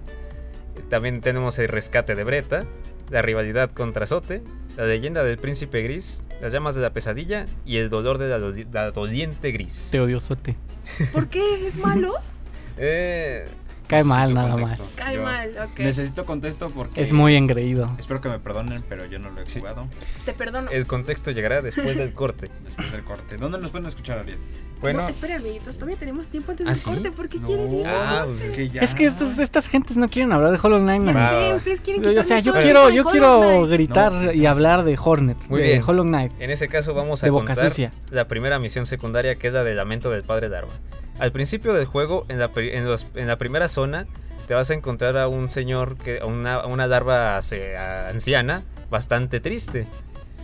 También 0.89 1.21
tenemos 1.21 1.61
el 1.61 1.69
Rescate 1.69 2.17
de 2.17 2.25
Breta, 2.25 2.65
la 3.11 3.23
rivalidad 3.23 3.71
contra 3.71 4.09
Sote, 4.09 4.43
la 4.81 4.87
leyenda 4.87 5.23
del 5.25 5.37
Príncipe 5.39 5.83
Gris, 5.83 6.25
las 6.41 6.53
llamas 6.53 6.75
de 6.75 6.81
la 6.81 6.91
pesadilla 6.93 7.47
y 7.67 7.77
el 7.77 7.89
dolor 7.91 8.19
de 8.19 8.29
la, 8.29 8.39
do- 8.39 8.51
la 8.73 8.91
doliente 8.91 9.53
gris. 9.53 9.89
Te 9.93 10.01
odiosote. 10.01 10.57
¿Por 11.13 11.29
qué 11.29 11.67
es 11.67 11.77
malo? 11.77 12.15
Eh, 12.83 13.47
Cae 13.91 14.05
mal 14.05 14.33
nada 14.33 14.53
contexto. 14.53 14.83
más. 14.85 14.95
Cae 14.97 15.17
Yo 15.17 15.23
mal, 15.23 15.51
ok. 15.71 15.79
Necesito 15.81 16.25
contexto 16.25 16.71
porque. 16.71 17.01
Es 17.01 17.13
muy 17.13 17.35
engreído. 17.37 17.95
Espero 17.99 18.21
que 18.21 18.29
me 18.29 18.39
perdonen, 18.39 18.83
pero 18.89 19.05
yo 19.07 19.19
no 19.19 19.31
lo 19.31 19.41
he 19.43 19.47
Sí. 19.47 19.59
jugado. 19.61 19.87
Te 20.25 20.33
perdono. 20.33 20.71
el 20.71 20.87
contexto 20.87 21.31
llegará 21.33 21.61
después 21.63 21.97
del 21.97 22.13
corte. 22.15 22.51
Después 22.65 22.93
del 22.93 23.03
corte. 23.05 23.37
¿Dónde 23.37 23.59
nos 23.59 23.71
pueden 23.71 23.87
escuchar, 23.89 24.19
Ariel? 24.19 24.39
Bueno, 24.81 25.03
No, 25.03 25.09
espera, 25.09 25.37
amiguitos, 25.37 25.75
todavía 25.75 25.97
tenemos 25.99 26.29
tiempo 26.29 26.53
antes 26.53 26.67
¿Ah, 26.67 26.71
del 26.71 26.77
sí? 26.79 26.91
corte. 26.91 27.11
¿Por 27.13 27.29
qué 27.29 27.39
No, 27.39 27.47
quieren 27.47 27.75
ir? 27.75 27.87
Ah, 27.87 28.23
pues 28.27 28.43
es 28.45 28.57
que 28.57 28.69
ya. 28.71 28.81
Es 28.81 28.95
que 28.95 29.05
estas, 29.05 29.39
estas 29.39 29.69
gentes 29.69 29.97
no 29.99 30.09
quieren 30.09 30.33
hablar 30.33 30.53
de 30.53 30.59
Hollow 30.63 30.79
Knight. 30.79 31.15
Va. 31.15 31.55
ustedes 31.55 31.81
quieren 31.83 32.19
O 32.19 32.23
sea, 32.23 32.39
yo 32.39 32.55
quiero, 32.55 32.89
yo 32.91 33.05
de 33.05 33.11
quiero 33.11 33.67
gritar 33.67 34.13
No, 34.13 34.33
y 34.33 34.47
hablar 34.47 34.85
de 34.85 34.97
Hornet, 35.03 35.37
Muy 35.51 35.61
de 35.61 35.69
bien. 35.69 35.83
Hollow 35.87 36.05
Knight. 36.05 36.33
En 36.41 36.51
ese 36.51 36.69
caso 36.69 36.95
vamos 36.95 37.23
a 37.23 37.27
De 37.27 37.31
boca 37.31 37.47
contar 37.49 37.69
sucia. 37.69 37.91
la 38.11 38.27
primera 38.29 38.59
misión 38.59 38.87
secundaria 38.87 39.35
que 39.37 39.49
es 39.49 39.55
la 39.55 39.65
del 39.65 39.77
lamento 39.77 40.11
del 40.11 40.23
padre 40.23 40.49
Darwa. 40.49 40.73
Al 41.21 41.33
principio 41.33 41.75
del 41.75 41.85
juego, 41.85 42.25
en 42.29 42.39
la, 42.39 43.37
primera 43.37 43.69
zona, 43.69 44.07
te 44.47 44.55
vas 44.55 44.71
a 44.71 44.75
encontrar 44.75 45.19
a 45.19 45.29
un 45.29 45.51
señor, 45.51 45.99
que, 45.99 46.21
a 46.21 46.25
una, 46.25 46.87
larva 46.87 47.37
anciana, 47.37 48.65
bastante 48.91 49.39
triste. 49.39 49.87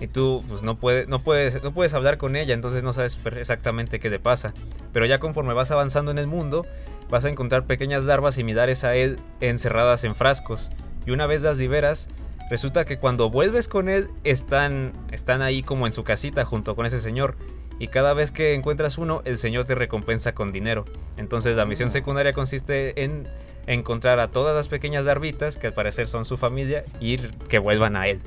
Y 0.03 0.09
tú 0.09 0.45
pues, 0.47 0.63
no, 0.63 0.79
puede- 0.79 1.07
no, 1.07 1.23
puedes, 1.25 1.95
hablar 1.95 2.19
con 2.19 2.37
ella, 2.37 2.53
entonces 2.53 2.85
no 2.85 2.93
sabes 2.93 3.19
exactamente 3.37 3.99
qué 3.99 4.11
le 4.11 4.19
pasa. 4.19 4.53
Pero 4.93 5.07
ya 5.07 5.19
conforme 5.19 5.55
vas 5.55 5.71
avanzando 5.71 6.11
en 6.11 6.19
el 6.19 6.27
mundo, 6.27 6.67
vas 7.09 7.25
a 7.25 7.31
encontrar 7.31 7.65
pequeñas 7.65 8.05
larvas 8.05 8.35
similares 8.35 8.85
a 8.85 8.95
él 8.95 9.19
encerradas 9.41 10.05
en 10.05 10.15
frascos. 10.15 10.71
Y 11.07 11.11
una 11.11 11.27
vez 11.27 11.43
las 11.43 11.57
liberas, 11.57 12.09
resulta 12.51 12.85
que 12.85 12.99
cuando 12.99 13.31
vuelves 13.31 13.67
con 13.67 13.89
él 13.89 14.09
están, 14.25 14.93
están 15.11 15.41
ahí 15.41 15.63
como 15.63 15.87
en 15.87 15.93
su 15.93 16.05
casita 16.05 16.45
junto 16.45 16.77
con 16.77 16.85
ese 16.85 16.99
señor. 16.99 17.39
Y 17.79 17.89
cada 17.89 18.15
vez 18.15 18.33
que 18.33 18.55
encuentras 18.55 18.97
uno, 18.99 19.21
el 19.27 19.37
señor 19.39 19.65
te 19.67 19.75
recompensa 19.75 20.35
con 20.35 20.51
dinero. 20.53 20.85
Entonces 21.19 21.57
la 21.57 21.65
misión 21.67 21.91
secundaria 21.91 22.33
consiste 22.33 23.03
en 23.05 23.29
encontrar 23.67 24.19
a 24.21 24.29
todas 24.29 24.55
las 24.57 24.69
pequeñas 24.69 25.05
larvitas, 25.05 25.59
que 25.59 25.67
al 25.67 25.75
parecer 25.75 26.09
son 26.09 26.25
su 26.25 26.37
familia, 26.37 26.85
y 27.01 27.19
que 27.19 27.59
vuelvan 27.59 27.97
a 27.97 28.07
él. 28.09 28.21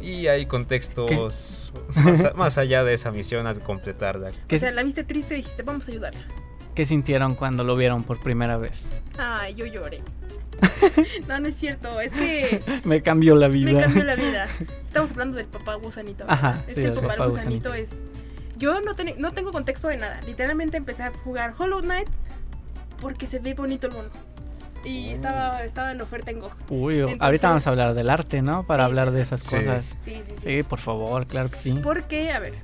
Y 0.00 0.26
hay 0.26 0.46
contextos 0.46 1.72
más, 1.94 2.24
a- 2.24 2.32
más 2.36 2.58
allá 2.58 2.82
de 2.82 2.94
esa 2.94 3.12
misión 3.12 3.46
al 3.46 3.60
completarla. 3.60 4.32
¿Qué, 4.48 4.56
O 4.56 4.58
sea, 4.58 4.72
la 4.72 4.82
viste 4.82 5.04
triste 5.04 5.34
y 5.34 5.36
dijiste, 5.38 5.62
vamos 5.62 5.86
a 5.88 5.92
ayudarla. 5.92 6.22
qué 6.74 6.84
sintieron 6.86 7.36
cuando 7.36 7.62
lo 7.62 7.76
vieron 7.76 8.02
por 8.02 8.18
primera 8.18 8.56
vez? 8.56 8.90
Ay, 9.16 9.54
yo 9.54 9.66
lloré. 9.66 10.00
no, 11.28 11.38
no 11.38 11.46
es 11.48 11.54
cierto. 11.56 12.00
Es 12.00 12.12
que 12.12 12.60
Me 12.84 13.02
cambió 13.02 13.36
la 13.36 13.46
vida. 13.48 13.70
me 13.72 13.80
cambió 13.80 14.02
la 14.04 14.16
vida. 14.16 14.48
Estamos 14.86 15.12
hablando 15.12 15.36
del 15.36 15.46
papá 15.46 15.74
gusanito. 15.76 16.24
Ajá, 16.26 16.64
Es 16.66 16.74
sí, 16.74 16.80
que 16.82 16.88
el 16.88 16.94
papá, 16.94 17.06
papá 17.08 17.26
gusanito, 17.26 17.68
gusanito. 17.70 17.74
es. 17.74 18.02
Yo 18.62 18.80
no, 18.80 18.94
ten- 18.94 19.14
no 19.18 19.32
tengo 19.32 19.50
contexto 19.50 19.88
de 19.88 19.96
nada. 19.96 20.20
Literalmente 20.24 20.76
empecé 20.76 21.02
a 21.02 21.12
jugar 21.24 21.54
Hollow 21.58 21.80
Knight 21.80 22.08
porque 23.00 23.26
se 23.26 23.40
ve 23.40 23.54
bonito 23.54 23.88
el 23.88 23.92
mono. 23.94 24.08
Y 24.84 25.08
Oh. 25.10 25.14
estaba, 25.14 25.64
estaba 25.64 25.90
en 25.90 26.00
oferta 26.00 26.30
en 26.30 26.38
Go. 26.38 26.50
Uy, 26.70 26.94
Entonces- 27.00 27.18
ahorita 27.20 27.48
vamos 27.48 27.66
a 27.66 27.70
hablar 27.70 27.94
del 27.94 28.08
arte, 28.08 28.40
¿no? 28.40 28.64
Para 28.64 28.84
Sí. 28.84 28.90
hablar 28.90 29.10
de 29.10 29.20
esas 29.20 29.40
Sí. 29.42 29.56
cosas. 29.56 29.96
Sí, 30.04 30.22
sí, 30.24 30.34
sí. 30.40 30.42
Sí, 30.58 30.62
por 30.62 30.78
favor, 30.78 31.26
claro 31.26 31.50
que 31.50 31.56
sí. 31.56 31.72
Porque, 31.82 32.30
a 32.30 32.38
ver, 32.38 32.54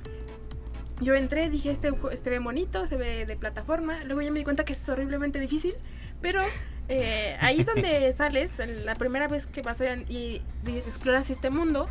yo 1.01 1.15
entré, 1.15 1.49
dije, 1.49 1.69
este, 1.71 1.91
este 2.13 2.29
ve 2.29 2.39
bonito, 2.39 2.87
se 2.87 2.95
ve 2.95 3.25
de 3.25 3.35
plataforma. 3.35 4.01
Luego 4.05 4.21
ya 4.21 4.31
me 4.31 4.39
di 4.39 4.45
cuenta 4.45 4.63
que 4.63 4.71
es 4.73 4.87
horriblemente 4.89 5.37
difícil. 5.39 5.75
Pero 6.21 6.41
eh, 6.89 7.35
ahí 7.41 7.63
donde 7.65 8.11
sales, 8.17 8.57
la 8.85 8.95
primera 8.95 9.27
vez 9.27 9.47
que 9.47 9.61
vas 9.61 9.81
y, 10.09 10.41
y 10.65 10.77
exploras 10.77 11.29
este 11.29 11.49
mundo, 11.49 11.87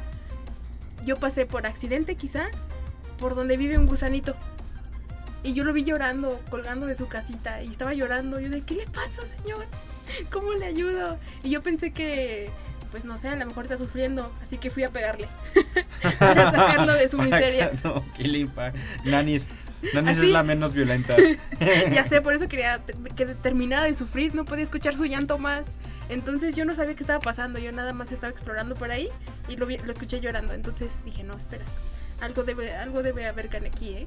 yo 1.05 1.16
pasé 1.16 1.47
por 1.47 1.66
accidente 1.66 2.16
quizá, 2.16 2.47
por 3.18 3.35
donde 3.35 3.57
vive 3.57 3.76
un 3.78 3.87
gusanito. 3.87 4.35
Y 5.44 5.54
yo 5.54 5.64
lo 5.64 5.72
vi 5.72 5.85
llorando, 5.85 6.40
colgando 6.50 6.87
de 6.87 6.96
su 6.96 7.07
casita. 7.09 7.62
Y 7.62 7.68
estaba 7.68 7.94
llorando. 7.94 8.40
Yo 8.40 8.48
de, 8.50 8.62
¿qué 8.62 8.74
le 8.74 8.87
pasa, 8.87 9.22
señor? 9.40 9.66
¿Cómo 10.31 10.52
le 10.54 10.66
ayudo? 10.66 11.18
Y 11.44 11.50
yo 11.50 11.62
pensé 11.62 11.92
que, 11.92 12.50
pues 12.90 13.04
no 13.04 13.18
sé, 13.18 13.28
a 13.28 13.37
lo 13.37 13.46
mejor 13.46 13.64
está 13.64 13.78
sufriendo. 13.78 14.33
Así 14.42 14.59
que 14.59 14.70
fui 14.70 14.83
a 14.83 14.90
pegarle. 14.90 15.28
para 16.18 16.50
sacarlo 16.50 16.92
de 16.94 17.09
su 17.09 17.18
miseria. 17.18 17.66
acá, 17.66 17.78
No, 17.85 18.04
qué 18.16 18.24
limpa. 18.24 18.72
Nanis. 19.04 19.48
Nanis 19.94 20.18
Así. 20.18 20.26
es 20.26 20.33
la 20.33 20.42
menos 20.42 20.72
violenta. 20.72 21.14
ya 21.92 22.04
sé, 22.04 22.20
por 22.20 22.35
eso 22.35 22.48
quería 22.48 22.81
que 23.14 23.26
terminara 23.26 23.85
de 23.85 23.94
sufrir, 23.96 24.35
no 24.35 24.44
podía 24.44 24.64
escuchar 24.64 24.96
su 24.96 25.04
llanto 25.04 25.38
más. 25.38 25.66
Entonces 26.09 26.57
yo 26.57 26.64
no 26.64 26.74
sabía 26.74 26.96
qué 26.96 27.02
estaba 27.04 27.20
pasando, 27.20 27.59
yo 27.61 27.70
nada 27.70 27.92
más 27.92 28.11
estaba 28.11 28.31
explorando 28.33 28.74
por 28.74 28.90
ahí 28.90 29.09
y 29.48 29.57
lo, 29.57 29.66
vi- 29.66 29.78
lo 29.78 29.90
escuché 29.92 30.20
llorando. 30.20 30.52
Entonces 30.52 30.98
dije, 31.04 31.22
no, 31.22 31.37
espera, 31.37 31.64
algo 32.20 32.44
debe, 32.44 32.72
algo 32.74 33.02
debe 33.02 33.26
haber 33.26 33.48
aquí, 33.66 33.90
¿eh? 33.94 34.07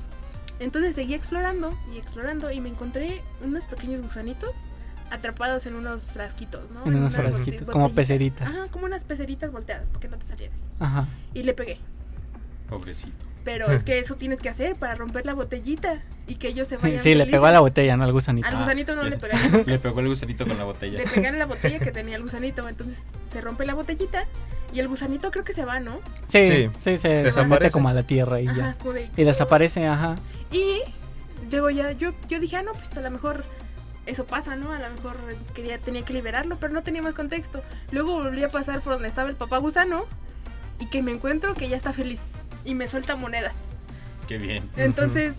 Entonces 0.59 0.95
seguí 0.95 1.13
explorando 1.15 1.75
y 1.93 1.97
explorando 1.97 2.51
y 2.51 2.61
me 2.61 2.69
encontré 2.69 3.21
unos 3.41 3.65
pequeños 3.65 4.01
gusanitos 4.01 4.51
atrapados 5.09 5.65
en 5.65 5.75
unos 5.75 6.03
frasquitos, 6.11 6.69
¿no? 6.71 6.81
En 6.85 6.95
unos 6.95 7.13
unas 7.13 7.13
bote- 7.13 7.21
frasquitos, 7.33 7.69
como 7.69 7.89
peceritas. 7.91 8.47
Ajá, 8.49 8.71
como 8.71 8.85
unas 8.85 9.03
peceritas 9.03 9.51
volteadas 9.51 9.89
para 9.89 9.99
que 10.01 10.07
no 10.07 10.17
te 10.17 10.25
salieras. 10.25 10.61
Ajá. 10.79 11.05
Y 11.33 11.43
le 11.43 11.53
pegué. 11.53 11.79
Pobrecito. 12.69 13.25
Pero 13.43 13.71
es 13.71 13.83
que 13.83 13.97
eso 13.97 14.15
tienes 14.15 14.39
que 14.39 14.49
hacer 14.49 14.75
para 14.75 14.93
romper 14.93 15.25
la 15.25 15.33
botellita 15.33 15.99
y 16.27 16.35
que 16.35 16.49
ellos 16.49 16.67
se 16.67 16.77
vayan 16.81 16.99
Sí, 16.99 17.15
le 17.15 17.25
pegó 17.25 17.47
a 17.47 17.51
la 17.51 17.57
felices. 17.57 17.71
botella, 17.71 17.97
no 17.97 18.03
al 18.03 18.11
gusanito. 18.13 18.47
Al 18.47 18.57
gusanito 18.57 18.95
no 18.95 19.03
le- 19.03 19.09
le 19.11 19.17
pegaría 19.17 19.49
nunca. 19.49 19.71
Le 19.71 19.79
pegó 19.79 19.99
el 19.99 20.07
gusanito 20.09 20.45
con 20.47 20.57
la 20.57 20.63
botella. 20.63 20.99
Le 20.99 21.07
pegan 21.07 21.39
la 21.39 21.45
botella 21.47 21.79
que 21.79 21.91
tenía 21.91 22.15
el 22.17 22.21
gusanito. 22.21 22.69
Entonces 22.69 23.03
se 23.33 23.41
rompe 23.41 23.65
la 23.65 23.73
botellita 23.73 24.25
y 24.73 24.79
el 24.79 24.87
gusanito 24.87 25.31
creo 25.31 25.43
que 25.43 25.53
se 25.53 25.65
va, 25.65 25.79
¿no? 25.79 25.99
Sí, 26.27 26.45
Sí. 26.45 26.69
sí, 26.77 26.97
se, 26.97 26.97
se 26.97 27.09
Desaparece. 27.09 27.47
mete 27.65 27.71
como 27.71 27.89
a 27.89 27.93
la 27.93 28.03
tierra 28.03 28.39
y 28.41 28.47
Ajá, 28.47 28.75
ya. 28.83 28.91
de- 28.93 29.09
Y 29.17 29.23
desaparece, 29.23 29.85
ajá. 29.87 30.15
Y 30.51 30.79
luego 31.51 31.69
ya 31.69 31.91
yo, 31.91 32.11
yo 32.27 32.39
dije, 32.39 32.57
ah, 32.57 32.63
no, 32.63 32.73
pues 32.73 32.95
a 32.97 33.01
lo 33.01 33.11
mejor 33.11 33.43
eso 34.05 34.25
pasa, 34.25 34.55
¿no? 34.55 34.71
A 34.71 34.79
lo 34.79 34.89
mejor 34.89 35.15
quería, 35.53 35.77
tenía 35.77 36.03
que 36.03 36.13
liberarlo, 36.13 36.57
pero 36.59 36.73
no 36.73 36.81
tenía 36.83 37.01
más 37.01 37.13
contexto. 37.13 37.61
Luego 37.91 38.13
volví 38.13 38.43
a 38.43 38.49
pasar 38.49 38.81
por 38.81 38.93
donde 38.93 39.07
estaba 39.09 39.29
el 39.29 39.35
papá 39.35 39.57
gusano 39.57 40.05
y 40.79 40.87
que 40.87 41.01
me 41.03 41.11
encuentro 41.11 41.53
que 41.53 41.67
ya 41.69 41.77
está 41.77 41.93
feliz 41.93 42.21
y 42.65 42.73
me 42.75 42.87
suelta 42.87 43.15
monedas. 43.15 43.53
Qué 44.27 44.37
bien. 44.37 44.69
Entonces, 44.77 45.33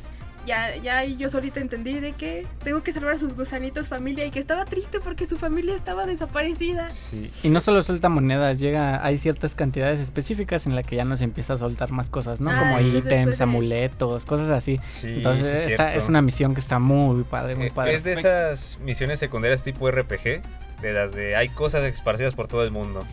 ya, 0.47 0.77
ya 0.77 0.99
ahí 0.99 1.17
yo 1.17 1.31
solita 1.31 1.61
entendí 1.61 1.95
de 2.01 2.13
que 2.13 2.47
tengo 2.65 2.83
que 2.83 2.93
salvar 2.93 3.15
a 3.15 3.19
sus 3.19 3.35
gusanitos 3.37 3.89
familia 3.89 4.25
y 4.27 4.31
que 4.31 4.39
estaba 4.41 4.65
triste 4.65 5.01
porque 5.01 5.27
su 5.27 5.37
familia 5.39 5.75
estaba 5.75 6.07
desaparecida. 6.07 6.91
Sí. 6.91 7.31
Y 7.43 7.49
no 7.51 7.61
solo 7.61 7.83
suelta 7.83 8.09
monedas, 8.09 8.59
llega, 8.59 9.05
hay 9.05 9.19
ciertas 9.19 9.55
cantidades 9.55 10.01
específicas 10.01 10.67
en 10.67 10.75
las 10.75 10.87
que 10.87 10.97
ya 10.97 11.05
nos 11.05 11.21
empieza 11.21 11.55
a 11.55 11.59
soltar 11.59 11.91
más 11.93 12.11
cosas, 12.11 12.41
¿no? 12.41 12.51
Ah, 12.51 12.59
Como 12.59 12.81
ítems, 12.81 13.39
de- 13.39 13.45
amuletos, 13.45 14.25
cosas 14.27 14.49
así. 14.51 14.81
Sí, 14.91 15.09
Entonces, 15.09 15.47
sí 15.61 15.67
es 15.67 15.71
esta 15.73 15.93
es 15.95 16.09
una 16.09 16.23
misión 16.23 16.55
que 16.55 16.61
está 16.61 16.79
muy 16.79 17.23
padre, 17.25 17.55
muy 17.57 17.67
Eh, 17.67 17.73
padre. 17.75 17.95
Es 17.95 18.05
de 18.05 18.13
esas 18.13 18.79
misiones 18.83 19.19
secundarias 19.19 19.63
tipo 19.63 19.91
RPG, 19.91 20.43
de 20.83 20.93
las 20.93 21.15
de 21.15 21.37
hay 21.37 21.49
cosas 21.49 21.83
esparcidas 21.85 22.35
por 22.35 22.49
todo 22.49 22.65
el 22.65 22.71
mundo. 22.73 23.07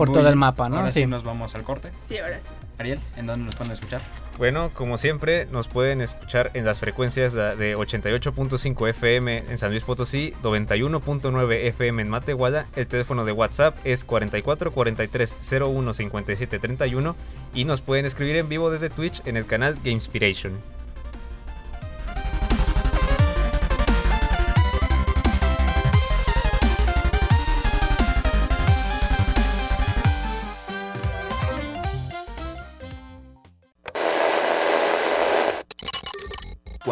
Por 0.00 0.08
Muy 0.08 0.18
todo 0.18 0.30
el 0.30 0.36
mapa, 0.36 0.70
¿no? 0.70 0.78
Ahora 0.78 0.90
sí. 0.90 1.00
Sí. 1.00 1.06
nos 1.06 1.24
vamos 1.24 1.54
al 1.54 1.62
corte. 1.62 1.90
Sí, 2.08 2.16
ahora 2.16 2.38
sí. 2.38 2.54
Ariel, 2.78 2.98
¿en 3.18 3.26
dónde 3.26 3.44
nos 3.44 3.54
pueden 3.54 3.74
escuchar? 3.74 4.00
Bueno, 4.38 4.70
como 4.72 4.96
siempre, 4.96 5.44
nos 5.52 5.68
pueden 5.68 6.00
escuchar 6.00 6.50
en 6.54 6.64
las 6.64 6.80
frecuencias 6.80 7.34
de 7.34 7.54
de 7.54 7.76
88.5 7.76 8.88
FM 8.88 9.44
en 9.50 9.58
San 9.58 9.72
Luis 9.72 9.84
Potosí, 9.84 10.32
91.9 10.42 11.52
FM 11.66 12.00
en 12.00 12.08
Matehuala. 12.08 12.64
El 12.76 12.86
teléfono 12.86 13.26
de 13.26 13.32
WhatsApp 13.32 13.76
es 13.84 14.02
44 14.04 14.72
43 14.72 15.38
01 15.60 15.92
57 15.92 16.58
31 16.58 17.16
y 17.52 17.66
nos 17.66 17.82
pueden 17.82 18.06
escribir 18.06 18.36
en 18.36 18.48
vivo 18.48 18.70
desde 18.70 18.88
Twitch 18.88 19.20
en 19.26 19.36
el 19.36 19.44
canal 19.44 19.76
Gamespiration. 19.84 20.54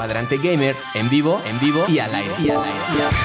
Cuadrante 0.08 0.38
Gamer, 0.38 0.74
en 0.94 1.10
vivo, 1.10 1.38
en 1.44 1.60
vivo 1.60 1.84
y 1.86 1.98
al 1.98 2.14
aire. 2.14 2.34
Y 2.38 2.48
al 2.48 2.64
aire. 2.64 2.78
Y 2.96 3.00
al 3.02 3.08
aire. 3.08 3.16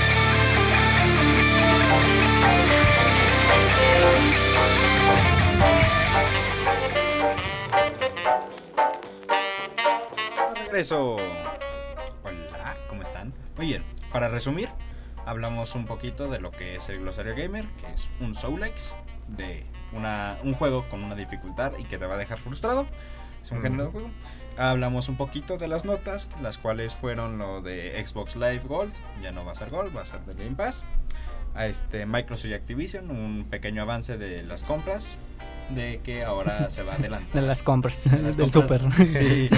regreso. 10.66 11.16
Hola, 12.52 12.78
¿cómo 12.90 13.02
están? 13.02 13.34
Muy 13.56 13.68
bien, 13.68 13.86
para 14.12 14.28
resumir, 14.28 14.70
hablamos 15.26 15.76
un 15.76 15.86
poquito 15.86 16.30
de 16.30 16.40
lo 16.42 16.52
que 16.52 16.76
es 16.76 16.90
el 16.90 17.00
Glosario 17.00 17.34
Gamer, 17.34 17.66
que 17.80 17.88
es 17.94 18.10
un 18.20 18.36
Soulix 18.36 18.92
de 19.30 19.66
una, 19.94 20.38
un 20.44 20.54
juego 20.54 20.84
con 20.90 21.04
una 21.04 21.16
dificultad 21.16 21.74
y 21.78 21.84
que 21.86 21.98
te 21.98 22.06
va 22.06 22.16
a 22.16 22.18
dejar 22.18 22.40
frustrado. 22.40 22.86
Es 23.42 23.52
un 23.52 23.58
Ujú. 23.60 23.64
género 23.68 23.86
de 23.86 23.92
juego. 23.92 24.10
Hablamos 24.58 25.10
un 25.10 25.18
poquito 25.18 25.58
de 25.58 25.68
las 25.68 25.84
notas, 25.84 26.30
las 26.42 26.58
cuales 26.58 26.94
fueron 26.94 27.38
lo 27.40 27.62
de 27.62 28.04
Xbox 28.06 28.36
Live 28.36 28.62
Gold, 28.68 28.94
ya 29.22 29.32
no 29.32 29.44
va 29.46 29.54
a 29.54 29.56
ser 29.56 29.70
Gold, 29.72 29.96
va 29.96 30.02
a 30.02 30.06
ser 30.06 30.20
de 30.22 30.34
Game 30.44 30.56
Pass. 30.56 30.84
A 31.56 31.68
este 31.68 32.06
Microsoft 32.08 32.48
y 32.50 32.54
Activision, 32.56 33.12
un 33.12 33.46
pequeño 33.50 33.84
avance 33.84 34.18
de 34.18 34.42
las 34.44 34.64
compras, 34.64 35.18
de 35.70 36.02
que 36.04 36.24
ahora 36.24 36.70
se 36.72 36.82
va 36.84 36.94
adelante. 36.94 37.40
De 37.40 37.46
las 37.46 37.62
compras, 37.64 38.10
De 38.10 38.20
las 38.20 38.38
del 38.38 38.52
compras. 38.52 38.82
super. 38.82 39.08
Sí, 39.10 39.50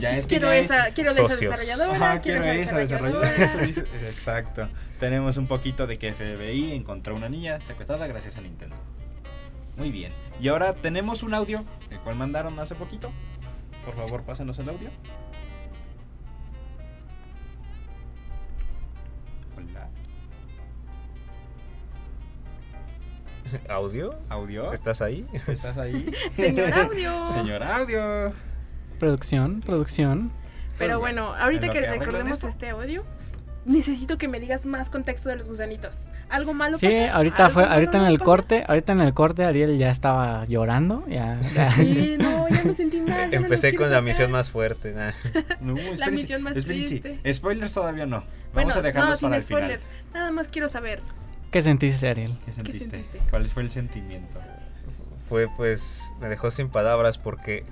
ya 0.00 0.10
es 0.16 0.26
que 0.26 0.38
Quiero 0.38 0.48
ya 0.48 0.56
es- 0.58 0.64
esa, 0.66 0.90
quiero 0.92 1.12
de 1.14 1.22
esa 1.22 1.28
Socios. 1.28 1.50
desarrolladora. 1.58 1.96
Ajá, 2.12 2.20
quiero 2.20 2.44
esa 2.44 2.78
desarrolladora. 2.78 3.34
Eso 3.36 3.58
dice- 3.58 3.84
Exacto. 4.08 4.68
Tenemos 5.00 5.36
un 5.38 5.46
poquito 5.46 5.86
de 5.86 5.98
que 5.98 6.12
FBI 6.12 6.72
encontró 6.74 7.14
una 7.16 7.28
niña 7.28 7.60
secuestrada 7.62 8.06
gracias 8.06 8.36
a 8.36 8.40
Nintendo. 8.42 8.76
Muy 9.76 9.90
bien. 9.90 10.12
Y 10.40 10.48
ahora 10.48 10.74
tenemos 10.74 11.22
un 11.22 11.34
audio, 11.34 11.64
el 11.90 11.98
cual 12.00 12.14
mandaron 12.16 12.58
hace 12.60 12.74
poquito. 12.74 13.10
Por 13.84 13.94
favor, 13.96 14.22
pásenos 14.22 14.58
el 14.58 14.68
audio. 14.68 14.90
Hola. 19.56 19.88
¿Audio? 23.68 24.14
¿Audio? 24.28 24.72
¿Estás 24.72 25.02
ahí? 25.02 25.26
¿Estás 25.46 25.76
ahí? 25.78 26.10
Señor 26.36 26.72
audio. 26.72 27.28
Señor 27.34 27.62
audio. 27.62 28.32
Producción, 28.98 29.60
producción. 29.62 30.30
Pero 30.78 30.98
Pues, 31.00 31.12
bueno, 31.12 31.34
ahorita 31.34 31.68
que, 31.68 31.80
recordemos 31.80 32.32
esto. 32.38 32.48
este 32.48 32.70
audio, 32.70 33.02
necesito 33.64 34.18
que 34.18 34.28
me 34.28 34.40
digas 34.40 34.64
más 34.66 34.88
contexto 34.90 35.28
de 35.28 35.36
los 35.36 35.48
gusanitos. 35.48 36.02
¿Algo 36.28 36.54
malo 36.54 36.78
Sí, 36.78 36.86
pasa? 36.86 37.12
ahorita 37.14 37.44
¿Algo 37.46 37.54
fue, 37.54 37.64
ahorita 37.64 37.98
en 37.98 38.04
el 38.04 38.14
pasa? 38.14 38.24
corte, 38.24 38.64
ahorita 38.68 38.92
en 38.92 39.00
el 39.00 39.14
corte 39.14 39.44
Ariel 39.44 39.78
ya 39.78 39.90
estaba 39.90 40.44
llorando, 40.46 41.04
ya, 41.08 41.38
ya. 41.54 41.72
Sí, 41.72 42.16
no, 42.20 42.39
ya 42.50 42.64
me 42.64 42.74
sentí 42.74 43.00
mal. 43.08 43.32
Empecé 43.32 43.68
quiero 43.70 43.84
con 43.84 43.90
la 43.90 43.96
sacar. 43.96 44.02
misión 44.04 44.30
más 44.30 44.50
fuerte. 44.50 44.92
nah. 44.92 45.12
No, 45.60 45.76
espérense, 45.76 46.10
misión 46.10 46.42
más 46.42 46.56
espérense. 46.56 47.00
triste. 47.00 47.32
Spoilers 47.34 47.72
todavía 47.74 48.06
no. 48.06 48.18
Bueno, 48.52 48.68
Vamos 48.68 48.76
a 48.76 48.82
dejarlos 48.82 49.10
no, 49.10 49.16
sin 49.16 49.28
para 49.28 49.36
el 49.36 49.42
spoilers. 49.42 49.82
final. 49.84 50.12
Nada 50.14 50.30
más 50.32 50.48
quiero 50.48 50.68
saber. 50.68 51.00
¿Qué 51.50 51.62
sentiste, 51.62 52.08
Ariel? 52.08 52.36
¿Qué 52.44 52.52
sentiste? 52.52 52.90
sentiste? 52.90 53.20
¿Cuál 53.30 53.46
fue 53.48 53.62
el 53.62 53.70
sentimiento? 53.70 54.38
Fue 55.28 55.48
pues, 55.56 56.12
me 56.20 56.28
dejó 56.28 56.50
sin 56.50 56.68
palabras 56.68 57.18
porque 57.18 57.64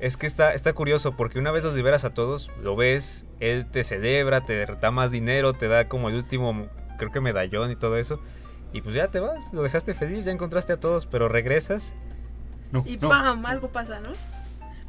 es 0.00 0.16
que 0.16 0.26
está, 0.26 0.52
está 0.54 0.72
curioso 0.72 1.16
porque 1.16 1.38
una 1.38 1.52
vez 1.52 1.62
los 1.64 1.76
liberas 1.76 2.04
a 2.04 2.12
todos, 2.14 2.50
lo 2.60 2.74
ves, 2.74 3.24
él 3.40 3.66
te 3.66 3.84
celebra, 3.84 4.44
te 4.44 4.66
da 4.66 4.90
más 4.90 5.12
dinero, 5.12 5.52
te 5.52 5.68
da 5.68 5.88
como 5.88 6.08
el 6.08 6.16
último, 6.16 6.68
creo 6.98 7.12
que 7.12 7.20
medallón 7.20 7.70
y 7.70 7.76
todo 7.76 7.96
eso. 7.98 8.20
Y 8.72 8.80
pues 8.80 8.94
ya 8.96 9.08
te 9.08 9.20
vas, 9.20 9.52
lo 9.52 9.62
dejaste 9.62 9.94
feliz, 9.94 10.24
ya 10.24 10.32
encontraste 10.32 10.72
a 10.72 10.80
todos, 10.80 11.06
pero 11.06 11.28
regresas. 11.28 11.94
No, 12.72 12.82
Y 12.86 12.96
no. 12.96 13.08
¡pam! 13.08 13.46
Algo 13.46 13.68
pasa, 13.68 14.00
¿no? 14.00 14.08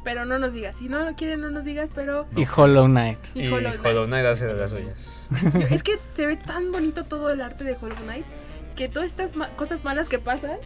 Pero 0.02 0.24
no 0.26 0.38
nos 0.38 0.52
digas. 0.52 0.76
Si 0.76 0.88
no 0.88 0.98
lo 1.02 1.14
quieren, 1.14 1.40
no 1.40 1.50
nos 1.50 1.64
digas, 1.64 1.90
pero. 1.94 2.26
Y 2.36 2.44
Hollow 2.44 2.86
Knight. 2.86 3.18
Y 3.34 3.42
Y 3.44 3.46
Hollow 3.52 3.70
Knight. 3.72 3.86
Hollow 3.86 4.06
Knight 4.06 4.26
hace 4.26 4.46
de 4.46 4.54
las 4.54 4.70
suyas. 4.72 5.26
Es 5.70 5.82
que 5.82 5.98
se 6.14 6.26
ve 6.26 6.36
tan 6.36 6.72
bonito 6.72 7.04
todo 7.04 7.30
el 7.30 7.40
arte 7.40 7.64
de 7.64 7.76
Hollow 7.80 7.96
Knight 8.04 8.26
que 8.76 8.88
todas 8.88 9.08
estas 9.08 9.36
ma- 9.36 9.48
cosas 9.50 9.84
malas 9.84 10.08
que 10.08 10.18
pasan 10.18 10.58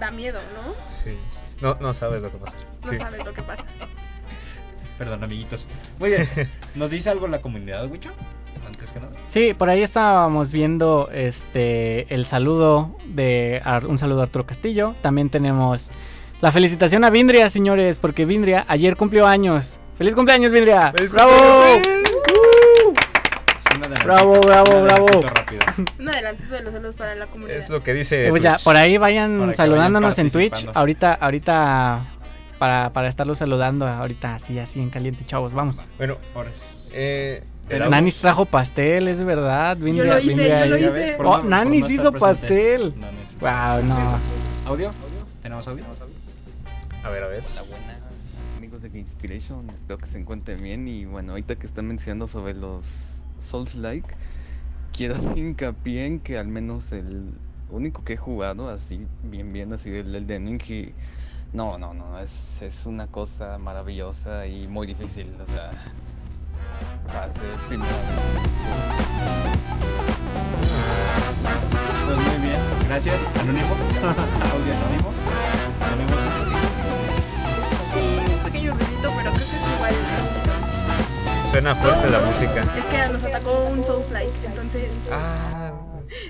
da 0.00 0.10
miedo, 0.10 0.38
¿no? 0.54 0.74
Sí. 0.90 1.16
No, 1.62 1.76
no 1.80 1.94
sabes 1.94 2.22
lo 2.22 2.30
que 2.30 2.36
pasa. 2.38 2.56
No 2.84 2.90
Sí. 2.90 2.96
sabes 2.98 3.24
lo 3.24 3.32
que 3.32 3.42
pasa. 3.42 3.64
Perdón, 4.98 5.24
amiguitos. 5.24 5.66
Muy 5.98 6.10
bien. 6.10 6.28
¿Nos 6.74 6.90
dice 6.90 7.10
algo 7.10 7.26
la 7.28 7.40
comunidad, 7.40 7.86
Wicho? 7.90 8.10
Antes 8.66 8.90
que 8.92 9.00
nada. 9.00 9.12
Sí, 9.28 9.54
por 9.54 9.70
ahí 9.70 9.82
estábamos 9.82 10.52
viendo 10.52 11.08
este 11.12 12.12
el 12.14 12.24
saludo 12.26 12.96
de 13.06 13.60
Ar- 13.64 13.86
un 13.86 13.96
saludo 13.98 14.20
a 14.20 14.24
Arturo 14.24 14.44
Castillo. 14.46 14.94
También 15.02 15.30
tenemos 15.30 15.92
la 16.40 16.52
felicitación 16.52 17.04
a 17.04 17.10
Vindria, 17.10 17.48
señores, 17.50 17.98
porque 17.98 18.24
Vindria 18.24 18.64
ayer 18.68 18.96
cumplió 18.96 19.26
años. 19.26 19.80
¡Feliz 19.96 20.14
cumpleaños, 20.14 20.52
Vindria! 20.52 20.92
¡Feliz 20.94 21.12
¡Bravo! 21.12 21.30
cumpleaños, 21.32 21.86
Sí, 23.58 24.04
Bravo, 24.04 24.40
bravo, 24.40 24.76
un 24.78 24.84
bravo. 24.84 25.06
rápido. 25.22 25.62
Un 25.98 26.08
adelantito 26.08 26.54
de 26.54 26.62
los 26.62 26.72
saludos 26.72 26.94
para 26.94 27.14
la 27.14 27.26
comunidad. 27.26 27.56
Es 27.58 27.68
lo 27.70 27.82
que 27.82 27.92
dice. 27.94 28.26
Pues 28.30 28.42
ya, 28.42 28.56
por 28.62 28.76
ahí 28.76 28.96
vayan 28.98 29.54
saludándonos 29.54 30.10
vayan 30.16 30.26
en 30.26 30.32
Twitch. 30.32 30.66
Ahorita, 30.74 31.14
ahorita, 31.14 32.00
para, 32.58 32.90
para 32.92 33.08
estarlos 33.08 33.38
saludando, 33.38 33.86
ahorita 33.86 34.36
así, 34.36 34.58
así 34.58 34.80
en 34.80 34.90
caliente, 34.90 35.24
chavos, 35.26 35.52
vamos. 35.54 35.84
Bueno, 35.98 36.16
Ahora 36.34 36.50
sí. 36.54 36.62
eh, 36.92 37.42
Nanis 37.90 38.16
trajo 38.16 38.44
pastel, 38.44 39.08
es 39.08 39.22
verdad. 39.24 39.76
Vindria, 39.76 40.14
lo 40.14 40.18
hice, 40.20 40.28
Vindria 40.28 40.60
yo 40.60 40.66
lo 40.70 40.76
ahí- 40.76 40.82
hice. 40.84 40.92
ves, 40.92 41.12
Oh, 41.18 41.38
no- 41.38 41.42
Nanis 41.44 41.90
hizo 41.90 42.12
presente. 42.12 42.20
pastel. 42.20 42.94
Es- 43.22 43.38
Wow, 43.40 43.84
no. 43.88 44.18
¿Audio? 44.70 44.90
¿Tenemos 45.42 45.66
audio? 45.68 45.84
A 47.06 47.08
ver, 47.08 47.22
a 47.22 47.28
ver. 47.28 47.44
Hola, 47.52 47.62
buenas 47.62 48.00
amigos 48.56 48.82
de 48.82 48.98
Inspiration, 48.98 49.70
espero 49.70 49.96
que 49.96 50.06
se 50.06 50.18
encuentren 50.18 50.60
bien 50.60 50.88
y 50.88 51.04
bueno, 51.04 51.32
ahorita 51.32 51.54
que 51.54 51.64
están 51.64 51.86
mencionando 51.86 52.26
sobre 52.26 52.52
los 52.52 53.22
Souls-like, 53.38 54.08
quiero 54.92 55.14
hacer 55.16 55.38
hincapié 55.38 56.06
en 56.06 56.18
que 56.18 56.36
al 56.36 56.48
menos 56.48 56.90
el 56.90 57.30
único 57.70 58.02
que 58.02 58.14
he 58.14 58.16
jugado 58.16 58.68
así, 58.68 59.06
bien 59.22 59.52
bien, 59.52 59.72
así 59.72 59.90
el 59.90 60.16
Elden 60.16 60.46
Ring 60.46 60.62
y 60.68 60.92
no, 61.52 61.78
no, 61.78 61.94
no, 61.94 62.18
es, 62.18 62.62
es 62.62 62.86
una 62.86 63.06
cosa 63.06 63.56
maravillosa 63.58 64.48
y 64.48 64.66
muy 64.66 64.88
difícil, 64.88 65.32
o 65.40 65.46
sea, 65.46 65.70
primero. 67.68 67.92
Pues 72.04 72.16
muy 72.18 72.48
bien. 72.48 72.60
Gracias. 72.88 73.28
Anónimo. 73.36 73.68
audio 74.52 74.74
anónimo. 74.74 75.12
Tenemos 75.78 76.45
Suena 81.56 81.74
fuerte 81.74 82.10
la 82.10 82.20
música. 82.20 82.74
Es 82.76 82.84
que 82.84 83.12
nos 83.12 83.24
atacó 83.24 83.64
un 83.72 83.82
Souls 83.82 84.10
like, 84.10 84.30
entonces 84.46 84.90
Ah, 85.10 85.72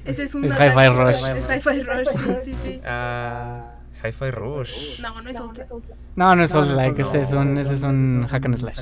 ese 0.05 0.23
es 0.23 0.35
un 0.37 0.45
Es 0.45 0.53
Hi-Fi 0.53 0.89
Rush. 0.89 1.17
Es 1.17 1.51
Hi-Fi 1.51 1.83
Rush, 1.83 2.45
sí, 2.45 2.55
sí. 2.55 2.81
ah, 2.85 3.73
Hi-Fi 4.05 4.31
Rush. 4.31 5.01
No, 5.01 5.21
no 5.21 5.29
es 5.29 5.37
Souls 5.37 5.59
like. 5.59 5.75
No, 6.15 6.37
no 6.37 6.45
es 6.45 6.51
Souls 6.53 6.69
like, 6.71 7.03
ese 7.03 7.23
es 7.23 7.33
un, 7.33 7.59
ese 7.59 7.75
es 7.75 7.83
un 7.83 8.25
hack 8.31 8.45
and 8.45 8.57
slash. 8.57 8.79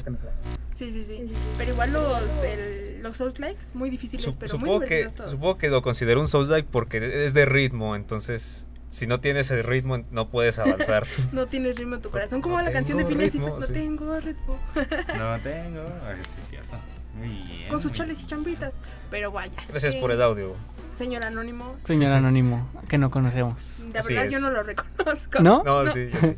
Sí, 0.76 0.92
sí, 0.92 1.04
sí. 1.06 1.30
Pero 1.56 1.72
igual 1.72 1.92
los, 1.94 2.20
el- 2.44 3.00
los 3.02 3.16
Souls 3.16 3.38
likes, 3.40 3.62
muy 3.72 3.88
difíciles, 3.88 4.26
Sup- 4.26 4.36
pero 4.38 4.52
muy 4.58 4.66
supongo, 4.68 4.80
que, 4.80 4.86
divertidos 4.96 5.14
todos. 5.14 5.30
supongo 5.30 5.56
que 5.56 5.68
lo 5.70 5.80
considero 5.80 6.20
un 6.20 6.28
Souls-like 6.28 6.68
porque 6.70 7.24
es 7.24 7.32
de 7.32 7.46
ritmo, 7.46 7.96
entonces 7.96 8.66
si 8.94 9.08
no 9.08 9.18
tienes 9.18 9.50
el 9.50 9.64
ritmo 9.64 10.04
no 10.12 10.28
puedes 10.28 10.58
avanzar. 10.60 11.04
No 11.32 11.46
tienes 11.46 11.76
ritmo 11.76 11.96
en 11.96 12.02
tu 12.02 12.10
corazón, 12.10 12.40
como 12.40 12.58
No 12.58 12.62
la 12.62 12.72
canción 12.72 12.96
de 12.98 13.04
Phineas 13.04 13.34
y 13.34 13.40
Ferb, 13.40 13.54
no 13.54 13.60
sí. 13.60 13.72
tengo 13.72 14.20
ritmo. 14.20 14.56
No 15.18 15.40
tengo. 15.40 15.82
Ah, 16.04 16.14
sí, 16.28 16.38
es 16.40 16.48
cierto. 16.48 16.76
Muy 17.14 17.28
bien. 17.28 17.68
Con 17.68 17.82
sus 17.82 17.92
chales 17.92 18.22
y 18.22 18.26
chambritas. 18.26 18.74
Pero 19.10 19.32
vaya. 19.32 19.52
Gracias 19.68 19.96
eh, 19.96 20.00
por 20.00 20.12
el 20.12 20.22
audio. 20.22 20.54
Señor 20.94 21.26
Anónimo, 21.26 21.74
Señor 21.82 22.12
anónimo, 22.12 22.68
que 22.88 22.98
no 22.98 23.10
conocemos. 23.10 23.84
de 23.92 23.98
Así 23.98 24.14
verdad 24.14 24.30
yo 24.30 24.36
es. 24.38 24.42
no 24.44 24.50
lo 24.52 24.62
reconozco. 24.62 25.42
¿No? 25.42 25.64
No, 25.64 25.88
sí, 25.88 26.08
yo 26.12 26.20
sí. 26.20 26.36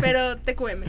Pero 0.00 0.36
TQM. 0.38 0.84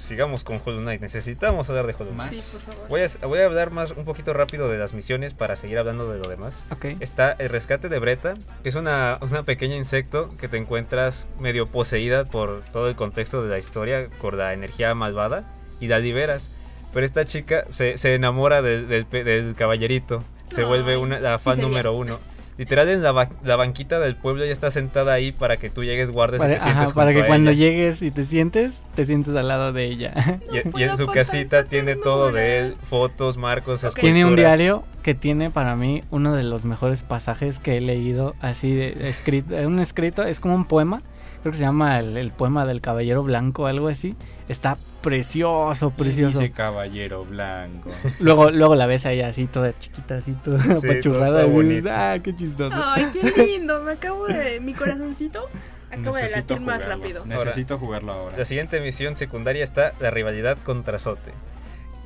Sigamos 0.00 0.44
con 0.44 0.60
Hollow 0.64 0.80
Knight. 0.80 1.00
Necesitamos 1.02 1.68
hablar 1.68 1.86
de 1.86 1.94
Hollow 1.94 2.12
Knight. 2.14 2.30
Más. 2.32 2.36
Sí, 2.36 2.56
por 2.64 2.74
favor. 2.74 2.88
Voy 2.88 3.00
a, 3.02 3.26
voy 3.26 3.38
a 3.40 3.44
hablar 3.44 3.70
más 3.70 3.90
un 3.92 4.04
poquito 4.04 4.32
rápido 4.32 4.68
de 4.68 4.78
las 4.78 4.94
misiones 4.94 5.34
para 5.34 5.56
seguir 5.56 5.78
hablando 5.78 6.10
de 6.10 6.18
lo 6.18 6.28
demás. 6.28 6.66
Ok. 6.70 6.86
Está 7.00 7.32
el 7.32 7.48
rescate 7.50 7.88
de 7.88 7.98
Breta, 7.98 8.34
que 8.62 8.68
es 8.68 8.74
una, 8.74 9.18
una 9.20 9.42
pequeña 9.44 9.76
insecto 9.76 10.34
que 10.38 10.48
te 10.48 10.56
encuentras 10.56 11.28
medio 11.38 11.66
poseída 11.66 12.24
por 12.24 12.62
todo 12.72 12.88
el 12.88 12.96
contexto 12.96 13.42
de 13.42 13.50
la 13.50 13.58
historia, 13.58 14.08
por 14.20 14.34
la 14.34 14.52
energía 14.54 14.94
malvada, 14.94 15.44
y 15.80 15.88
la 15.88 15.98
liberas. 15.98 16.50
Pero 16.92 17.06
esta 17.06 17.24
chica 17.24 17.64
se, 17.68 17.98
se 17.98 18.14
enamora 18.14 18.62
del, 18.62 18.88
del 18.88 19.06
pe- 19.06 19.22
del 19.24 19.54
caballerito, 19.54 20.24
se 20.48 20.62
Ay, 20.62 20.66
vuelve 20.66 20.96
una, 20.96 21.20
la 21.20 21.38
fan 21.38 21.60
número 21.60 21.92
uno. 21.92 22.18
Literal 22.60 22.90
en 22.90 23.02
la, 23.02 23.12
ba- 23.12 23.30
la 23.42 23.56
banquita 23.56 23.98
del 23.98 24.16
pueblo 24.16 24.44
ya 24.44 24.52
está 24.52 24.70
sentada 24.70 25.14
ahí 25.14 25.32
para 25.32 25.56
que 25.56 25.70
tú 25.70 25.82
llegues, 25.82 26.10
guardes 26.10 26.40
y 26.40 26.44
Para, 26.44 26.54
te 26.54 26.60
sientes 26.60 26.84
ajá, 26.90 26.94
para 26.94 27.06
junto 27.12 27.20
que 27.20 27.24
a 27.24 27.26
cuando 27.26 27.50
ella. 27.52 27.58
llegues 27.60 28.02
y 28.02 28.10
te 28.10 28.22
sientes, 28.24 28.84
te 28.94 29.06
sientes 29.06 29.34
al 29.34 29.48
lado 29.48 29.72
de 29.72 29.86
ella. 29.86 30.12
Y, 30.52 30.78
y 30.80 30.82
en 30.84 30.94
su 30.94 31.06
casita 31.06 31.64
tiene 31.64 31.96
todo 31.96 32.30
de 32.32 32.58
él, 32.58 32.76
fotos, 32.82 33.38
marcos, 33.38 33.82
Ok. 33.84 33.98
Tiene 33.98 34.26
un 34.26 34.36
diario 34.36 34.84
que 35.02 35.14
tiene 35.14 35.50
para 35.50 35.74
mí 35.74 36.04
uno 36.10 36.34
de 36.36 36.42
los 36.42 36.66
mejores 36.66 37.02
pasajes 37.02 37.58
que 37.60 37.78
he 37.78 37.80
leído 37.80 38.34
así 38.42 38.74
de 38.74 39.08
escrito, 39.08 39.54
un 39.66 39.78
escrito, 39.80 40.22
es 40.24 40.38
como 40.40 40.54
un 40.54 40.66
poema, 40.66 41.00
creo 41.40 41.52
que 41.52 41.58
se 41.58 41.64
llama 41.64 41.98
el, 41.98 42.18
el 42.18 42.30
poema 42.30 42.66
del 42.66 42.82
caballero 42.82 43.22
blanco, 43.22 43.66
algo 43.68 43.88
así. 43.88 44.16
Está 44.50 44.76
precioso, 45.02 45.90
precioso. 45.90 46.38
Dice 46.40 46.52
caballero 46.52 47.24
blanco. 47.24 47.90
Luego, 48.18 48.50
luego 48.50 48.74
la 48.76 48.86
ves 48.86 49.06
ahí 49.06 49.20
así 49.20 49.46
toda 49.46 49.72
chiquita, 49.78 50.16
así 50.16 50.32
toda 50.32 50.62
Sí, 50.62 50.70
apachurrada. 50.86 51.42
toda 51.42 51.46
y 51.46 51.46
dices, 51.46 51.82
bonita. 51.84 52.12
ah, 52.12 52.18
qué 52.20 52.36
chistoso. 52.36 52.76
Ay, 52.82 53.06
qué 53.12 53.46
lindo. 53.46 53.82
Me 53.82 53.92
acabo 53.92 54.26
de. 54.26 54.60
Mi 54.60 54.74
corazoncito 54.74 55.48
acaba 55.90 56.16
de 56.16 56.22
Necesito 56.24 56.54
latir 56.54 56.60
más 56.66 56.74
jugarlo. 56.82 56.96
rápido. 57.02 57.26
Necesito 57.26 57.78
jugarlo 57.78 58.12
ahora. 58.12 58.36
La 58.38 58.44
siguiente 58.44 58.80
misión 58.80 59.16
secundaria 59.16 59.64
está 59.64 59.92
la 60.00 60.10
rivalidad 60.10 60.58
contra 60.62 60.98
Zote. 60.98 61.32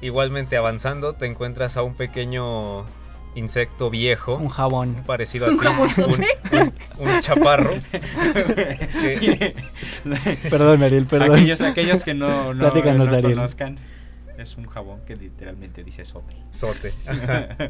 Igualmente 0.01 0.57
avanzando 0.57 1.15
te 1.15 1.27
encuentras 1.27 1.77
a 1.77 1.83
un 1.83 1.95
pequeño 1.95 2.85
insecto 3.35 3.91
viejo, 3.91 4.37
Un 4.37 4.49
jabón. 4.49 5.03
parecido 5.07 5.47
a 5.47 5.51
¿Un 5.51 5.59
ti, 5.59 5.65
jabonzote? 5.65 6.27
un, 6.53 6.73
un 7.09 7.21
chaparro. 7.21 7.75
que- 7.93 9.55
Perdón, 10.51 10.83
Ariel, 10.83 11.07
perdón. 11.07 11.33
aquellos, 11.33 11.61
aquellos 11.61 12.05
que 12.05 12.15
no, 12.15 12.55
no, 12.55 12.55
no 12.55 12.67
Ariel. 12.69 13.35
conozcan, 13.35 13.79
es 14.39 14.57
un 14.57 14.67
jabón 14.67 15.01
que 15.07 15.17
literalmente 15.17 15.83
dice 15.85 16.05
sote. 16.05 16.93
Ajá. 17.07 17.49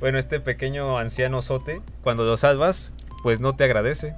Bueno, 0.00 0.18
este 0.18 0.38
pequeño 0.40 0.98
anciano 0.98 1.40
Zote, 1.40 1.80
cuando 2.02 2.24
lo 2.24 2.36
salvas, 2.36 2.92
pues 3.22 3.40
no 3.40 3.54
te 3.54 3.64
agradece, 3.64 4.14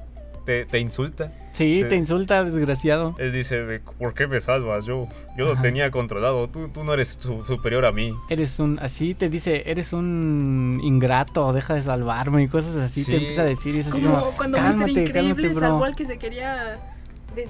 te, 0.47 0.65
te 0.65 0.79
insulta. 0.79 1.31
Sí, 1.53 1.81
te- 1.83 1.89
te 1.89 1.97
insulta, 1.97 2.43
desgraciado. 2.45 3.15
Él 3.19 3.33
dice, 3.33 3.65
de, 3.65 3.81
¿por 3.81 4.15
qué 4.15 4.27
me 4.27 4.41
salvas? 4.41 4.85
Yo, 4.87 5.09
yo 5.37 5.45
lo 5.47 5.57
tenía 5.61 5.91
controlado, 5.91 6.49
tú, 6.49 6.69
tú 6.69 6.85
no 6.85 6.95
eres 6.95 7.19
su- 7.21 7.45
superior 7.45 7.85
a 7.85 7.93
mí. 7.93 8.15
Eres 8.31 8.59
un, 8.61 8.79
así 8.81 9.15
te 9.15 9.29
dice, 9.29 9.65
eres 9.67 9.93
un 9.93 10.81
ingrato, 10.83 11.53
deja 11.53 11.75
de 11.75 11.83
salvarme 11.83 12.43
y 12.43 12.49
cosas 12.49 12.77
así 12.77 13.03
Sí. 13.05 13.11
te 13.13 13.17
empieza 13.19 13.43
a 13.43 13.47
decir 13.47 13.75
y 13.75 13.79
es 13.81 13.89
así 13.89 14.01
Como 14.01 14.19
como, 14.21 14.31
cuando 14.33 14.59
Mr. 14.59 14.65
cálmate, 14.65 14.91
Increíble 14.93 15.13
cálmate, 15.43 15.49
bro. 15.49 15.61
salvó 15.61 15.85
al 15.85 15.97
que 15.97 16.07
se 16.07 16.19
quería. 16.19 16.79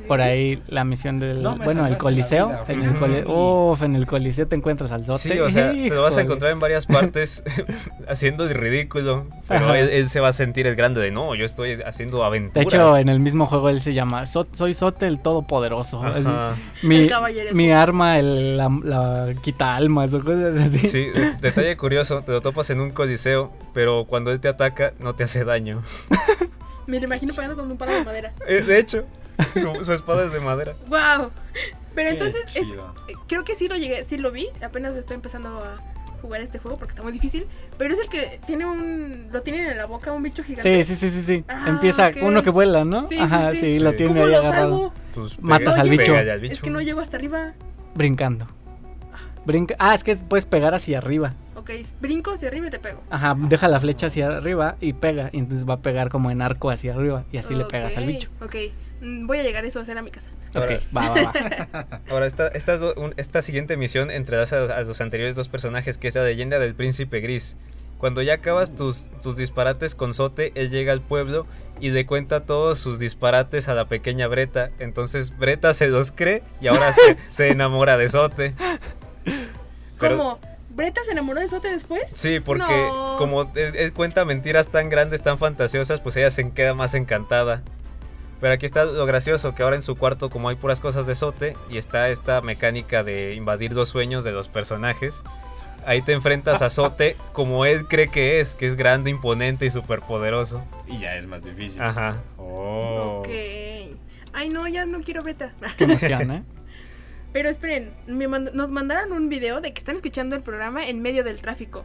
Por 0.09 0.21
ahí 0.21 0.63
la 0.69 0.85
misión 0.85 1.19
del, 1.19 1.43
No 1.43 1.57
bueno, 1.57 1.87
el 1.87 1.97
coliseo, 1.97 2.49
vida, 2.49 2.65
en 2.69 2.83
el 2.83 2.91
Ujú. 2.91 2.99
coli- 3.05 3.25
uf, 3.27 3.83
en 3.83 3.95
el 3.97 4.07
coliseo 4.07 4.47
te 4.49 4.57
encuentras 4.57 4.91
al 4.93 5.05
zote. 5.07 5.19
Sí, 5.19 5.39
o 5.39 5.49
sea, 5.51 5.71
te 5.73 5.89
lo 5.91 6.03
vas 6.03 6.17
a 6.17 6.23
encontrar 6.23 6.53
en 6.53 6.59
varias 6.61 6.87
partes 6.87 7.43
haciendo 8.09 8.45
el 8.45 8.51
ridículo, 8.55 9.27
pero 9.49 9.75
él, 9.75 9.89
él 9.91 10.09
se 10.09 10.21
va 10.21 10.29
a 10.29 10.33
sentir 10.33 10.67
el 10.67 10.75
grande 10.77 11.01
de 11.01 11.11
no, 11.11 11.35
yo 11.35 11.45
estoy 11.45 11.81
haciendo 11.83 12.19
De 12.19 12.25
aventuras. 12.25 12.67
hecho, 12.75 12.97
en 12.97 13.09
el 13.09 13.21
mismo 13.21 13.47
juego 13.47 13.69
él 13.69 13.81
se 13.81 13.93
llama 13.95 14.27
So- 14.27 14.47
Soy 14.53 14.75
Zote 14.75 15.07
el 15.07 15.21
Todopoderoso. 15.21 16.03
así. 16.05 16.29
Mi, 16.87 17.09
mi 17.53 17.71
arma, 17.71 18.19
el, 18.19 18.57
la, 18.57 18.69
la 18.83 19.35
quita 19.43 19.77
almas 19.77 20.13
o 20.15 20.23
cosas 20.25 20.57
así. 20.61 20.79
Sí, 20.79 21.07
de- 21.11 21.33
detalle 21.41 21.77
curioso, 21.77 22.23
te 22.23 22.33
lo 22.33 22.41
topas 22.41 22.71
en 22.71 22.81
un 22.81 22.91
coliseo, 22.91 23.53
pero 23.75 24.05
cuando 24.07 24.31
él 24.33 24.41
te 24.41 24.49
ataca 24.49 24.93
no 24.99 25.15
te 25.15 25.25
hace 25.25 25.45
daño. 25.45 25.83
Me 26.87 26.99
lo 27.01 27.05
imagino 27.07 27.35
pegando 27.35 27.57
con 27.57 27.69
un 27.71 27.77
palo 27.77 27.93
de 27.93 28.05
madera. 28.05 28.33
Eh, 28.47 28.63
De 28.63 28.79
hecho, 28.79 29.05
su, 29.53 29.85
su 29.85 29.93
espada 29.93 30.25
es 30.25 30.33
de 30.33 30.41
madera. 30.41 30.75
¡Wow! 30.89 31.31
Pero 31.95 32.11
Qué 32.11 32.25
entonces, 32.25 32.45
es- 32.57 32.67
creo 33.27 33.45
que 33.45 33.55
sí 33.55 33.69
lo 33.69 33.77
llegué, 33.77 34.05
sí 34.05 34.19
lo 34.19 34.31
vi. 34.31 34.49
Apenas 34.63 34.93
lo 34.95 35.01
estoy 35.01 35.15
empezando 35.15 35.49
a 35.49 35.77
jugar 36.23 36.41
este 36.41 36.59
juego 36.59 36.77
porque 36.79 36.93
está 36.93 37.03
muy 37.03 37.13
difícil. 37.13 37.47
Pero 37.79 37.95
es 37.95 38.01
el 38.01 38.09
que 38.09 38.41
tiene 38.47 38.67
un. 38.67 39.29
Lo 39.33 39.43
tiene 39.43 39.71
en 39.71 39.77
la 39.77 39.87
boca 39.87 40.13
un 40.13 40.23
bicho 40.23 40.43
gigante. 40.45 40.83
Sí, 40.85 40.95
sí, 40.95 41.11
sí, 41.11 41.11
sí, 41.15 41.23
sí. 41.23 41.45
Ah, 41.49 41.67
Empieza 41.69 42.11
uno 42.23 42.43
que 42.43 42.51
vuela, 42.51 42.85
¿no? 42.85 43.09
Sí, 43.09 43.19
Ajá, 43.19 43.53
sí. 43.53 43.61
sí, 43.61 43.73
Sí. 43.75 43.79
lo 43.79 43.95
tiene 43.95 44.13
¿Cómo 44.13 44.25
ahí 44.25 44.31
lo 44.33 44.39
agarrado. 44.39 44.71
salvo? 44.71 44.93
Pues 45.15 45.41
Matas 45.41 45.79
al 45.79 45.89
bicho. 45.91 46.15
al 46.17 46.41
bicho. 46.41 46.53
Es 46.55 46.61
que 46.61 46.71
no 46.71 46.81
llego 46.81 47.01
hasta 47.01 47.17
arriba. 47.17 47.55
Brincando. 47.95 48.47
Brinca. 49.47 49.75
Ah, 49.79 49.95
es 49.95 50.05
que 50.05 50.17
puedes 50.17 50.45
pegar 50.45 50.75
hacia 50.75 50.99
arriba. 50.99 51.35
Ok, 51.55 51.71
brinco 52.01 52.33
hacia 52.33 52.49
arriba 52.49 52.67
y 52.67 52.71
te 52.71 52.79
pego. 52.79 53.03
Ajá, 53.11 53.35
deja 53.39 53.69
la 53.69 53.81
flecha 53.81 54.09
hacia 54.09 54.29
arriba 54.29 54.77
y 54.81 54.93
pega. 54.93 55.31
Y 55.33 55.39
entonces 55.39 55.67
va 55.69 55.75
a 55.75 55.81
pegar 55.83 56.09
como 56.11 56.31
en 56.31 56.43
arco 56.43 56.71
hacia 56.71 56.95
arriba. 56.95 57.25
Y 57.33 57.39
así 57.39 57.55
le 57.55 57.65
pegas 57.65 57.97
al 57.97 58.07
bicho. 58.07 58.29
Ok, 58.43 58.57
Mm, 59.03 59.27
voy 59.27 59.39
a 59.39 59.43
llegar 59.43 59.63
eso 59.67 59.79
a 59.79 59.83
hacer 59.83 59.99
a 59.99 60.01
mi 60.03 60.11
casa. 60.11 60.31
Ok, 60.55 60.71
va, 60.97 61.11
va, 61.11 61.33
va. 61.75 62.01
Ahora, 62.11 62.25
esta, 62.25 62.51
un- 62.97 63.13
esta 63.19 63.43
siguiente 63.43 63.77
misión 63.77 64.11
entrelaza 64.11 64.57
a, 64.57 64.79
a 64.79 64.81
los 64.85 65.03
anteriores 65.03 65.37
dos 65.37 65.49
personajes, 65.49 65.99
que 65.99 66.09
es 66.09 66.15
la 66.15 66.25
leyenda 66.25 66.59
del 66.59 66.75
príncipe 66.75 67.21
gris. 67.21 67.59
Cuando 67.99 68.23
ya 68.23 68.33
acabas 68.35 68.75
tus, 68.75 69.11
tus 69.23 69.37
disparates 69.37 69.95
con 69.95 70.15
Sote, 70.15 70.53
él 70.55 70.71
llega 70.71 70.95
al 70.95 71.03
pueblo 71.03 71.47
y 71.79 71.91
le 71.91 72.07
cuenta 72.07 72.47
todos 72.47 72.79
sus 72.79 72.99
disparates 72.99 73.69
a 73.69 73.75
la 73.75 73.87
pequeña 73.87 74.29
Breta. 74.29 74.71
Entonces 74.79 75.37
Breta 75.37 75.75
se 75.75 75.89
los 75.89 76.11
cree 76.11 76.43
y 76.63 76.69
ahora 76.69 76.91
se, 76.95 77.19
se 77.29 77.51
enamora 77.51 77.99
de 77.99 78.09
Sote. 78.09 78.55
¿Cómo? 79.99 80.39
¿Breta 80.71 81.01
se 81.05 81.13
enamoró 81.13 81.41
de 81.41 81.49
Sote 81.49 81.69
después? 81.71 82.03
Sí, 82.15 82.39
porque 82.41 82.65
No. 82.89 83.17
como 83.19 83.43
él, 83.55 83.77
él 83.77 83.93
cuenta 83.95 84.25
mentiras 84.27 84.69
tan 84.69 84.91
grandes, 84.91 85.23
tan 85.23 85.39
fantasiosas, 85.39 86.01
pues 86.03 86.17
ella 86.17 86.31
se 86.31 86.51
queda 86.51 86.75
más 86.75 86.93
encantada. 86.95 87.63
Pero 88.41 88.53
aquí 88.53 88.67
está 88.67 88.85
lo 88.85 89.07
gracioso, 89.07 89.55
que 89.55 89.63
ahora 89.63 89.77
en 89.77 89.83
su 89.83 89.97
cuarto 89.97 90.29
como 90.29 90.51
hay 90.51 90.57
puras 90.57 90.81
cosas 90.81 91.07
de 91.07 91.15
Sote 91.15 91.57
y 91.71 91.79
está 91.79 92.11
esta 92.11 92.43
mecánica 92.43 93.03
de 93.03 93.35
invadir 93.35 93.73
los 93.73 93.89
sueños 93.89 94.25
de 94.25 94.33
los 94.33 94.49
personajes, 94.49 95.23
ahí 95.87 96.03
te 96.03 96.13
enfrentas 96.13 96.61
a 96.61 96.69
Sote 96.69 97.17
como 97.33 97.65
él 97.65 97.87
cree 97.89 98.09
que 98.09 98.41
es, 98.41 98.55
que 98.55 98.67
es 98.67 98.75
grande, 98.77 99.09
imponente 99.09 99.65
y 99.65 99.71
superpoderoso. 99.71 100.63
Y 100.87 100.99
ya 100.99 101.17
es 101.17 101.27
más 101.27 101.45
difícil. 101.45 101.81
Ajá. 101.81 102.19
Oh. 102.37 103.21
Ok. 103.21 103.29
Ay, 104.35 104.51
no, 104.51 104.69
ya 104.69 104.85
no 104.85 105.01
quiero 105.01 105.23
Breta. 105.23 105.53
Qué 105.79 105.85
emoción, 105.85 106.31
¿eh? 106.31 106.43
Pero 107.37 107.51
esperen, 107.51 107.93
me 108.07 108.27
mand- 108.29 108.53
nos 108.55 108.71
mandaron 108.71 109.13
un 109.13 109.29
video 109.29 109.61
de 109.61 109.75
que 109.75 109.79
están 109.79 109.95
escuchando 109.95 110.35
el 110.37 110.43
programa 110.43 110.87
en 110.89 111.03
medio 111.03 111.23
del 111.23 111.43
tráfico. 111.43 111.85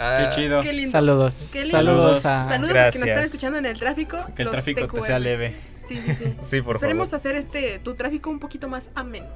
Ah, 0.00 0.26
Qué 0.28 0.34
chido. 0.34 0.60
Qué 0.60 0.72
lindo. 0.72 0.90
Saludos. 0.90 1.50
Qué 1.52 1.60
lindo. 1.62 1.76
Saludos 1.78 2.26
a. 2.26 2.48
Saludos 2.48 2.70
a 2.76 2.90
que 2.90 2.98
nos 2.98 3.08
están 3.08 3.22
escuchando 3.22 3.58
en 3.60 3.66
el 3.66 3.78
tráfico. 3.78 4.18
Que 4.34 4.42
el 4.42 4.50
tráfico 4.50 4.80
te 4.80 4.86
TQM. 4.88 5.02
sea 5.04 5.18
leve. 5.20 5.54
Sí, 5.84 6.02
sí, 6.04 6.14
sí. 6.14 6.34
Sí, 6.42 6.62
por 6.62 6.74
Esperemos 6.74 7.10
favor. 7.10 7.20
hacer 7.20 7.36
este 7.36 7.78
tu 7.78 7.94
tráfico 7.94 8.28
un 8.28 8.40
poquito 8.40 8.68
más 8.68 8.90
ameno. 8.96 9.28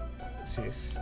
Así 0.43 0.63
es. 0.69 1.01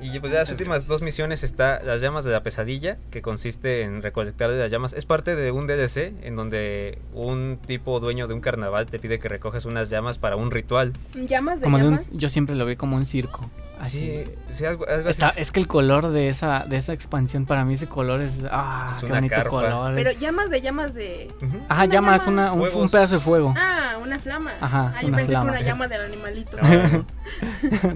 Y 0.00 0.18
pues 0.20 0.32
ya 0.32 0.38
las 0.40 0.50
últimas 0.50 0.86
dos 0.86 1.02
misiones 1.02 1.42
está 1.44 1.80
las 1.82 2.00
llamas 2.00 2.24
de 2.24 2.30
la 2.32 2.42
pesadilla, 2.42 2.96
que 3.10 3.20
consiste 3.22 3.82
en 3.82 4.02
recolectar 4.02 4.50
de 4.50 4.58
las 4.58 4.70
llamas. 4.70 4.92
Es 4.94 5.04
parte 5.04 5.36
de 5.36 5.50
un 5.50 5.66
DLC 5.66 6.12
en 6.22 6.36
donde 6.36 6.98
un 7.14 7.58
tipo 7.66 8.00
dueño 8.00 8.26
de 8.26 8.34
un 8.34 8.40
carnaval 8.40 8.86
te 8.86 8.98
pide 8.98 9.18
que 9.18 9.28
recojas 9.28 9.64
unas 9.66 9.90
llamas 9.90 10.18
para 10.18 10.36
un 10.36 10.50
ritual. 10.50 10.92
Llamas 11.14 11.60
de 11.60 11.64
Como 11.64 11.78
de 11.78 11.84
un, 11.84 11.90
llamas. 11.96 12.10
yo 12.12 12.28
siempre 12.28 12.54
lo 12.56 12.64
vi 12.66 12.76
como 12.76 12.96
un 12.96 13.04
circo. 13.06 13.48
Así. 13.78 13.98
Sí, 14.00 14.24
sí, 14.50 14.64
algo, 14.66 14.86
algo 14.86 15.08
así. 15.08 15.22
Está- 15.22 15.40
es 15.40 15.50
que 15.52 15.58
el 15.60 15.66
color 15.66 16.10
de 16.10 16.28
esa, 16.28 16.66
de 16.68 16.76
esa 16.76 16.92
expansión, 16.92 17.46
para 17.46 17.64
mí 17.64 17.74
ese 17.74 17.86
color 17.86 18.20
es. 18.20 18.42
Ah, 18.50 18.90
Es 18.92 19.00
qué 19.00 19.06
bonito 19.06 19.34
carpa. 19.34 19.48
color. 19.50 19.94
Pero 19.94 20.12
llamas 20.12 20.50
de 20.50 20.60
llamas 20.60 20.92
de. 20.92 21.28
Ujú. 21.42 21.56
Ajá, 21.68 21.84
una 21.84 21.92
llamas, 21.94 22.26
llama. 22.26 22.52
una, 22.52 22.52
un, 22.52 22.68
un 22.82 22.90
pedazo 22.90 23.14
de 23.14 23.20
fuego. 23.20 23.54
Ah, 23.56 23.96
una 24.02 24.18
flama. 24.18 24.50
Ajá, 24.60 24.92
Ah, 24.94 25.00
yo 25.00 25.08
una 25.08 25.16
pensé 25.16 25.30
flama. 25.32 25.44
que 25.52 25.58
una 25.58 25.66
llama 25.66 25.88
del 25.88 26.02
animalito. 26.02 26.56
No. 26.70 27.06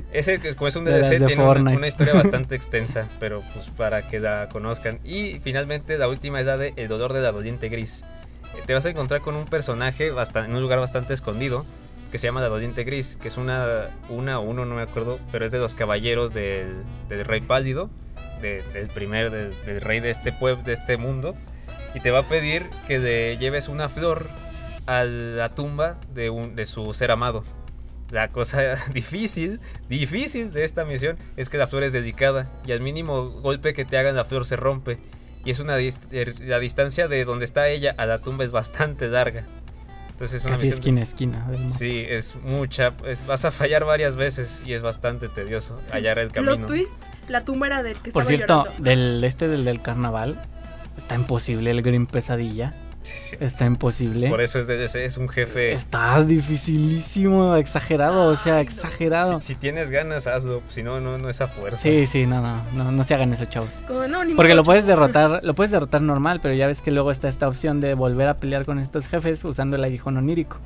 Ese, 0.12 0.38
que 0.40 0.54
como 0.54 0.68
es 0.68 0.76
un 0.76 0.84
DLC, 0.84 1.18
de 1.18 1.26
tiene 1.26 1.42
una, 1.42 1.60
una 1.60 1.72
historia 1.94 2.14
bastante 2.14 2.54
extensa, 2.56 3.08
pero 3.20 3.42
pues 3.52 3.68
para 3.68 4.08
que 4.08 4.18
la 4.20 4.48
conozcan. 4.48 4.98
Y 5.04 5.38
finalmente 5.40 5.96
la 5.96 6.08
última 6.08 6.40
es 6.40 6.46
la 6.46 6.56
de 6.56 6.72
El 6.76 6.88
dolor 6.88 7.12
de 7.12 7.20
la 7.20 7.30
doliente 7.32 7.68
gris. 7.68 8.04
Eh, 8.56 8.62
Te 8.66 8.74
vas 8.74 8.84
a 8.86 8.90
encontrar 8.90 9.20
con 9.20 9.36
un 9.36 9.44
personaje 9.44 10.08
en 10.08 10.54
un 10.54 10.60
lugar 10.60 10.80
bastante 10.80 11.14
escondido 11.14 11.64
que 12.10 12.18
se 12.18 12.26
llama 12.28 12.40
la 12.40 12.48
doliente 12.48 12.84
gris, 12.84 13.16
que 13.20 13.28
es 13.28 13.36
una, 13.36 13.88
una 14.08 14.38
o 14.38 14.42
uno, 14.42 14.64
no 14.64 14.74
me 14.76 14.82
acuerdo, 14.82 15.18
pero 15.32 15.44
es 15.44 15.50
de 15.52 15.58
los 15.58 15.74
caballeros 15.74 16.32
del, 16.32 16.82
del 17.08 17.24
rey 17.24 17.40
pálido, 17.40 17.90
de- 18.40 18.62
del 18.72 18.88
primer, 18.88 19.30
del 19.30 19.80
rey 19.80 19.98
de 20.00 20.10
este 20.10 20.32
pueblo, 20.32 20.62
de 20.64 20.72
este 20.74 20.96
mundo. 20.96 21.34
Y 21.94 22.00
te 22.00 22.10
va 22.10 22.20
a 22.20 22.28
pedir 22.28 22.68
que 22.88 22.98
le 22.98 23.36
lleves 23.38 23.68
una 23.68 23.88
flor 23.88 24.28
a 24.86 25.04
la 25.04 25.48
tumba 25.54 25.96
de, 26.12 26.30
un, 26.30 26.54
de 26.56 26.66
su 26.66 26.92
ser 26.92 27.10
amado. 27.12 27.44
La 28.14 28.28
cosa 28.28 28.76
difícil, 28.94 29.58
difícil 29.88 30.52
de 30.52 30.62
esta 30.64 30.84
misión 30.84 31.16
es 31.36 31.50
que 31.50 31.58
la 31.58 31.66
flor 31.66 31.82
es 31.82 31.92
delicada 31.92 32.48
y 32.64 32.70
al 32.70 32.80
mínimo 32.80 33.28
golpe 33.42 33.74
que 33.74 33.84
te 33.84 33.98
hagan 33.98 34.14
la 34.14 34.24
flor 34.24 34.46
se 34.46 34.54
rompe. 34.56 34.98
Y 35.44 35.50
es 35.50 35.58
una 35.58 35.76
dist- 35.78 36.12
er, 36.12 36.38
la 36.40 36.58
distancia 36.60 37.08
de 37.08 37.24
donde 37.24 37.44
está 37.44 37.68
ella 37.68 37.92
a 37.98 38.06
la 38.06 38.20
tumba 38.20 38.44
es 38.44 38.52
bastante 38.52 39.08
larga. 39.08 39.44
Entonces 40.12 40.40
es 40.40 40.44
una 40.44 40.54
Casi 40.54 40.66
misión 40.68 40.78
esquina 40.78 41.44
a 41.46 41.52
esquina. 41.52 41.68
Sí, 41.68 42.04
es 42.08 42.36
mucha, 42.36 42.94
es- 43.04 43.26
vas 43.26 43.44
a 43.44 43.50
fallar 43.50 43.84
varias 43.84 44.14
veces 44.14 44.62
y 44.64 44.74
es 44.74 44.82
bastante 44.82 45.28
tedioso 45.28 45.80
hallar 45.90 46.20
el 46.20 46.30
camino. 46.30 46.54
Plot 46.54 46.66
twist, 46.68 46.94
la 47.26 47.44
tumba 47.44 47.66
era 47.66 47.82
del 47.82 47.94
que 48.00 48.12
Por 48.12 48.22
estaba 48.22 48.36
cierto, 48.36 48.64
llorando. 48.66 48.84
del 48.84 49.24
este 49.24 49.48
del, 49.48 49.64
del 49.64 49.82
carnaval, 49.82 50.40
está 50.96 51.16
imposible 51.16 51.72
el 51.72 51.82
Green 51.82 52.06
Pesadilla. 52.06 52.74
Sí. 53.04 53.36
Está 53.38 53.66
imposible. 53.66 54.28
Por 54.28 54.40
eso 54.40 54.58
es, 54.58 54.66
DLC, 54.66 54.96
es 54.96 55.16
un 55.16 55.28
jefe. 55.28 55.72
Está 55.72 56.22
dificilísimo, 56.24 57.54
exagerado, 57.56 58.30
o 58.30 58.36
sea, 58.36 58.60
exagerado. 58.60 59.40
Si, 59.40 59.48
si 59.48 59.54
tienes 59.54 59.90
ganas, 59.90 60.26
hazlo. 60.26 60.62
Si 60.68 60.82
no, 60.82 61.00
no, 61.00 61.18
no 61.18 61.28
es 61.28 61.40
a 61.40 61.46
fuerza. 61.46 61.76
Sí, 61.76 62.06
sí, 62.06 62.26
no, 62.26 62.40
no, 62.40 62.62
no, 62.72 62.90
no 62.90 63.04
se 63.04 63.14
hagan 63.14 63.32
eso, 63.32 63.44
chavos. 63.44 63.84
Como, 63.86 64.06
no, 64.08 64.24
ni 64.24 64.34
Porque 64.34 64.52
modo, 64.52 64.62
lo 64.62 64.64
puedes 64.64 64.86
derrotar, 64.86 65.40
lo 65.44 65.54
puedes 65.54 65.70
derrotar 65.70 66.00
normal, 66.00 66.40
pero 66.42 66.54
ya 66.54 66.66
ves 66.66 66.82
que 66.82 66.90
luego 66.90 67.10
está 67.10 67.28
esta 67.28 67.46
opción 67.46 67.80
de 67.80 67.94
volver 67.94 68.28
a 68.28 68.34
pelear 68.38 68.64
con 68.64 68.78
estos 68.78 69.08
jefes 69.08 69.44
usando 69.44 69.76
el 69.76 69.84
aguijón 69.84 70.16
onírico. 70.16 70.58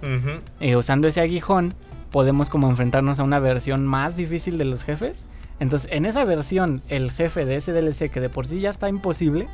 Y 0.60 0.74
usando 0.74 1.08
ese 1.08 1.20
aguijón, 1.20 1.74
podemos 2.10 2.50
como 2.50 2.70
enfrentarnos 2.70 3.20
a 3.20 3.24
una 3.24 3.38
versión 3.38 3.86
más 3.86 4.16
difícil 4.16 4.58
de 4.58 4.64
los 4.64 4.84
jefes. 4.84 5.24
Entonces, 5.60 5.90
en 5.92 6.06
esa 6.06 6.24
versión, 6.24 6.82
el 6.88 7.10
jefe 7.10 7.44
de 7.44 7.56
ese 7.56 7.72
DLC, 7.72 8.10
que 8.10 8.20
de 8.20 8.28
por 8.28 8.46
sí 8.46 8.60
ya 8.60 8.70
está 8.70 8.88
imposible, 8.88 9.48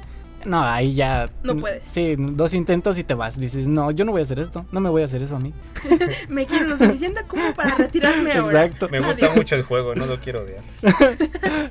No, 0.45 0.63
ahí 0.63 0.95
ya. 0.95 1.29
No 1.43 1.57
puedes. 1.57 1.83
Sí, 1.87 2.17
dos 2.19 2.55
intentos 2.55 2.99
y 2.99 3.05
te 3.05 3.15
vas. 3.15 3.39
Dices, 3.39 3.67
no, 3.67 3.91
yo 3.91 4.05
no 4.05 4.13
voy 4.13 4.21
a 4.21 4.25
hacer 4.25 4.39
esto. 4.41 4.67
No 4.73 4.81
me 4.81 4.91
voy 4.91 5.03
a 5.03 5.05
hacer 5.07 5.23
eso 5.23 5.37
a 5.37 5.41
mí. 5.41 5.53
Me 6.29 6.47
quiero 6.47 6.67
lo 6.67 6.77
suficiente 6.77 7.23
como 7.27 7.53
para 7.55 7.75
retirarme 7.77 8.33
ahora. 8.33 8.65
Exacto. 8.65 8.89
Me 8.89 9.01
gusta 9.01 9.27
Adiós. 9.27 9.37
mucho 9.37 9.57
el 9.57 9.63
juego, 9.63 9.95
no 9.95 10.07
lo 10.07 10.19
quiero 10.21 10.43
odiar. 10.43 10.63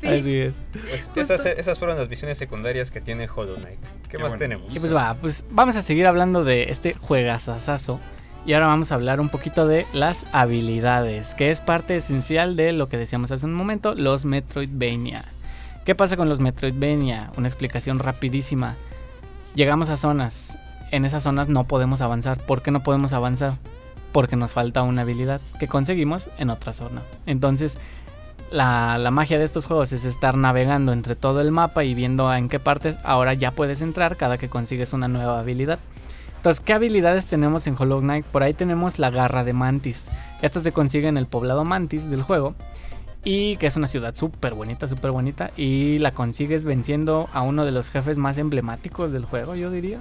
Sí. 0.02 0.08
Así 0.08 0.38
es. 0.38 0.54
Pues 1.14 1.30
esas, 1.32 1.46
esas 1.46 1.80
fueron 1.80 1.98
las 1.98 2.08
visiones 2.10 2.38
secundarias 2.38 2.92
que 2.92 3.00
tiene 3.00 3.28
Hollow 3.34 3.56
Knight. 3.56 3.80
¿Qué, 3.80 4.10
Qué 4.10 4.18
más 4.18 4.30
bueno. 4.30 4.40
tenemos? 4.40 4.76
Y 4.76 4.80
pues 4.80 4.94
va, 4.94 5.16
pues 5.16 5.46
vamos 5.50 5.76
a 5.78 5.82
seguir 5.82 6.08
hablando 6.08 6.44
de 6.44 6.64
este 6.72 6.94
juegazazazo. 6.94 8.00
Y 8.46 8.54
ahora 8.54 8.68
vamos 8.68 8.92
a 8.92 8.96
hablar 8.96 9.22
un 9.22 9.30
poquito 9.30 9.68
de 9.68 9.86
las 9.94 10.26
habilidades, 10.34 11.34
que 11.36 11.50
es 11.50 11.62
parte 11.62 11.96
esencial 11.96 12.58
de 12.58 12.74
lo 12.74 12.90
que 12.90 12.98
decíamos 12.98 13.32
hace 13.32 13.46
un 13.46 13.54
momento, 13.54 13.96
los 13.96 14.26
Metroidvania. 14.26 15.24
¿Qué 15.86 15.96
pasa 15.96 16.16
con 16.16 16.30
los 16.30 16.40
Metroidvania? 16.40 17.32
Una 17.36 17.50
explicación 17.50 18.00
rapidísima. 18.00 18.78
Llegamos 19.54 19.90
a 19.90 19.98
zonas. 19.98 20.58
En 20.92 21.04
esas 21.04 21.24
zonas 21.24 21.50
no 21.50 21.66
podemos 21.66 22.02
avanzar. 22.02 22.38
¿Por 22.40 22.62
qué 22.62 22.72
no 22.72 22.84
podemos 22.84 23.12
avanzar? 23.12 23.58
Porque 24.14 24.38
nos 24.38 24.54
falta 24.54 24.84
una 24.84 25.02
habilidad 25.02 25.42
que 25.60 25.68
conseguimos 25.68 26.30
en 26.38 26.52
otra 26.52 26.72
zona. 26.72 27.02
Entonces, 27.26 27.78
la, 28.50 28.98
la 28.98 29.12
magia 29.12 29.38
de 29.38 29.44
estos 29.44 29.66
juegos 29.66 29.92
es 29.92 30.06
estar 30.06 30.38
navegando 30.38 30.94
entre 30.94 31.18
todo 31.18 31.42
el 31.42 31.52
mapa 31.52 31.84
y 31.84 31.96
viendo 31.96 32.34
en 32.34 32.48
qué 32.48 32.62
partes 32.62 32.98
ahora 33.04 33.34
ya 33.34 33.52
puedes 33.52 33.82
entrar 33.82 34.16
cada 34.16 34.38
que 34.38 34.48
consigues 34.48 34.94
una 34.94 35.10
nueva 35.10 35.38
habilidad. 35.38 35.80
Entonces, 36.38 36.62
¿qué 36.62 36.72
habilidades 36.72 37.28
tenemos 37.28 37.68
en 37.68 37.76
Hollow 37.78 38.00
Knight? 38.00 38.26
Por 38.26 38.44
ahí 38.44 38.54
tenemos 38.54 39.00
la 39.00 39.10
garra 39.10 39.44
de 39.44 39.52
Mantis. 39.52 40.10
Esta 40.42 40.62
se 40.62 40.72
consigue 40.72 41.10
en 41.10 41.18
el 41.18 41.28
poblado 41.28 41.66
Mantis 41.66 42.10
del 42.10 42.24
juego. 42.24 42.56
Y 43.26 43.56
que 43.58 43.68
es 43.68 43.76
una 43.78 43.88
ciudad 43.88 44.14
súper 44.16 44.54
bonita, 44.54 44.86
súper 44.88 45.12
bonita. 45.12 45.52
Y 45.56 45.98
la 46.00 46.14
consigues 46.14 46.66
venciendo 46.66 47.30
a 47.32 47.42
uno 47.42 47.64
de 47.64 47.72
los 47.72 47.90
jefes 47.90 48.18
más 48.18 48.38
emblemáticos 48.38 49.12
del 49.14 49.24
juego, 49.24 49.56
yo 49.56 49.72
diría. 49.72 50.00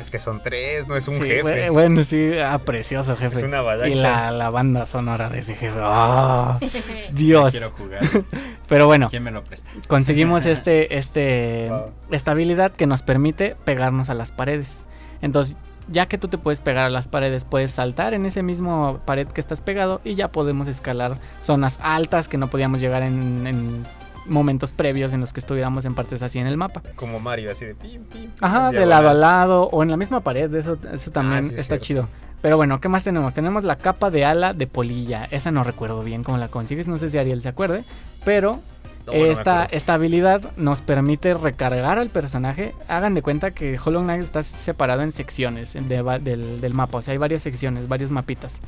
Es 0.00 0.10
que 0.10 0.18
son 0.18 0.42
tres, 0.42 0.88
no 0.88 0.96
es 0.96 1.06
un 1.06 1.18
Sí, 1.18 1.22
jefe. 1.22 1.68
bue- 1.68 1.72
Bueno, 1.72 2.02
sí, 2.02 2.32
ah, 2.44 2.58
precioso 2.58 3.14
jefe. 3.14 3.36
Es 3.36 3.42
una 3.44 3.58
avalancha. 3.60 3.94
y 3.96 4.00
la, 4.00 4.32
la 4.32 4.50
banda 4.50 4.86
sonora 4.86 5.28
de 5.28 5.38
ese 5.38 5.54
jefe. 5.54 5.78
¡Ah! 5.80 6.58
Dios. 7.12 7.52
quiero 7.52 7.70
jugar. 7.70 8.00
Pero 8.68 8.86
bueno, 8.86 9.08
¿Quién 9.08 9.22
me 9.22 9.30
lo 9.30 9.44
presta? 9.44 9.70
conseguimos 9.86 10.44
este, 10.46 10.96
este, 10.98 11.68
Wow. 11.70 11.92
esta 12.10 12.32
habilidad 12.32 12.72
que 12.72 12.86
nos 12.88 13.02
permite 13.02 13.54
pegarnos 13.64 14.10
a 14.10 14.14
las 14.14 14.32
paredes. 14.32 14.84
Entonces, 15.22 15.56
ya 15.88 16.06
que 16.06 16.18
tú 16.18 16.28
te 16.28 16.38
puedes 16.38 16.60
pegar 16.60 16.84
a 16.86 16.90
las 16.90 17.08
paredes, 17.08 17.44
puedes 17.44 17.70
saltar 17.70 18.14
en 18.14 18.26
ese 18.26 18.42
mismo 18.42 19.00
pared 19.04 19.26
que 19.26 19.40
estás 19.40 19.60
pegado 19.60 20.00
y 20.04 20.14
ya 20.14 20.28
podemos 20.28 20.68
escalar 20.68 21.18
zonas 21.42 21.78
altas 21.82 22.28
que 22.28 22.38
no 22.38 22.48
podíamos 22.48 22.80
llegar 22.80 23.02
en, 23.02 23.46
en 23.46 23.84
momentos 24.26 24.72
previos 24.72 25.12
en 25.12 25.20
los 25.20 25.32
que 25.32 25.40
estuviéramos 25.40 25.84
en 25.84 25.94
partes 25.94 26.22
así 26.22 26.38
en 26.38 26.46
el 26.46 26.56
mapa. 26.56 26.82
Como 26.96 27.20
Mario, 27.20 27.50
así 27.50 27.66
de 27.66 27.74
pim, 27.74 28.04
pim. 28.04 28.30
Ajá, 28.40 28.70
de 28.70 28.86
lado 28.86 29.08
a 29.08 29.14
lado 29.14 29.64
o 29.64 29.82
en 29.82 29.90
la 29.90 29.96
misma 29.96 30.20
pared, 30.20 30.52
eso, 30.54 30.78
eso 30.92 31.10
también 31.10 31.44
Ah, 31.44 31.48
sí, 31.48 31.54
está 31.56 31.78
chido. 31.78 32.08
Pero 32.42 32.56
bueno, 32.56 32.80
¿qué 32.80 32.88
más 32.88 33.04
tenemos? 33.04 33.32
Tenemos 33.32 33.64
la 33.64 33.76
capa 33.76 34.10
de 34.10 34.24
ala 34.24 34.52
de 34.52 34.66
polilla. 34.66 35.26
Esa 35.30 35.50
no 35.50 35.64
recuerdo 35.64 36.02
bien 36.02 36.22
cómo 36.24 36.36
la 36.36 36.48
consigues, 36.48 36.88
no 36.88 36.98
sé 36.98 37.08
si 37.08 37.16
Ariel 37.18 37.42
se 37.42 37.48
acuerde, 37.48 37.84
pero 38.24 38.60
No, 39.06 39.12
bueno, 39.12 39.26
me 39.26 39.32
esta, 39.32 39.64
esta 39.64 39.94
habilidad 39.94 40.42
nos 40.56 40.82
permite 40.82 41.32
recargar 41.34 41.98
al 41.98 42.10
personaje. 42.10 42.74
Hagan 42.86 43.14
de 43.14 43.22
cuenta 43.22 43.52
que 43.52 43.78
Hollow 43.82 44.02
Knight 44.02 44.22
está 44.22 44.42
separado 44.42 45.02
en 45.02 45.10
secciones 45.12 45.72
de 45.72 46.20
del, 46.22 46.60
del 46.60 46.74
mapa. 46.74 46.98
O 46.98 47.02
sea, 47.02 47.12
hay 47.12 47.18
varias 47.18 47.40
secciones, 47.42 47.88
varios 47.88 48.10
mapitas. 48.10 48.60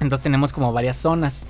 Entonces 0.00 0.22
tenemos 0.22 0.52
como 0.52 0.72
varias 0.72 0.96
zonas. 0.96 1.46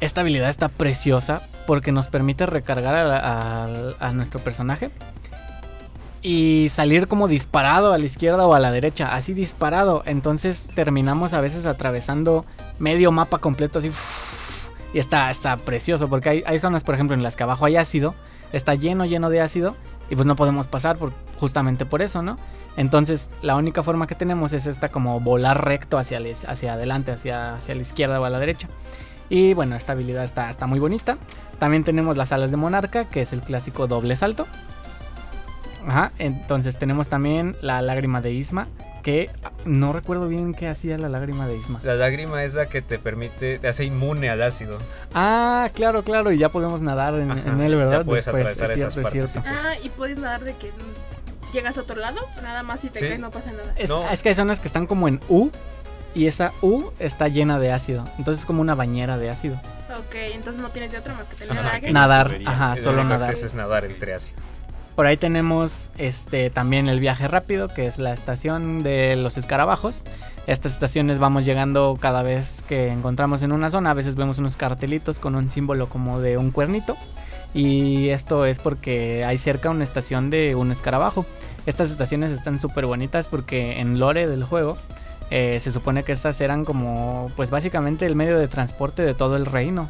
Esta 0.00 0.22
habilidad 0.22 0.48
está 0.48 0.68
preciosa 0.68 1.42
porque 1.66 1.92
nos 1.92 2.08
permite 2.08 2.46
recargar 2.46 2.96
a, 2.96 4.12
nuestro 4.12 4.40
personaje 4.40 4.90
y 6.22 6.66
salir 6.70 7.06
como 7.06 7.28
disparado 7.28 7.92
a 7.92 7.98
la 7.98 8.04
izquierda 8.04 8.46
o 8.46 8.54
a 8.54 8.58
la 8.58 8.72
derecha, 8.72 9.14
así 9.14 9.34
disparado. 9.34 10.02
Entonces 10.06 10.68
terminamos 10.74 11.34
a 11.34 11.40
veces 11.40 11.66
atravesando 11.66 12.46
medio 12.78 13.12
mapa 13.12 13.38
completo 13.38 13.78
así. 13.78 13.90
Y 14.92 14.98
está, 14.98 15.30
está 15.30 15.56
precioso 15.58 16.08
porque 16.08 16.30
hay, 16.30 16.42
hay 16.46 16.58
zonas, 16.58 16.82
por 16.82 16.94
ejemplo, 16.94 17.14
en 17.14 17.22
las 17.22 17.36
que 17.36 17.44
abajo 17.44 17.66
hay 17.66 17.76
ácido, 17.76 18.14
está 18.52 18.74
lleno, 18.74 19.04
lleno 19.04 19.30
de 19.30 19.40
ácido 19.40 19.76
y 20.08 20.16
pues 20.16 20.26
no 20.26 20.34
podemos 20.34 20.66
pasar 20.66 20.96
por, 20.96 21.12
justamente 21.38 21.86
por 21.86 22.02
eso, 22.02 22.22
¿no? 22.22 22.38
Entonces 22.76 23.30
la 23.42 23.54
única 23.56 23.82
forma 23.82 24.06
que 24.06 24.14
tenemos 24.14 24.52
es 24.52 24.66
esta 24.66 24.88
como 24.88 25.20
volar 25.20 25.64
recto 25.64 25.98
hacia, 25.98 26.20
hacia 26.46 26.72
adelante, 26.72 27.12
hacia, 27.12 27.54
hacia 27.54 27.74
la 27.74 27.82
izquierda 27.82 28.20
o 28.20 28.24
a 28.24 28.30
la 28.30 28.38
derecha. 28.38 28.68
Y 29.30 29.54
bueno, 29.54 29.76
esta 29.76 29.92
habilidad 29.92 30.24
está, 30.24 30.50
está 30.50 30.66
muy 30.66 30.78
bonita. 30.80 31.16
También 31.58 31.84
tenemos 31.84 32.16
las 32.18 32.32
alas 32.32 32.50
de 32.50 32.56
monarca, 32.58 33.04
que 33.06 33.22
es 33.22 33.32
el 33.32 33.40
clásico 33.40 33.86
doble 33.86 34.16
salto. 34.16 34.46
Ajá, 35.86 36.12
entonces 36.18 36.76
tenemos 36.78 37.08
también 37.08 37.56
la 37.62 37.80
lágrima 37.80 38.20
de 38.20 38.32
Isma, 38.32 38.68
que 39.02 39.30
no 39.64 39.94
recuerdo 39.94 40.28
bien 40.28 40.52
qué 40.52 40.68
hacía 40.68 40.98
la 40.98 41.08
lágrima 41.08 41.46
de 41.46 41.56
Isma. 41.56 41.80
La 41.82 41.94
lágrima 41.94 42.44
es 42.44 42.54
la 42.54 42.66
que 42.66 42.82
te 42.82 42.98
permite, 42.98 43.58
te 43.58 43.66
hace 43.68 43.84
inmune 43.84 44.28
al 44.28 44.42
ácido. 44.42 44.76
Ah, 45.14 45.70
claro, 45.74 46.02
claro, 46.04 46.32
y 46.32 46.38
ya 46.38 46.50
podemos 46.50 46.82
nadar 46.82 47.14
en, 47.14 47.30
Ajá, 47.30 47.40
en 47.50 47.60
él, 47.60 47.72
ya 47.72 47.78
¿verdad? 47.78 48.04
puedes 48.04 48.28
atravesar 48.28 48.66
es 48.70 48.76
esas 48.76 48.92
cierto, 48.92 49.08
es 49.08 49.12
cierto. 49.12 49.34
partecitas. 49.42 49.64
Ah, 49.80 49.80
y 49.82 49.88
puedes 49.88 50.18
nadar 50.18 50.44
de 50.44 50.54
que 50.54 50.70
llegas 51.54 51.78
a 51.78 51.80
otro 51.80 51.96
lado, 51.96 52.20
nada 52.42 52.62
más 52.62 52.80
si 52.80 52.90
te 52.90 52.98
Sí. 52.98 53.06
caes 53.08 53.18
no 53.20 53.30
pasa 53.30 53.50
nada. 53.52 53.72
Es, 53.76 53.88
No. 53.88 54.06
es 54.10 54.22
que 54.22 54.28
hay 54.28 54.34
zonas 54.34 54.60
que 54.60 54.68
están 54.68 54.86
como 54.86 55.08
en 55.08 55.18
U 55.30 55.50
y 56.14 56.26
esa 56.26 56.52
U 56.62 56.90
está 56.98 57.28
llena 57.28 57.58
de 57.58 57.72
ácido. 57.72 58.04
Entonces 58.18 58.40
es 58.40 58.46
como 58.46 58.60
una 58.60 58.74
bañera 58.74 59.18
de 59.18 59.30
ácido. 59.30 59.56
Ok, 59.98 60.14
entonces 60.34 60.60
no 60.62 60.68
tienes 60.70 60.92
de 60.92 60.98
otra 60.98 61.14
más 61.14 61.26
que 61.28 61.36
tener 61.36 61.58
Ajá, 61.58 61.80
que 61.80 61.92
Nadar, 61.92 62.26
tubería. 62.28 62.50
ajá, 62.50 62.72
El 62.74 62.78
solo 62.78 63.04
nadar. 63.04 63.30
acceso 63.30 63.46
es 63.46 63.54
nadar 63.54 63.84
entre 63.84 64.14
ácido. 64.14 64.40
Por 64.96 65.06
ahí 65.06 65.16
tenemos 65.16 65.90
este 65.98 66.50
también 66.50 66.88
el 66.88 67.00
viaje 67.00 67.26
rápido, 67.26 67.68
que 67.68 67.86
es 67.86 67.98
la 67.98 68.12
estación 68.12 68.82
de 68.82 69.16
los 69.16 69.38
escarabajos. 69.38 70.04
Estas 70.46 70.72
estaciones 70.72 71.18
vamos 71.18 71.44
llegando 71.44 71.96
cada 72.00 72.22
vez 72.22 72.62
que 72.68 72.88
encontramos 72.88 73.42
en 73.42 73.52
una 73.52 73.70
zona. 73.70 73.92
A 73.92 73.94
veces 73.94 74.16
vemos 74.16 74.38
unos 74.38 74.56
cartelitos 74.56 75.18
con 75.18 75.36
un 75.36 75.48
símbolo 75.48 75.88
como 75.88 76.20
de 76.20 76.36
un 76.38 76.50
cuernito. 76.50 76.96
Y 77.54 78.10
esto 78.10 78.46
es 78.46 78.58
porque 78.58 79.24
hay 79.24 79.38
cerca 79.38 79.70
una 79.70 79.82
estación 79.84 80.28
de 80.30 80.54
un 80.54 80.70
escarabajo. 80.70 81.24
Estas 81.66 81.90
estaciones 81.90 82.30
están 82.30 82.58
súper 82.58 82.86
bonitas 82.86 83.26
porque 83.28 83.80
en 83.80 83.98
lore 83.98 84.26
del 84.26 84.44
juego 84.44 84.76
eh, 85.30 85.58
se 85.60 85.70
supone 85.70 86.02
que 86.02 86.12
estas 86.12 86.40
eran 86.40 86.64
como 86.64 87.30
pues 87.36 87.50
básicamente 87.50 88.06
el 88.06 88.16
medio 88.16 88.38
de 88.38 88.48
transporte 88.48 89.02
de 89.02 89.14
todo 89.14 89.36
el 89.36 89.46
reino. 89.46 89.88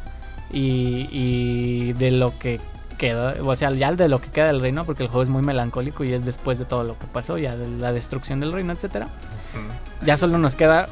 Y, 0.53 1.07
y 1.13 1.93
de 1.93 2.11
lo 2.11 2.37
que 2.37 2.59
queda, 3.01 3.35
o 3.41 3.55
sea, 3.55 3.71
ya 3.71 3.91
de 3.93 4.07
lo 4.07 4.19
que 4.19 4.29
queda 4.29 4.47
del 4.47 4.61
reino, 4.61 4.85
porque 4.85 5.01
el 5.01 5.09
juego 5.09 5.23
es 5.23 5.29
muy 5.29 5.41
melancólico 5.41 6.03
y 6.03 6.13
es 6.13 6.23
después 6.23 6.59
de 6.59 6.65
todo 6.65 6.83
lo 6.83 6.99
que 6.99 7.07
pasó, 7.07 7.39
ya 7.39 7.55
de 7.55 7.67
la 7.67 7.91
destrucción 7.91 8.41
del 8.41 8.51
reino. 8.51 8.73
Mm. 8.73 10.05
Ya 10.05 10.17
solo 10.17 10.37
nos 10.37 10.53
queda 10.53 10.87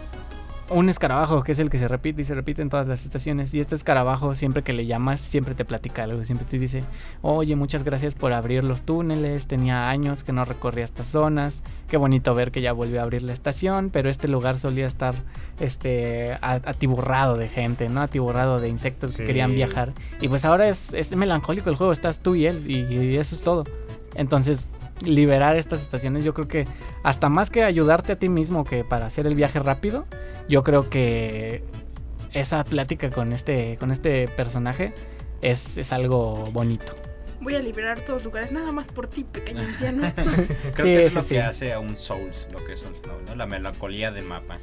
un 0.70 0.90
escarabajo, 0.90 1.44
que 1.44 1.52
es 1.54 1.60
el 1.60 1.70
que 1.70 1.80
se 1.80 1.88
repite 1.88 2.22
y 2.22 2.24
se 2.26 2.36
repite 2.36 2.62
en 2.62 2.70
todas 2.70 2.88
las 2.88 3.04
estaciones. 3.04 3.54
Y 3.54 3.60
este 3.60 3.76
escarabajo, 3.76 4.36
siempre 4.36 4.64
que 4.64 4.74
le 4.74 4.86
llamas, 4.86 5.20
siempre 5.20 5.56
te 5.56 5.66
platica 5.66 6.04
algo. 6.04 6.24
Siempre 6.24 6.46
te 6.48 6.60
dice, 6.60 6.84
oye, 7.22 7.56
muchas 7.56 7.84
gracias 7.84 8.16
por 8.16 8.34
abrir 8.34 8.64
los 8.64 8.84
túneles. 8.84 9.48
Tenía 9.48 9.90
años 9.90 10.24
que 10.24 10.32
no 10.32 10.46
recorría 10.46 10.84
estas 10.86 11.08
zonas. 11.08 11.64
Qué 11.88 11.98
bonito 11.98 12.36
ver 12.36 12.52
que 12.52 12.62
ya 12.62 12.72
volvió 12.74 13.00
a 13.00 13.04
abrir 13.04 13.22
la 13.24 13.34
estación. 13.34 13.90
Pero 13.90 14.10
este 14.10 14.28
lugar 14.28 14.60
solía 14.60 14.88
estar 14.88 15.16
este, 15.60 16.34
a- 16.42 16.62
atiborrado 16.66 17.36
de 17.38 17.50
gente, 17.50 17.90
¿no? 17.90 18.02
Atiborrado 18.02 18.60
de 18.60 18.70
insectos 18.70 19.18
que 19.18 19.26
querían 19.26 19.54
viajar. 19.54 19.94
Y 20.22 20.28
pues 20.28 20.46
ahora 20.46 20.68
es, 20.70 20.94
es 20.94 21.16
melancólico 21.16 21.70
el 21.70 21.76
juego. 21.76 21.92
Estás 21.92 22.20
tú 22.20 22.36
y 22.36 22.46
él. 22.46 22.70
Y, 22.70 22.80
y 22.94 23.18
eso 23.18 23.36
es 23.36 23.42
todo. 23.44 23.64
Entonces, 24.16 24.68
liberar 25.04 25.56
estas 25.56 25.82
estaciones, 25.82 26.24
yo 26.24 26.34
creo 26.34 26.48
que 26.48 26.66
hasta 27.04 27.30
más 27.30 27.50
que 27.50 27.64
ayudarte 27.64 28.14
a 28.14 28.20
ti 28.20 28.30
mismo 28.30 28.64
que 28.64 28.84
para 28.84 29.06
hacer 29.06 29.28
el 29.28 29.36
viaje 29.36 29.60
rápido, 29.60 30.06
yo 30.48 30.64
creo 30.64 30.90
que 30.90 31.64
esa 32.34 32.64
plática 32.64 33.10
con 33.10 33.34
este, 33.34 33.78
con 33.78 33.92
este 33.92 34.28
personaje 34.28 34.94
es, 35.42 35.78
es 35.78 35.94
algo 35.94 36.46
bonito. 36.52 36.94
Voy 37.42 37.56
a 37.56 37.60
liberar 37.62 38.02
todos 38.02 38.16
los 38.18 38.26
lugares 38.26 38.52
nada 38.52 38.72
más 38.74 38.90
por 38.90 39.08
ti, 39.08 39.24
pequeño 39.24 39.62
anciano. 39.62 40.12
Creo 40.16 40.46
Sí, 40.76 40.84
que 40.84 41.00
eso 41.00 41.08
es 41.08 41.16
lo 41.16 41.22
sí. 41.22 41.36
que 41.36 41.42
hace 41.42 41.74
a 41.74 41.80
un 41.80 41.96
Souls, 41.96 42.50
lo 42.52 42.64
que 42.66 42.74
es 42.74 42.84
un 42.84 42.94
Souls, 43.02 43.24
¿no? 43.28 43.36
La 43.36 43.46
melancolía 43.46 44.12
del 44.12 44.26
mapa. 44.26 44.58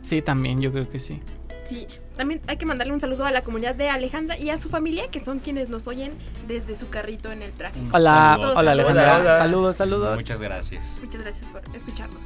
Sí, 0.00 0.22
también, 0.22 0.60
yo 0.60 0.72
creo 0.72 0.88
que 0.88 0.98
sí. 0.98 1.20
Sí, 1.68 1.86
también 2.16 2.40
hay 2.46 2.56
que 2.56 2.66
mandarle 2.66 2.92
un 2.92 3.00
saludo 3.00 3.24
a 3.24 3.32
la 3.32 3.42
comunidad 3.42 3.74
de 3.74 3.88
Alejandra 3.88 4.38
y 4.38 4.50
a 4.50 4.58
su 4.58 4.68
familia, 4.68 5.10
que 5.10 5.20
son 5.20 5.40
quienes 5.40 5.68
nos 5.68 5.88
oyen 5.88 6.12
desde 6.46 6.76
su 6.76 6.88
carrito 6.88 7.32
en 7.32 7.42
el 7.42 7.52
tráfico. 7.52 7.86
Hola, 7.92 8.52
hola 8.56 8.72
Alejandra. 8.72 9.18
Hola. 9.18 9.38
Saludos, 9.38 9.76
saludos. 9.76 10.16
Muchas 10.16 10.40
gracias. 10.40 10.96
Muchas 11.02 11.22
gracias 11.22 11.46
por 11.50 11.62
escucharnos. 11.74 12.22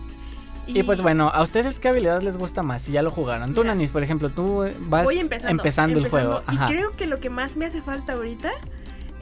Y 0.66 0.82
pues 0.82 1.00
bueno, 1.00 1.30
¿a 1.32 1.42
ustedes 1.42 1.80
qué 1.80 1.88
habilidad 1.88 2.22
les 2.22 2.36
gusta 2.36 2.62
más? 2.62 2.82
Si 2.82 2.92
ya 2.92 3.02
lo 3.02 3.10
jugaron. 3.10 3.54
Tú. 3.54 3.64
Nanis, 3.64 3.90
por 3.90 4.02
ejemplo, 4.02 4.30
tú 4.30 4.70
vas 4.80 5.10
empezando, 5.10 5.50
empezando, 5.50 5.98
el 5.98 6.08
juego. 6.08 6.42
Y 6.50 6.56
Ajá. 6.56 6.66
creo 6.66 6.92
que 6.92 7.06
lo 7.06 7.18
que 7.18 7.30
más 7.30 7.56
me 7.56 7.66
hace 7.66 7.82
falta 7.82 8.12
ahorita 8.12 8.52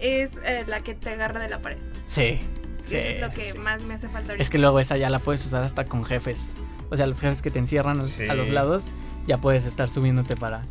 es 0.00 0.32
eh, 0.44 0.64
la 0.66 0.80
que 0.80 0.94
te 0.94 1.10
agarra 1.10 1.40
de 1.40 1.48
la 1.48 1.60
pared. 1.60 1.78
Sí. 2.04 2.40
sí, 2.84 2.96
es 2.96 3.20
lo 3.20 3.30
que 3.30 3.52
sí. 3.52 3.58
más 3.58 3.82
me 3.82 3.94
hace 3.94 4.08
falta 4.08 4.32
ahorita. 4.32 4.42
Es 4.42 4.50
que 4.50 4.58
luego 4.58 4.78
esa 4.80 4.96
ya 4.96 5.08
la 5.10 5.20
puedes 5.20 5.44
usar 5.44 5.62
hasta 5.62 5.84
con 5.84 6.04
jefes. 6.04 6.52
O 6.90 6.96
sea, 6.96 7.06
los 7.06 7.20
jefes 7.20 7.42
que 7.42 7.50
te 7.50 7.58
encierran 7.58 8.04
Sí. 8.06 8.26
a 8.28 8.34
los 8.34 8.48
lados, 8.48 8.90
ya 9.26 9.38
puedes 9.38 9.64
estar 9.66 9.90
subiéndote 9.90 10.36
para, 10.36 10.62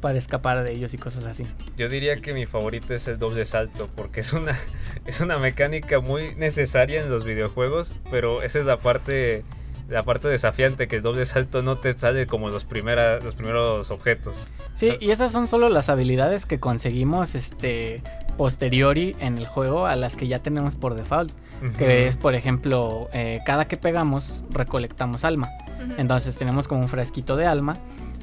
para 0.00 0.18
escapar 0.18 0.62
de 0.64 0.72
ellos 0.72 0.94
y 0.94 0.98
cosas 0.98 1.24
así. 1.24 1.44
Yo 1.76 1.88
diría 1.88 2.20
que 2.20 2.32
mi 2.34 2.46
favorito 2.46 2.94
es 2.94 3.08
el 3.08 3.18
doble 3.18 3.44
salto, 3.44 3.88
porque 3.94 4.20
es 4.20 4.32
una, 4.32 4.56
es 5.06 5.20
una 5.20 5.38
mecánica 5.38 6.00
muy 6.00 6.34
necesaria 6.36 7.02
en 7.02 7.10
los 7.10 7.24
videojuegos, 7.24 7.94
pero 8.10 8.42
esa 8.42 8.58
es 8.58 8.66
la 8.66 8.78
parte, 8.78 9.44
la 9.88 10.02
parte 10.02 10.28
desafiante, 10.28 10.88
que 10.88 10.96
el 10.96 11.02
doble 11.02 11.24
salto 11.26 11.62
no 11.62 11.76
te 11.78 11.92
sale 11.92 12.26
como 12.26 12.48
los, 12.50 12.64
primera, 12.64 13.20
los 13.20 13.34
primeros 13.34 13.90
objetos. 13.90 14.52
Sí, 14.74 14.96
y 15.00 15.10
esas 15.10 15.32
son 15.32 15.46
solo 15.46 15.68
las 15.68 15.88
habilidades 15.88 16.46
que 16.46 16.58
conseguimos 16.60 17.34
este 17.34 18.02
posteriori 18.36 19.16
en 19.20 19.38
el 19.38 19.46
juego 19.46 19.86
a 19.86 19.96
las 19.96 20.16
que 20.16 20.26
ya 20.26 20.38
tenemos 20.40 20.76
por 20.76 20.94
default, 20.94 21.32
que 21.78 22.06
es 22.06 22.16
por 22.16 22.34
ejemplo, 22.34 23.08
eh, 23.12 23.40
cada 23.44 23.66
que 23.66 23.76
pegamos 23.76 24.44
recolectamos 24.50 25.24
alma. 25.24 25.50
Entonces 25.96 26.36
tenemos 26.36 26.68
como 26.68 26.82
un 26.82 26.88
frasquito 26.88 27.36
de 27.36 27.46
alma 27.46 27.76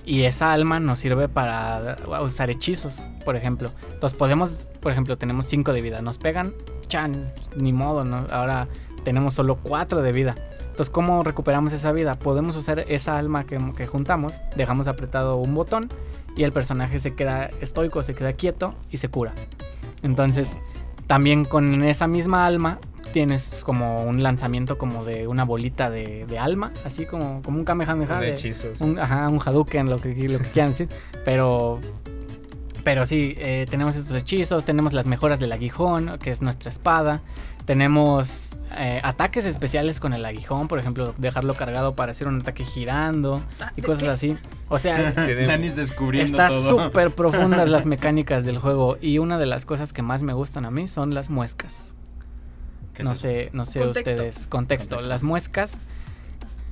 y 0.05 0.23
esa 0.23 0.51
alma 0.51 0.79
nos 0.79 0.99
sirve 0.99 1.29
para 1.29 1.97
usar 2.21 2.49
hechizos, 2.49 3.09
por 3.25 3.35
ejemplo. 3.35 3.69
Entonces 3.91 4.17
podemos, 4.17 4.67
por 4.79 4.91
ejemplo, 4.91 5.17
tenemos 5.17 5.47
5 5.47 5.73
de 5.73 5.81
vida, 5.81 6.01
nos 6.01 6.17
pegan, 6.17 6.53
chan, 6.87 7.31
ni 7.55 7.73
modo, 7.73 8.03
¿no? 8.03 8.27
ahora 8.31 8.67
tenemos 9.03 9.33
solo 9.33 9.55
4 9.55 10.01
de 10.01 10.11
vida. 10.11 10.35
Entonces, 10.73 10.89
¿cómo 10.89 11.23
recuperamos 11.23 11.71
esa 11.71 11.91
vida? 11.91 12.15
Podemos 12.15 12.55
usar 12.55 12.79
esa 12.87 13.19
alma 13.19 13.45
que, 13.45 13.59
que 13.77 13.85
juntamos, 13.85 14.43
dejamos 14.55 14.87
apretado 14.87 15.37
un 15.37 15.53
botón 15.53 15.89
y 16.35 16.43
el 16.43 16.51
personaje 16.51 16.99
se 16.99 17.13
queda 17.13 17.51
estoico, 17.61 18.01
se 18.01 18.15
queda 18.15 18.33
quieto 18.33 18.73
y 18.89 18.97
se 18.97 19.07
cura. 19.07 19.33
Entonces, 20.03 20.57
también 21.07 21.45
con 21.45 21.83
esa 21.83 22.07
misma 22.07 22.45
alma 22.45 22.79
tienes 23.11 23.63
como 23.63 24.03
un 24.03 24.23
lanzamiento 24.23 24.77
como 24.77 25.05
de 25.05 25.27
una 25.27 25.43
bolita 25.45 25.89
de, 25.89 26.25
de 26.25 26.39
alma, 26.39 26.71
así 26.85 27.05
como, 27.05 27.41
como 27.43 27.59
un 27.59 27.65
Kamehameha. 27.65 28.17
de 28.19 28.25
de- 28.27 28.31
hechizos. 28.33 28.81
un, 28.81 28.97
ajá, 28.99 29.27
un 29.29 29.39
Hadouken, 29.43 29.89
lo 29.89 29.99
que, 29.99 30.09
lo 30.27 30.39
que 30.39 30.49
quieran 30.49 30.71
decir. 30.71 30.89
Pero, 31.23 31.79
pero 32.83 33.05
sí, 33.05 33.35
eh, 33.37 33.65
tenemos 33.69 33.95
estos 33.95 34.15
hechizos, 34.17 34.65
tenemos 34.65 34.93
las 34.93 35.05
mejoras 35.07 35.39
del 35.39 35.51
aguijón, 35.51 36.17
que 36.21 36.31
es 36.31 36.41
nuestra 36.41 36.69
espada. 36.69 37.21
Tenemos 37.65 38.57
eh, 38.77 38.99
ataques 39.03 39.45
especiales 39.45 39.99
con 39.99 40.13
el 40.13 40.25
aguijón, 40.25 40.67
por 40.67 40.79
ejemplo, 40.79 41.13
dejarlo 41.17 41.53
cargado 41.53 41.95
para 41.95 42.11
hacer 42.11 42.27
un 42.27 42.41
ataque 42.41 42.65
girando 42.65 43.41
Ah, 43.61 43.71
y 43.77 43.81
¿de 43.81 43.87
cosas 43.87 44.03
qué? 44.03 44.09
así. 44.09 44.37
O 44.69 44.77
sea, 44.79 45.13
Está 46.23 46.49
súper 46.49 47.11
profundas 47.15 47.69
las 47.69 47.85
mecánicas 47.85 48.43
del 48.45 48.57
juego 48.57 48.97
y 49.01 49.17
una 49.19 49.37
de 49.37 49.45
las 49.45 49.65
cosas 49.65 49.93
que 49.93 50.01
más 50.01 50.23
me 50.23 50.33
gustan 50.33 50.65
a 50.65 50.71
mí 50.71 50.87
son 50.87 51.13
las 51.13 51.29
muescas. 51.29 51.95
¿Qué 52.93 53.01
es 53.03 53.07
No 53.07 53.15
sé, 53.15 53.49
no 53.53 53.65
sé 53.65 53.79
Contexto. 53.79 54.11
ustedes, 54.11 54.47
contexto. 54.47 54.89
Contexto. 54.95 55.09
Las 55.09 55.23
muescas 55.23 55.81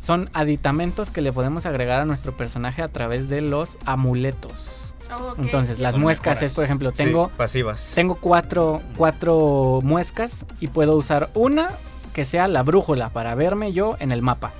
son 0.01 0.31
aditamentos 0.33 1.11
que 1.11 1.21
le 1.21 1.31
podemos 1.31 1.67
agregar 1.67 2.01
a 2.01 2.05
nuestro 2.05 2.35
personaje 2.35 2.81
a 2.81 2.87
través 2.87 3.29
de 3.29 3.41
los 3.41 3.77
amuletos. 3.85 4.95
Oh. 5.15 5.35
Entonces, 5.37 5.77
las 5.77 5.91
Son 5.91 6.01
muescas 6.01 6.37
mejoras. 6.37 6.51
es, 6.51 6.53
por 6.55 6.63
ejemplo, 6.65 6.89
Sí, 6.89 7.03
tengo, 7.03 7.27
pasivas. 7.37 7.91
tengo 7.93 8.15
cuatro, 8.15 8.81
cuatro 8.97 9.79
muescas 9.83 10.47
y 10.59 10.67
puedo 10.69 10.95
usar 10.95 11.29
una 11.35 11.69
que 12.13 12.25
sea 12.25 12.47
la 12.47 12.63
brújula 12.63 13.09
para 13.09 13.35
verme 13.35 13.73
yo 13.73 13.95
en 13.99 14.11
el 14.11 14.23
mapa. 14.23 14.51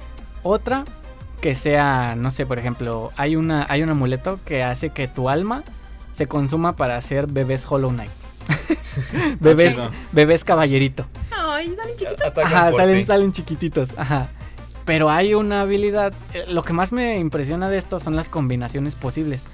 Otra 0.44 0.86
que 1.42 1.56
sea, 1.56 2.14
no 2.16 2.30
sé, 2.30 2.46
por 2.46 2.60
ejemplo, 2.60 3.12
hay, 3.18 3.36
una, 3.36 3.66
hay 3.68 3.82
un 3.82 3.90
amuleto 3.90 4.40
que 4.46 4.62
hace 4.64 4.92
que 4.92 5.08
tu 5.08 5.28
alma 5.28 5.64
se 6.12 6.28
consuma 6.28 6.76
para 6.76 6.98
hacer 6.98 7.26
bebés 7.26 7.66
Hollow 7.68 7.90
Knight. 7.90 8.12
bebés, 9.40 9.74
Chido. 9.74 9.90
bebés 10.12 10.44
caballerito. 10.44 11.06
Ay, 11.32 11.74
salen 11.76 11.96
chiquitos. 11.98 12.28
Atacan 12.28 12.54
Ajá, 12.54 12.74
salen, 12.74 12.98
ti. 13.00 13.06
salen 13.06 13.32
chiquititos. 13.32 13.90
Ajá. 13.98 14.28
Pero 14.92 15.10
hay 15.10 15.36
una 15.36 15.62
habilidad. 15.62 16.12
eh, 16.34 16.44
Lo 16.50 16.64
que 16.64 16.74
más 16.74 16.92
me 16.92 17.18
impresiona 17.18 17.70
de 17.70 17.78
esto 17.78 17.98
son 17.98 18.18
las 18.18 18.28
combinaciones 18.28 18.96
posibles. 18.98 19.48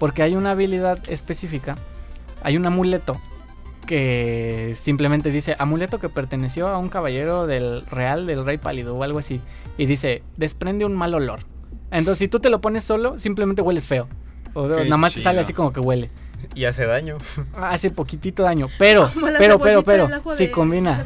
Porque 0.00 0.24
hay 0.24 0.34
una 0.34 0.50
habilidad 0.50 0.98
específica. 1.08 1.76
Hay 2.42 2.56
un 2.56 2.66
amuleto 2.66 3.20
que 3.86 4.72
simplemente 4.74 5.30
dice 5.30 5.54
amuleto 5.60 6.00
que 6.00 6.08
perteneció 6.08 6.66
a 6.66 6.78
un 6.78 6.88
caballero 6.88 7.46
del 7.46 7.86
real 7.86 8.26
del 8.26 8.44
rey 8.44 8.58
pálido 8.58 8.96
o 8.96 9.04
algo 9.04 9.20
así. 9.20 9.40
Y 9.78 9.86
dice 9.86 10.24
desprende 10.36 10.84
un 10.84 10.96
mal 10.96 11.14
olor. 11.14 11.44
Entonces, 11.92 12.18
si 12.18 12.26
tú 12.26 12.40
te 12.40 12.50
lo 12.50 12.60
pones 12.60 12.82
solo, 12.82 13.16
simplemente 13.16 13.62
hueles 13.62 13.86
feo. 13.86 14.08
O 14.54 14.66
nada 14.68 14.96
más 14.96 15.14
te 15.14 15.20
sale 15.20 15.40
así 15.40 15.52
como 15.52 15.72
que 15.72 15.80
huele. 15.80 16.10
Y 16.54 16.64
hace 16.64 16.86
daño. 16.86 17.18
Hace 17.54 17.90
poquitito 17.90 18.42
daño. 18.42 18.68
Pero, 18.78 19.10
pero, 19.38 19.58
pero, 19.58 19.82
pero, 19.84 20.08
si 20.34 20.48
combina. 20.48 21.04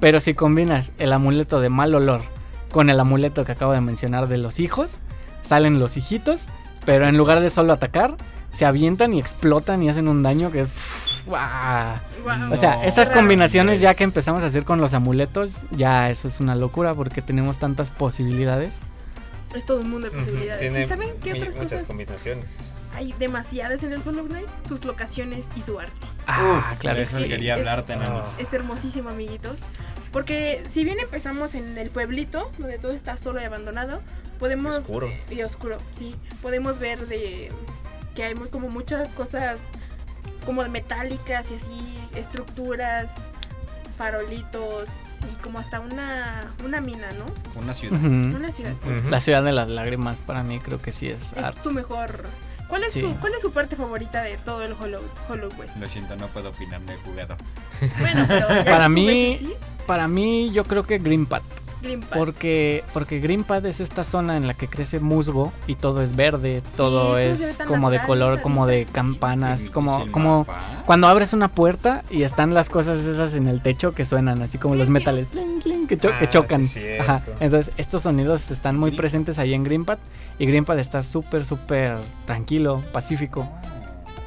Pero 0.00 0.20
si 0.20 0.34
combinas 0.34 0.92
el 0.98 1.12
amuleto 1.12 1.60
de 1.60 1.68
mal 1.68 1.94
olor 1.94 2.22
con 2.70 2.90
el 2.90 3.00
amuleto 3.00 3.44
que 3.44 3.52
acabo 3.52 3.72
de 3.72 3.80
mencionar 3.80 4.28
de 4.28 4.38
los 4.38 4.60
hijos, 4.60 5.00
salen 5.42 5.78
los 5.78 5.96
hijitos, 5.96 6.48
pero 6.84 7.08
en 7.08 7.16
lugar 7.16 7.40
de 7.40 7.50
solo 7.50 7.72
atacar, 7.72 8.16
se 8.50 8.64
avientan 8.66 9.12
y 9.14 9.20
explotan 9.20 9.82
y 9.82 9.88
hacen 9.88 10.08
un 10.08 10.22
daño 10.22 10.50
que 10.50 10.60
es... 10.60 11.22
Guau. 11.26 11.96
O 12.50 12.56
sea, 12.56 12.76
No. 12.76 12.82
estas 12.82 13.10
combinaciones 13.10 13.80
ya 13.80 13.94
que 13.94 14.04
empezamos 14.04 14.42
a 14.42 14.46
hacer 14.46 14.64
con 14.64 14.80
los 14.80 14.94
amuletos, 14.94 15.64
ya 15.70 16.10
eso 16.10 16.28
es 16.28 16.40
una 16.40 16.54
locura 16.54 16.94
porque 16.94 17.22
tenemos 17.22 17.58
tantas 17.58 17.90
posibilidades. 17.90 18.80
Es 19.58 19.66
todo 19.66 19.80
un 19.80 19.90
mundo 19.90 20.08
de 20.10 20.16
posibilidades. 20.16 20.60
Tiene 20.60 20.82
¿Y 20.82 20.88
saben 20.88 21.10
qué 21.22 21.32
otras 21.32 21.56
muchas 21.56 21.72
cosas? 21.72 21.82
combinaciones. 21.88 22.72
Hay 22.94 23.12
demasiadas 23.18 23.82
en 23.82 23.92
el 23.92 24.00
Hollow 24.06 24.26
Knight. 24.26 24.46
Sus 24.68 24.84
locaciones 24.84 25.46
y 25.56 25.62
su 25.62 25.78
arte. 25.80 25.92
Ah, 26.26 26.64
Uf, 26.72 26.78
claro 26.78 27.00
eso 27.00 27.18
sí. 27.18 27.28
quería 27.28 27.54
Es- 27.54 27.58
hablarte. 27.60 27.94
Ah. 27.94 28.24
Es 28.38 28.52
hermosísimo, 28.52 29.10
amiguitos. 29.10 29.56
Porque 30.12 30.64
si 30.70 30.84
bien 30.84 30.98
empezamos 31.00 31.54
en 31.54 31.76
el 31.76 31.90
pueblito, 31.90 32.50
donde 32.58 32.78
todo 32.78 32.92
está 32.92 33.16
solo 33.16 33.40
y 33.40 33.44
abandonado, 33.44 34.00
podemos... 34.38 34.74
Y 34.76 34.78
oscuro. 34.78 35.08
Y 35.30 35.42
oscuro, 35.42 35.78
sí. 35.92 36.14
Podemos 36.40 36.78
ver 36.78 37.06
de 37.08 37.50
que 38.14 38.22
hay 38.24 38.34
muy, 38.34 38.48
como 38.48 38.68
muchas 38.70 39.12
cosas 39.12 39.60
como 40.46 40.62
de 40.62 40.68
metálicas 40.70 41.46
y 41.50 41.54
así, 41.56 41.98
estructuras, 42.14 43.12
farolitos 43.98 44.88
y 45.30 45.42
como 45.42 45.58
hasta 45.58 45.80
una, 45.80 46.46
una 46.64 46.80
mina, 46.80 47.08
¿no? 47.18 47.60
Una 47.60 47.74
ciudad. 47.74 48.00
Una 48.00 48.50
ciudad. 48.52 48.72
sí. 48.82 48.90
La 49.10 49.20
ciudad 49.20 49.42
de 49.42 49.52
las 49.52 49.68
lágrimas 49.68 50.20
para 50.20 50.42
mí 50.42 50.60
creo 50.60 50.80
que 50.80 50.92
sí 50.92 51.08
es 51.08 51.32
Es 51.34 51.44
arte. 51.44 51.60
tu 51.62 51.70
mejor... 51.72 52.24
¿Cuál 52.68 52.84
es, 52.84 52.92
Sí. 52.92 53.00
su, 53.00 53.14
¿Cuál 53.16 53.32
es 53.34 53.40
su 53.40 53.50
parte 53.50 53.76
favorita 53.76 54.22
de 54.22 54.36
todo 54.36 54.62
el 54.62 54.72
Hollow, 54.74 55.00
Hollow 55.28 55.50
West? 55.58 55.76
Lo 55.78 55.88
siento, 55.88 56.16
no 56.16 56.28
puedo 56.28 56.50
opinar, 56.50 56.80
no 56.82 56.92
he 56.92 56.96
jugado. 56.98 57.34
Bueno, 57.98 58.24
pero 58.28 58.46
ya 58.54 58.64
Para 58.66 58.88
mí- 58.90 59.54
Para 59.86 60.06
mí 60.06 60.50
yo 60.52 60.64
creo 60.64 60.82
que. 60.84 60.98
Green 60.98 61.24
Path. 61.24 61.42
Porque, 62.12 62.82
porque 62.92 63.20
Greenpad 63.20 63.64
es 63.66 63.80
esta 63.80 64.02
zona 64.04 64.36
en 64.36 64.46
la 64.46 64.54
que 64.54 64.68
crece 64.68 64.98
musgo 65.00 65.52
y 65.66 65.74
todo 65.76 66.02
es 66.02 66.16
verde, 66.16 66.62
todo 66.76 67.18
es 67.18 67.58
como 67.66 67.90
de 67.90 68.00
color, 68.02 68.40
como 68.42 68.66
de 68.66 68.86
campanas, 68.90 69.60
¿Permitís 69.60 69.70
como, 69.70 70.10
como 70.12 70.46
cuando 70.86 71.06
abres 71.06 71.32
una 71.32 71.48
puerta 71.48 72.02
y 72.10 72.22
están 72.22 72.52
las 72.54 72.68
cosas 72.68 72.98
esas 73.04 73.34
en 73.34 73.46
el 73.46 73.62
techo 73.62 73.94
que 73.94 74.04
suenan, 74.04 74.42
así 74.42 74.58
como 74.58 74.74
los 74.74 74.88
metales 74.88 75.28
clink, 75.28 75.62
clink, 75.62 75.88
que, 75.88 75.98
cho- 75.98 76.10
que 76.18 76.28
chocan. 76.28 76.62
sí, 76.62 76.80
cierto. 76.80 77.02
Ajá. 77.02 77.22
Entonces 77.40 77.72
estos 77.76 78.02
sonidos 78.02 78.50
están 78.50 78.76
muy 78.76 78.90
Green- 78.90 78.96
presentes 78.98 79.38
ahí 79.38 79.54
en 79.54 79.62
Greenpad 79.64 79.98
y 80.38 80.46
Greenpad 80.46 80.78
está 80.78 81.02
súper, 81.02 81.44
súper 81.44 81.96
tranquilo, 82.26 82.82
pacífico. 82.92 83.48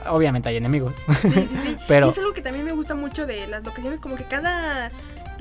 Obviamente 0.09 0.49
hay 0.49 0.57
enemigos. 0.57 0.95
Sí, 1.21 1.29
sí, 1.31 1.47
sí. 1.63 1.77
Pero- 1.87 2.07
Y 2.07 2.09
es 2.09 2.17
algo 2.17 2.33
que 2.33 2.41
también 2.41 2.65
me 2.65 2.71
gusta 2.71 2.95
mucho 2.95 3.27
de 3.27 3.45
las 3.47 3.63
locaciones, 3.63 3.99
como 3.99 4.15
que 4.15 4.23
cada 4.23 4.91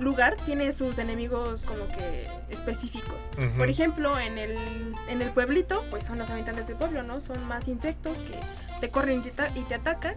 lugar 0.01 0.37
tiene 0.47 0.73
sus 0.73 0.99
enemigos 0.99 1.65
como 1.65 1.87
que 1.89 2.29
específicos. 2.51 3.17
Por 3.57 3.69
ejemplo, 3.69 4.19
en 4.19 4.39
el, 4.39 4.57
en 5.09 5.23
el 5.23 5.31
pueblito, 5.31 5.85
pues 5.91 6.05
son 6.05 6.19
los 6.19 6.29
habitantes 6.31 6.67
del 6.67 6.77
pueblo, 6.77 7.03
¿no? 7.03 7.21
Son 7.21 7.43
más 7.47 7.69
insectos 7.69 8.17
que 8.19 8.39
te 8.81 8.91
corren 8.91 9.21
y 9.21 9.23
te, 9.23 9.31
ta- 9.31 9.51
y 9.55 9.61
te 9.63 9.75
atacan. 9.75 10.15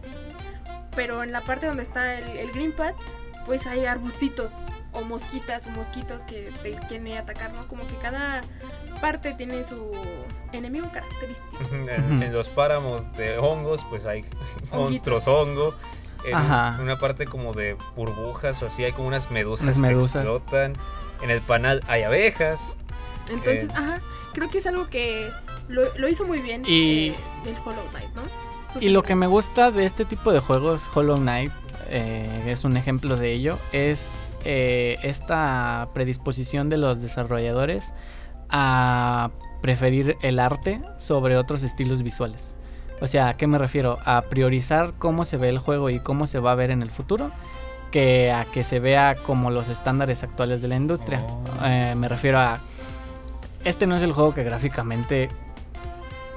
Pero 0.95 1.23
en 1.23 1.31
la 1.31 1.41
parte 1.41 1.67
donde 1.67 1.83
está 1.83 2.19
el, 2.19 2.37
el 2.37 2.51
green 2.51 2.71
pad, 2.71 2.93
pues 3.45 3.65
hay 3.67 3.85
arbustitos 3.85 4.51
o 4.93 5.01
mosquitas 5.01 5.65
o 5.65 5.71
mosquitos 5.71 6.21
que 6.23 6.51
te 6.61 6.75
quieren 6.87 7.17
atacar, 7.17 7.51
¿no? 7.53 7.67
Como 7.67 7.85
que 7.87 7.95
cada 7.95 8.41
parte 9.01 9.33
tiene 9.33 9.63
su 9.63 9.91
enemigo 10.51 10.87
característico. 10.93 11.57
En, 11.71 12.21
en 12.21 12.31
los 12.33 12.47
páramos 12.49 13.11
de 13.13 13.37
hongos, 13.39 13.83
pues 13.89 14.05
hay 14.05 14.23
monstruos 14.71 15.27
hongo. 15.27 15.73
En 16.25 16.35
Ajá. 16.35 16.77
una 16.81 16.97
parte 16.97 17.25
como 17.25 17.53
de 17.53 17.75
burbujas 17.95 18.61
o 18.63 18.67
así, 18.67 18.83
hay 18.83 18.91
como 18.93 19.07
unas 19.07 19.29
medusas, 19.31 19.77
Unas 19.79 19.91
que 19.91 19.97
explotan. 20.19 20.73
En 21.21 21.29
el 21.29 21.41
panal 21.41 21.81
hay 21.87 22.03
abejas. 22.03 22.77
Entonces, 23.29 23.69
Eh. 23.69 23.73
ajá, 23.75 24.01
creo 24.33 24.49
que 24.49 24.57
es 24.59 24.67
algo 24.67 24.87
que 24.89 25.29
lo, 25.69 25.81
lo 25.97 26.07
hizo 26.09 26.25
muy 26.25 26.39
bien 26.41 26.63
Y- 26.65 27.09
eh, 27.09 27.15
el 27.45 27.55
Hollow 27.65 27.83
Knight, 27.91 28.09
¿no? 28.15 28.21
Sus 28.73 28.81
Y 28.83 28.89
lo 28.89 29.03
que 29.03 29.15
me 29.15 29.27
gusta 29.27 29.71
de 29.71 29.85
este 29.85 30.03
tipo 30.05 30.31
de 30.33 30.39
juegos, 30.39 30.89
Hollow 30.93 31.17
Knight, 31.17 31.51
eh, 31.89 32.43
es 32.47 32.63
un 32.65 32.75
ejemplo 32.75 33.17
de 33.17 33.31
ello, 33.33 33.59
es 33.71 34.33
eh, 34.45 34.97
esta 35.03 35.89
predisposición 35.93 36.69
de 36.69 36.77
los 36.77 37.01
desarrolladores 37.01 37.93
a 38.49 39.29
preferir 39.61 40.17
el 40.21 40.39
arte 40.39 40.81
sobre 40.97 41.37
otros 41.37 41.63
estilos 41.63 42.03
visuales. 42.03 42.55
O 43.01 43.07
sea, 43.07 43.29
¿a 43.29 43.37
qué 43.37 43.47
me 43.47 43.57
refiero? 43.57 43.99
A 44.05 44.21
priorizar 44.23 44.93
cómo 44.97 45.25
se 45.25 45.37
ve 45.37 45.49
el 45.49 45.59
juego 45.59 45.89
y 45.89 45.99
cómo 45.99 46.27
se 46.27 46.39
va 46.39 46.51
a 46.51 46.55
ver 46.55 46.71
en 46.71 46.81
el 46.81 46.91
futuro, 46.91 47.31
que 47.91 48.31
a 48.31 48.45
que 48.45 48.63
se 48.63 48.79
vea 48.79 49.15
como 49.15 49.51
los 49.51 49.69
estándares 49.69 50.23
actuales 50.23 50.61
de 50.61 50.67
la 50.69 50.75
industria. 50.75 51.21
Oh. 51.27 51.43
Eh, 51.65 51.95
me 51.95 52.07
refiero 52.07 52.39
a... 52.39 52.59
Este 53.65 53.87
no 53.87 53.95
es 53.95 54.01
el 54.01 54.13
juego 54.13 54.33
que 54.33 54.43
gráficamente 54.43 55.29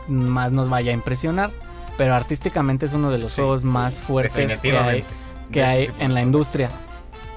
más 0.08 0.52
nos 0.52 0.68
vaya 0.68 0.90
a 0.90 0.94
impresionar. 0.94 1.50
Pero 1.96 2.14
artísticamente 2.14 2.86
es 2.86 2.92
uno 2.92 3.10
de 3.10 3.18
los 3.18 3.32
Sí, 3.32 3.40
juegos 3.40 3.64
más 3.64 4.00
fuertes 4.00 4.60
que 4.60 4.76
hay, 4.76 5.04
que 5.50 5.62
hay 5.64 5.86
sí 5.86 5.92
en 5.98 6.12
la 6.12 6.20
industria. 6.20 6.70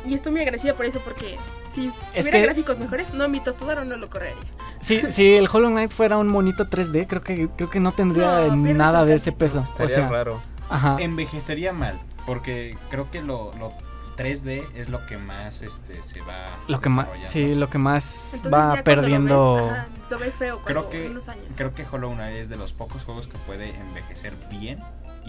Y 0.06 0.14
estoy 0.14 0.34
muy 0.34 0.42
agradecida 0.42 0.74
por 0.74 0.86
eso 0.86 1.00
porque 1.00 1.38
si 1.72 1.92
Es 2.14 2.30
que- 2.30 2.42
gráficos 2.42 2.78
mejores, 2.80 3.14
no 3.14 3.28
mi 3.30 3.40
tostador 3.40 3.86
no 3.86 3.96
lo 3.98 4.10
correría. 4.10 4.36
Si, 4.80 5.02
si 5.12 5.34
el 5.34 5.48
Hollow 5.52 5.70
Knight 5.70 5.92
fuera 5.92 6.18
un 6.18 6.28
monito 6.28 6.68
3D, 6.70 7.06
creo 7.08 7.22
que, 7.24 7.50
creo 7.56 7.70
que 7.70 7.80
no 7.80 7.92
tendría 7.92 8.48
No, 8.48 8.56
nada 8.74 9.06
de 9.06 9.16
ese 9.16 9.32
peso. 9.32 9.60
O 9.60 9.64
Estaría 9.64 9.96
sea, 9.96 10.10
raro. 10.10 10.42
ajá. 10.70 10.98
Envejecería 11.00 11.74
mal, 11.74 12.00
porque 12.26 12.78
creo 12.90 13.10
que 13.12 13.22
lo, 13.22 13.52
lo 13.60 13.74
3D 14.18 14.66
es 14.76 14.90
lo 14.90 15.06
que 15.06 15.18
más 15.18 15.62
este, 15.62 16.04
se 16.04 16.22
va 16.22 16.50
Lo 16.68 16.82
que 16.82 16.90
más, 16.90 17.08
sí, 17.24 17.54
lo 17.56 17.70
que 17.70 17.78
más 17.78 18.34
Entonces 18.36 18.54
va 18.54 18.76
perdiendo. 18.84 19.58
Lo 19.58 19.64
ves, 19.66 19.72
ajá, 19.74 19.88
lo 20.10 20.20
ves 20.20 20.36
feo 20.36 20.60
Creo 20.66 20.90
que- 20.90 21.06
en 21.06 21.12
unos 21.12 21.30
años. 21.30 21.46
Creo 21.56 21.74
que 21.74 21.86
Hollow 21.90 22.14
Knight 22.14 22.36
es 22.36 22.50
de 22.50 22.58
los 22.58 22.74
pocos 22.74 23.06
juegos 23.06 23.28
que 23.28 23.38
puede 23.48 23.70
envejecer 23.76 24.34
bien 24.50 24.80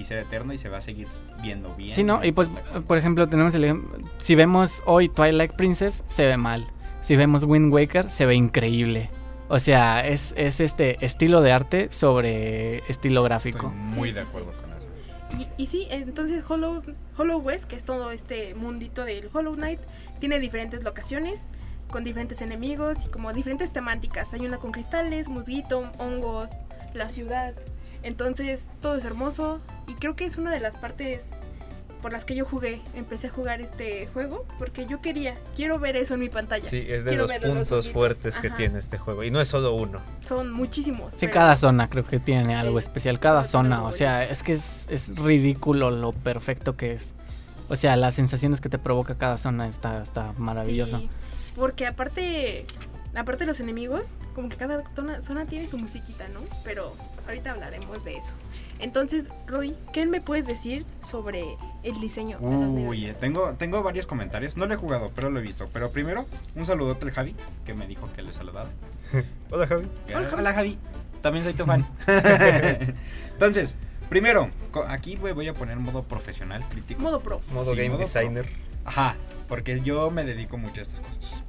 y 0.01 0.05
ser 0.05 0.18
eterno 0.18 0.53
y 0.53 0.59
se 0.59 0.68
va 0.68 0.78
a 0.78 0.80
seguir 0.80 1.07
viendo 1.42 1.74
bien. 1.76 1.94
Sí, 1.94 2.03
¿no? 2.03 2.24
Y 2.24 2.32
pues, 2.32 2.51
por 2.86 2.98
ejemplo, 2.98 3.28
tenemos 3.28 3.55
el 3.55 3.82
Si 4.18 4.34
vemos 4.34 4.82
hoy 4.86 5.09
Twilight 5.09 5.53
Princess, 5.53 6.05
se 6.07 6.26
ve 6.26 6.36
mal. 6.36 6.66
Si 7.01 7.16
vemos 7.16 7.44
Wind 7.44 7.72
Waker, 7.72 8.11
se 8.11 8.26
ve 8.26 8.34
increíble. 8.34 9.11
O 9.48 9.59
sea, 9.59 10.07
es, 10.07 10.32
es 10.36 10.61
este 10.61 11.05
estilo 11.05 11.40
de 11.42 11.53
arte 11.53 11.88
sobre 11.90 12.78
estilo 12.88 13.20
Estoy 13.26 13.28
gráfico. 13.28 13.68
muy 13.70 14.11
Sí, 14.11 14.14
de 14.14 14.22
sí, 14.22 14.28
acuerdo 14.28 14.53
con 14.53 14.70
eso. 14.70 15.48
Y, 15.59 15.62
y 15.62 15.66
sí, 15.66 15.86
entonces 15.90 16.44
Hollow, 16.48 16.82
Hollow 17.16 17.38
West, 17.38 17.64
que 17.64 17.76
es 17.76 17.84
todo 17.84 18.11
este 18.11 18.55
mundito 18.55 19.05
del 19.05 19.28
Hollow 19.32 19.55
Knight, 19.55 19.80
tiene 20.18 20.38
diferentes 20.38 20.84
locaciones 20.84 21.42
con 21.90 22.05
diferentes 22.05 22.40
enemigos 22.42 23.07
y 23.07 23.09
como 23.09 23.32
diferentes 23.32 23.72
temáticas. 23.72 24.32
Hay 24.32 24.46
una 24.46 24.59
con 24.59 24.72
cristales, 24.72 25.28
musguito, 25.28 25.90
hongos, 25.98 26.51
la 26.94 27.09
ciudad. 27.09 27.55
Entonces 28.03 28.66
todo 28.80 28.96
es 28.96 29.05
hermoso 29.05 29.61
y 29.86 29.94
creo 29.94 30.16
que 30.16 30.24
es 30.24 30.36
una 30.36 30.51
de 30.51 30.61
las 30.61 30.76
partes 30.76 31.26
por 32.01 32.12
las 32.12 32.24
que 32.24 32.34
yo 32.34 32.46
jugué, 32.46 32.80
empecé 32.94 33.26
a 33.26 33.30
jugar 33.30 33.61
este 33.61 34.07
juego 34.14 34.46
porque 34.59 34.86
yo 34.86 35.03
quería, 35.03 35.36
quiero 35.55 35.78
ver 35.78 35.96
eso 35.96 36.14
en 36.14 36.20
mi 36.20 36.30
pantalla. 36.30 36.64
Sí, 36.64 36.82
es 36.88 37.05
de 37.05 37.11
Quiero 37.11 37.26
los 37.26 37.32
puntos 37.55 37.90
fuertes 37.90 38.38
que 38.38 38.46
Ajá. 38.48 38.57
tiene 38.57 38.78
este 38.78 38.96
juego. 38.96 39.22
Y 39.22 39.30
no 39.30 39.38
es 39.38 39.48
solo 39.48 39.74
uno. 39.74 40.01
Son 40.24 40.51
muchísimos. 40.51 41.11
Sí, 41.12 41.18
pero- 41.26 41.32
cada 41.32 41.57
zona 41.57 41.90
creo 41.90 42.05
que 42.07 42.18
tiene 42.18 42.55
algo 42.57 42.80
Sí, 42.80 42.86
especial. 42.86 43.20
Cada 43.20 43.44
zona, 43.44 43.84
o 43.84 43.92
sea, 43.92 44.24
es 44.24 44.42
que 44.42 44.53
es, 44.53 44.86
es 44.90 45.14
ridículo 45.14 45.90
lo 45.90 46.12
perfecto 46.12 46.74
que 46.74 46.94
es. 46.94 47.14
O 47.68 47.76
sea, 47.76 47.96
las 47.96 48.14
sensaciones 48.14 48.62
que 48.62 48.70
te 48.70 48.78
provoca 48.78 49.16
cada 49.16 49.36
zona 49.36 49.68
está, 49.68 50.03
está 50.03 50.32
maravilloso. 50.38 50.98
Sí, 51.01 51.11
porque 51.55 51.86
aparte, 51.86 52.64
aparte 53.14 53.44
de 53.44 53.46
los 53.46 53.61
enemigos, 53.61 54.06
como 54.34 54.48
que 54.48 54.56
cada 54.56 54.82
zona, 54.94 55.20
zona 55.22 55.46
tiene 55.46 55.68
su 55.68 55.78
musiquita, 55.78 56.28
¿no? 56.28 56.40
Pero 56.64 56.94
ahorita 57.26 57.52
hablaremos 57.52 58.04
de 58.04 58.16
eso. 58.16 58.32
Entonces, 58.78 59.30
Roy, 59.46 59.76
¿qué 59.92 60.06
me 60.06 60.20
puedes 60.20 60.46
decir 60.46 60.86
sobre 61.06 61.44
el 61.82 62.00
diseño 62.00 62.38
de 62.38 62.46
los 62.46 62.88
Uy, 62.88 63.12
tengo, 63.20 63.52
tengo 63.54 63.82
varios 63.82 64.06
comentarios. 64.06 64.56
No 64.56 64.66
lo 64.66 64.74
he 64.74 64.76
jugado, 64.76 65.11
pero 65.14 65.30
lo 65.30 65.38
he 65.38 65.42
visto. 65.42 65.68
Pero 65.72 65.90
primero, 65.90 66.26
un 66.54 66.64
saludote 66.64 67.04
al 67.04 67.11
Javi, 67.11 67.36
que 67.64 67.74
me 67.74 67.86
dijo 67.86 68.11
que 68.14 68.22
le 68.22 68.32
saludaba. 68.32 68.70
Hola, 69.50 69.66
Javi. 69.66 69.86
Hola, 70.14 70.52
Javi. 70.52 70.78
También 71.20 71.44
soy 71.44 71.54
tu 71.54 71.66
fan. 71.66 71.86
Entonces, 73.32 73.76
primero, 74.08 74.48
aquí 74.86 75.16
voy 75.16 75.46
a 75.46 75.54
poner 75.54 75.76
modo 75.76 76.02
profesional, 76.02 76.64
crítico. 76.70 77.02
Modo 77.02 77.20
pro. 77.20 77.40
Modo 77.52 77.72
Sí, 77.72 77.76
Game 77.76 77.90
modo 77.90 78.00
Designer. 78.00 78.48
Ajá, 78.84 79.16
porque 79.46 79.80
yo 79.80 80.11
me 80.11 80.24
dedico 80.24 80.56
mucho 80.56 80.80
a 80.80 80.82
estas 80.82 81.00
cosas. 81.00 81.42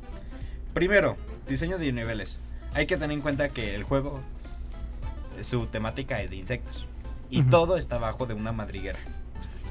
Primero, 0.74 1.18
diseño 1.48 1.78
de 1.78 1.92
niveles. 1.92 2.39
Hay 2.74 2.88
que 2.88 2.98
tener 2.98 3.16
en 3.16 3.22
cuenta 3.22 3.50
que 3.50 3.76
el 3.76 3.84
juego, 3.84 4.22
su 5.42 5.66
temática 5.68 6.22
es 6.22 6.30
de 6.30 6.38
insectos. 6.38 6.86
Y 7.30 7.44
todo 7.44 7.78
está 7.78 7.98
bajo 7.98 8.26
de 8.26 8.34
una 8.34 8.52
madriguera. 8.52 9.00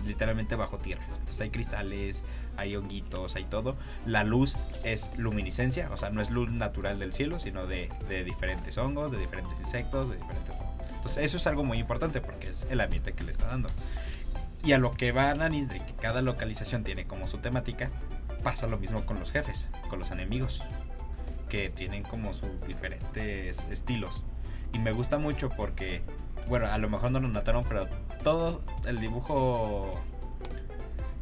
Literalmente 0.07 0.57
bajo 0.57 0.79
tierra. 0.79 1.05
Entonces 1.11 1.41
hay 1.43 1.51
cristales, 1.51 2.25
hay 2.57 2.75
honguitos, 2.75 3.37
hay 3.37 3.45
todo. 3.45 3.77
La 4.07 4.25
luz 4.25 4.57
es 4.83 5.11
luminiscencia, 5.19 5.91
o 5.93 5.97
sea, 5.99 6.09
no 6.11 6.23
es 6.23 6.31
luz 6.31 6.51
natural 6.51 6.99
del 6.99 7.13
cielo, 7.13 7.39
sino 7.39 7.67
de, 7.67 7.91
de 8.09 8.25
diferentes 8.25 8.79
hongos, 8.79 9.13
de 9.13 9.19
diferentes 9.19 9.61
insectos, 9.61 10.09
de 10.09 10.17
diferentes. 10.17 10.55
Entonces 10.97 11.25
eso 11.25 11.37
es 11.37 11.47
algo 11.47 11.65
muy 11.65 11.79
importante 11.79 12.21
porque 12.21 12.49
es 12.49 12.67
el 12.71 12.81
ambiente 12.81 13.13
que 13.13 13.25
le 13.25 13.33
está 13.33 13.47
dando. 13.47 13.69
Y 14.63 14.73
a 14.73 14.79
lo 14.79 14.93
que 14.93 15.13
va 15.13 15.33
Nanis 15.35 15.69
de 15.69 15.81
que 15.81 15.95
cada 15.95 16.21
localización 16.21 16.85
tiene 16.85 17.07
como 17.07 17.27
su 17.27 17.39
temática, 17.39 17.91
pasa 18.43 18.67
lo 18.67 18.79
mismo 18.79 19.07
con 19.07 19.19
los 19.19 19.33
jefes, 19.33 19.69
con 19.89 19.99
los 19.99 20.11
enemigos, 20.11 20.63
que 21.51 21.69
tienen 21.69 22.03
como 22.03 22.33
sus 22.33 22.49
diferentes 22.67 23.67
estilos. 23.71 24.25
Y 24.73 24.79
me 24.79 24.93
gusta 24.93 25.19
mucho 25.19 25.51
porque, 25.51 26.01
bueno, 26.49 26.67
a 26.67 26.79
lo 26.79 26.89
mejor 26.89 27.11
no 27.11 27.21
lo 27.21 27.29
notaron, 27.29 27.65
pero 27.69 27.89
todo 28.23 28.63
el 28.87 29.01
dibujo, 29.01 30.01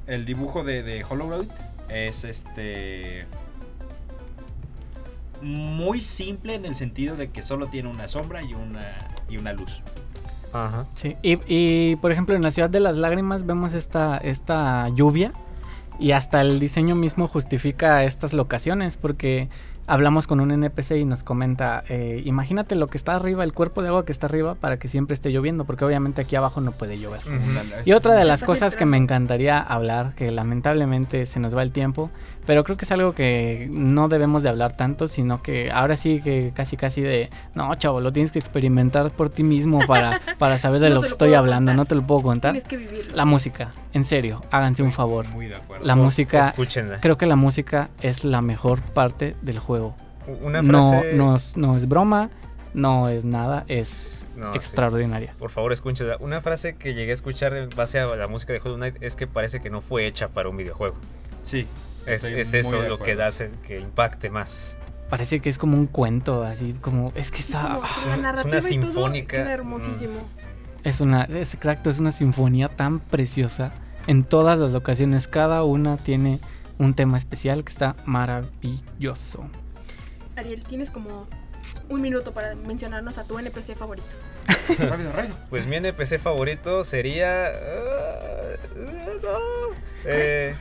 el 0.06 0.24
dibujo 0.24 0.62
de, 0.62 0.84
de 0.84 1.02
Hollow 1.02 1.46
es 1.88 2.22
este 2.24 3.26
muy 5.40 6.00
simple 6.00 6.56
en 6.56 6.64
el 6.64 6.74
sentido 6.74 7.16
de 7.16 7.30
que 7.30 7.42
solo 7.42 7.68
tiene 7.68 7.88
una 7.88 8.08
sombra 8.08 8.42
y 8.42 8.54
una 8.54 9.08
y 9.28 9.36
una 9.36 9.52
luz. 9.52 9.82
Ajá. 10.52 10.86
Sí, 10.94 11.16
y, 11.22 11.38
y, 11.46 11.96
por 11.96 12.10
ejemplo 12.10 12.34
en 12.34 12.42
la 12.42 12.50
ciudad 12.50 12.70
de 12.70 12.80
las 12.80 12.96
lágrimas 12.96 13.46
vemos 13.46 13.74
esta, 13.74 14.18
esta 14.18 14.88
lluvia 14.88 15.32
y 15.98 16.12
hasta 16.12 16.40
el 16.40 16.58
diseño 16.58 16.94
mismo 16.94 17.28
justifica 17.28 18.04
estas 18.04 18.32
locaciones 18.32 18.96
porque 18.96 19.48
hablamos 19.89 20.26
con 20.26 20.39
un 20.41 20.53
NPC 20.53 20.93
y 20.99 21.05
nos 21.05 21.24
comenta, 21.24 21.82
eh, 21.89 22.22
imagínate 22.24 22.74
lo 22.74 22.86
que 22.89 22.99
está 22.99 23.16
arriba, 23.16 23.43
el 23.43 23.53
cuerpo 23.53 23.82
de 23.82 23.89
agua 23.89 24.05
que 24.05 24.12
está 24.12 24.26
arriba 24.26 24.55
para 24.55 24.78
que 24.78 24.89
siempre 24.89 25.14
esté 25.14 25.32
lloviendo 25.32 25.64
porque 25.64 25.84
obviamente 25.84 26.20
aquí 26.20 26.36
abajo 26.36 26.61
no 26.61 26.72
puede 26.72 26.99
llover. 26.99 27.20
Y 27.84 27.93
otra 27.93 28.14
de 28.14 28.24
las 28.24 28.45
cosas 28.45 28.76
que 28.76 28.84
me 28.86 28.99
encantaría 28.99 29.59
hablar, 29.59 30.14
que 30.14 30.30
lamentablemente 30.30 31.26
se 31.26 31.41
nos 31.41 31.57
va 31.57 31.62
el 31.62 31.72
tiempo, 31.72 32.11
pero 32.49 32.64
creo 32.64 32.78
que 32.78 32.86
es 32.86 32.92
algo 32.92 33.12
que 33.12 33.68
no 33.70 34.09
debemos 34.09 34.42
de 34.42 34.49
hablar 34.49 34.74
tanto, 34.74 35.07
sino 35.07 35.42
que 35.42 35.70
ahora 35.70 35.99
sí 35.99 36.22
que 36.22 36.51
casi 36.55 36.78
casi 36.78 37.03
de, 37.03 37.28
no 37.55 37.74
chavo, 37.74 38.01
lo 38.01 38.11
tienes 38.11 38.32
que 38.32 38.38
experimentar 38.38 39.11
por 39.11 39.28
ti 39.28 39.42
mismo 39.42 39.80
para, 39.86 40.18
para 40.38 40.57
saber 40.57 40.80
de 40.80 40.88
No 40.88 40.94
lo 40.94 41.01
te 41.03 41.05
que 41.05 41.09
lo 41.11 41.12
estoy 41.12 41.28
puedo 41.28 41.38
hablando, 41.40 41.68
contar. 41.72 41.76
no 41.76 41.84
te 41.84 41.94
lo 41.94 42.07
puedo 42.07 42.22
contar. 42.22 42.53
Tienes 42.53 42.66
que 42.66 42.78
vivirlo. 42.78 43.14
La 43.14 43.26
música, 43.26 43.72
en 43.92 44.07
serio, 44.07 44.42
háganse 44.51 44.82
un 44.82 44.92
favor. 44.92 45.28
Muy 45.28 45.46
de 45.49 45.57
acuerdo. 45.57 45.84
La 45.84 45.94
música, 45.94 46.40
Escúchenla. 46.49 47.01
creo 47.03 47.18
que 47.18 47.26
la 47.26 47.36
música 47.36 47.90
es 48.01 48.24
la 48.24 48.40
mejor 48.40 48.80
parte 48.80 49.36
del 49.42 49.59
juego. 49.59 49.94
Una 50.40 50.62
No, 50.62 50.90
frase. 50.92 51.12
no, 51.12 51.36
es, 51.36 51.55
no 51.59 51.76
es 51.76 51.86
broma, 51.86 52.30
no 52.72 53.11
es 53.11 53.26
nada, 53.26 53.64
es 53.68 54.26
No, 54.36 54.53
sí. 54.53 54.57
extraordinaria. 54.57 55.34
Por 55.38 55.51
favor, 55.51 55.70
escúchenla. 55.74 56.16
Una 56.20 56.40
frase 56.40 56.76
que 56.76 56.94
llegué 56.94 57.11
a 57.11 57.14
escuchar 57.14 57.55
en 57.55 57.68
base 57.68 57.99
a 58.01 58.07
la 58.16 58.26
música 58.26 58.55
de 58.55 58.61
Hollow 58.64 58.76
Knight 58.78 58.96
es 59.03 59.16
que 59.16 59.26
parece 59.26 59.61
que 59.61 59.68
no 59.68 59.82
fue 59.82 60.07
hecha 60.07 60.28
para 60.28 60.49
un 60.49 60.57
videojuego. 60.57 60.96
Sí. 61.42 61.66
Es, 62.12 62.24
es 62.24 62.54
eso 62.54 62.82
lo 62.82 62.98
que 62.98 63.12
acuerdo. 63.12 63.24
hace 63.24 63.50
que 63.66 63.78
impacte 63.80 64.30
más. 64.30 64.78
Parece 65.11 65.40
que 65.40 65.48
es 65.48 65.59
como 65.59 65.76
un 65.76 65.86
cuento, 65.86 66.42
así 66.42 66.74
como, 66.80 67.12
es 67.14 67.30
que 67.30 67.38
está... 67.38 67.62
Como 67.62 67.74
es 67.74 67.82
la 67.82 67.88
una- 67.88 67.90
es 67.96 68.04
una 68.04 68.16
narrativa 68.18 68.48
y 68.48 68.61
todo 68.61 68.61
sinfónica, 68.68 69.52
hermosísimo. 69.52 70.20
Es 70.84 71.00
una, 71.00 71.24
es 71.24 71.54
exacto, 71.54 71.88
es 71.90 71.98
una 71.98 72.12
sinfonía 72.12 72.68
tan 72.68 73.00
preciosa 73.00 73.72
en 74.06 74.24
todas 74.24 74.59
las 74.59 74.70
locaciones. 74.70 75.26
Cada 75.28 75.64
una 75.64 75.96
tiene 75.96 76.40
un 76.78 76.94
tema 76.94 77.16
especial 77.16 77.64
que 77.64 77.72
está 77.72 77.96
maravilloso. 78.04 79.48
Ariel, 80.36 80.62
tienes 80.62 80.90
como 80.90 81.26
un 81.88 82.00
minuto 82.00 82.32
para 82.32 82.54
mencionarnos 82.54 83.18
a 83.18 83.24
tu 83.24 83.38
NPC 83.38 83.76
favorito. 83.76 84.06
rápido, 84.78 85.12
rápido. 85.12 85.34
Pues 85.50 85.66
mi 85.66 85.76
NPC 85.76 86.18
favorito 86.18 86.84
sería. 86.84 87.46
ah, 87.46 88.56
no, 89.22 89.74
eh, 90.04 90.54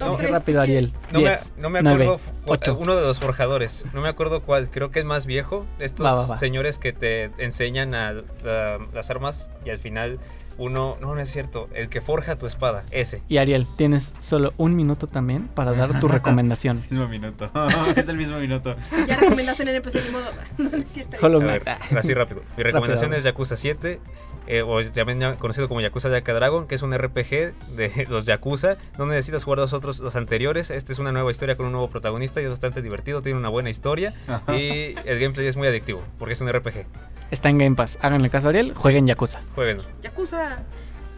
no, 0.00 0.16
Qué 0.16 0.26
rápido. 0.28 0.60
Ariel. 0.60 0.92
no 1.12 1.20
me, 1.20 1.28
10, 1.28 1.54
no 1.56 1.70
me 1.70 1.82
9, 1.82 2.04
acuerdo. 2.04 2.20
cu- 2.44 2.52
ocho. 2.52 2.76
Uno 2.78 2.96
de 2.96 3.02
los 3.02 3.20
forjadores. 3.20 3.86
No 3.92 4.00
me 4.00 4.08
acuerdo 4.08 4.42
cuál. 4.42 4.70
Creo 4.70 4.90
que 4.90 4.98
el 5.00 5.04
más 5.04 5.26
viejo. 5.26 5.64
Estos 5.78 6.06
Va, 6.06 6.14
va, 6.14 6.26
va. 6.28 6.36
señores 6.36 6.78
que 6.78 6.92
te 6.92 7.30
enseñan 7.38 7.94
a, 7.94 8.08
a- 8.08 8.78
las 8.92 9.10
armas 9.10 9.50
y 9.64 9.70
al 9.70 9.78
final 9.78 10.18
uno. 10.56 10.96
No, 11.00 11.14
no 11.14 11.20
es 11.20 11.30
cierto. 11.30 11.68
El 11.74 11.88
que 11.88 12.00
forja 12.00 12.36
tu 12.36 12.46
espada. 12.46 12.84
Ese. 12.90 13.22
Y 13.28 13.38
Ariel, 13.38 13.66
tienes 13.76 14.14
solo 14.18 14.52
un 14.56 14.76
minuto 14.76 15.06
también 15.06 15.48
para 15.48 15.72
dar 15.72 15.98
tu 16.00 16.08
recomendación. 16.08 16.82
Mismo 16.90 17.08
minuto. 17.08 17.50
es 17.96 18.08
el 18.08 18.16
mismo 18.16 18.38
minuto. 18.38 18.76
Ya 19.08 19.16
recomendaste 19.16 19.62
en 19.64 19.68
NPC 19.70 19.94
ni 20.06 20.10
modo. 20.10 20.24
No, 20.58 20.70
no 20.70 20.76
es 20.76 20.90
cierto. 20.90 21.16
Ver, 21.40 21.62
así 21.96 22.14
rápido. 22.14 22.42
Mi 22.56 22.62
recomendación 22.62 23.10
Rápido. 23.10 23.18
es 23.18 23.24
Yakuza 23.24 23.56
7, 23.56 24.00
eh, 24.46 24.62
o 24.62 24.82
también 24.92 25.20
ya- 25.20 25.36
conocido 25.36 25.68
como 25.68 25.80
Yakuza 25.80 26.08
Yaka 26.10 26.32
Dragon, 26.34 26.66
que 26.66 26.74
es 26.74 26.82
un 26.82 26.96
RPG 26.96 27.54
de 27.76 28.06
los 28.10 28.26
Yakuza. 28.26 28.76
No 28.98 29.06
necesitas 29.06 29.44
jugar 29.44 29.58
los 29.60 29.72
otros, 29.72 30.00
los 30.00 30.16
anteriores. 30.16 30.70
Este 30.70 30.92
es 30.92 30.98
una 30.98 31.12
nueva 31.12 31.30
historia 31.30 31.56
con 31.56 31.66
un 31.66 31.72
nuevo 31.72 31.88
protagonista 31.88 32.40
y 32.40 32.44
es 32.44 32.50
bastante 32.50 32.82
divertido. 32.82 33.22
Tiene 33.22 33.38
una 33.38 33.48
buena 33.48 33.70
historia 33.70 34.12
y 34.48 34.94
el 35.04 35.18
gameplay 35.20 35.46
es 35.46 35.56
muy 35.56 35.68
adictivo 35.68 36.02
porque 36.18 36.32
es 36.34 36.40
un 36.40 36.52
RPG. 36.52 36.86
Está 37.30 37.48
en 37.48 37.58
Game 37.58 37.74
Pass. 37.76 37.98
Háganle 38.02 38.30
caso 38.30 38.48
a 38.48 38.50
Ariel, 38.50 38.74
jueguen 38.76 39.06
Yakuza. 39.06 39.40
Jueguenlo. 39.54 39.82
Yakuza. 40.02 40.58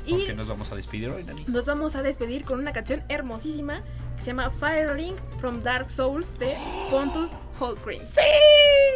¿Con 0.08 0.20
Y 0.20 0.24
qué 0.26 0.34
nos 0.34 0.46
vamos 0.46 0.70
a 0.70 0.76
despedir 0.76 1.10
hoy, 1.10 1.24
Nanis? 1.24 1.48
nos 1.48 1.64
vamos 1.66 1.96
a 1.96 2.02
despedir 2.02 2.44
con 2.44 2.60
una 2.60 2.72
canción 2.72 3.02
hermosísima 3.08 3.82
que 4.16 4.20
se 4.22 4.26
llama 4.28 4.50
Firelink 4.50 5.18
from 5.40 5.62
Dark 5.64 5.90
Souls 5.90 6.38
de 6.38 6.54
Pontus 6.92 7.32
Holgrim. 7.58 7.98
¡Sí! 8.00 8.20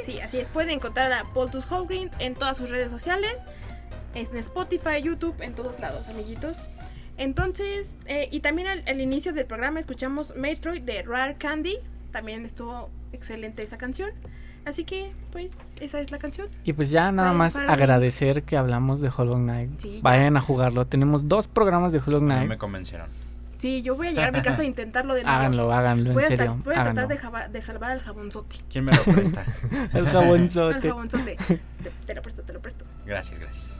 Sí, 0.05 0.21
así 0.21 0.39
es. 0.39 0.51
Pueden 0.51 0.71
encontrar 0.71 1.13
a 1.13 1.25
Pontus 1.35 1.65
Holgrim 1.71 2.11
en 2.21 2.37
todas 2.37 2.57
sus 2.57 2.71
redes 2.71 2.93
sociales. 2.93 3.41
Es 4.15 4.31
en 4.31 4.39
Spotify, 4.39 5.03
YouTube, 5.03 5.35
en 5.41 5.55
todos 5.55 5.79
lados, 5.81 6.09
amiguitos. 6.09 6.69
Entonces, 7.17 7.97
eh, 8.07 8.29
y 8.33 8.41
también 8.41 8.67
al, 8.69 8.83
al 8.89 9.01
inicio 9.01 9.33
del 9.33 9.47
programa 9.47 9.79
escuchamos 9.81 10.35
Metroid 10.37 10.83
de 10.83 11.03
Rare 11.03 11.37
Candy. 11.37 11.77
También 12.11 12.45
estuvo 12.47 12.91
excelente 13.13 13.63
esa 13.63 13.77
canción. 13.79 14.11
Así 14.65 14.85
que, 14.85 15.13
pues, 15.33 15.53
esa 15.81 16.01
es 16.01 16.11
la 16.11 16.19
canción. 16.19 16.49
Y 16.65 16.73
pues 16.75 16.91
ya 16.91 17.11
nada 17.13 17.29
Vayan 17.31 17.39
más 17.39 17.57
agradecer 17.57 18.43
que 18.43 18.57
hablamos 18.57 19.01
de 19.01 19.11
Hollow 19.15 19.37
Knight. 19.37 19.71
Sí, 19.81 19.97
ya. 19.97 20.03
Vayan 20.03 20.37
a 20.37 20.41
jugarlo. 20.41 20.87
Tenemos 20.87 21.29
dos 21.29 21.49
programas 21.49 21.93
de 21.93 21.99
Hollow 22.01 22.21
No 22.21 22.27
Knight. 22.35 22.49
me 22.49 22.59
convencieron. 22.59 23.09
Sí, 23.59 23.83
yo 23.83 23.95
voy 23.95 24.09
a 24.09 24.11
llegar 24.11 24.31
a 24.31 24.33
mi 24.33 24.43
casa 24.43 24.63
a 24.63 24.65
intentarlo 24.67 25.15
de 25.15 25.23
nuevo. 25.23 25.37
Háganlo, 25.37 25.73
háganlo, 25.73 26.09
en 26.11 26.15
Voy 26.15 26.25
a, 26.25 26.27
serio. 26.29 26.59
voy 26.65 26.75
a 26.75 26.81
háganlo. 26.81 27.07
tratar 27.07 27.47
de, 27.49 27.53
de 27.53 27.63
salvar 27.63 27.91
al 27.93 28.01
jabonzote. 28.01 28.57
¿Quién 28.71 28.85
me 28.85 28.93
lo 28.93 29.03
presta? 29.05 29.45
El 29.93 30.07
jabonzote. 30.07 30.89
jabonzote. 30.89 31.37
te, 31.83 31.91
te 32.07 32.15
lo 32.15 32.23
presto, 32.23 32.43
te 32.43 32.53
lo 32.53 32.61
presto. 32.61 32.85
gracias, 33.07 33.39
gracias. 33.39 33.80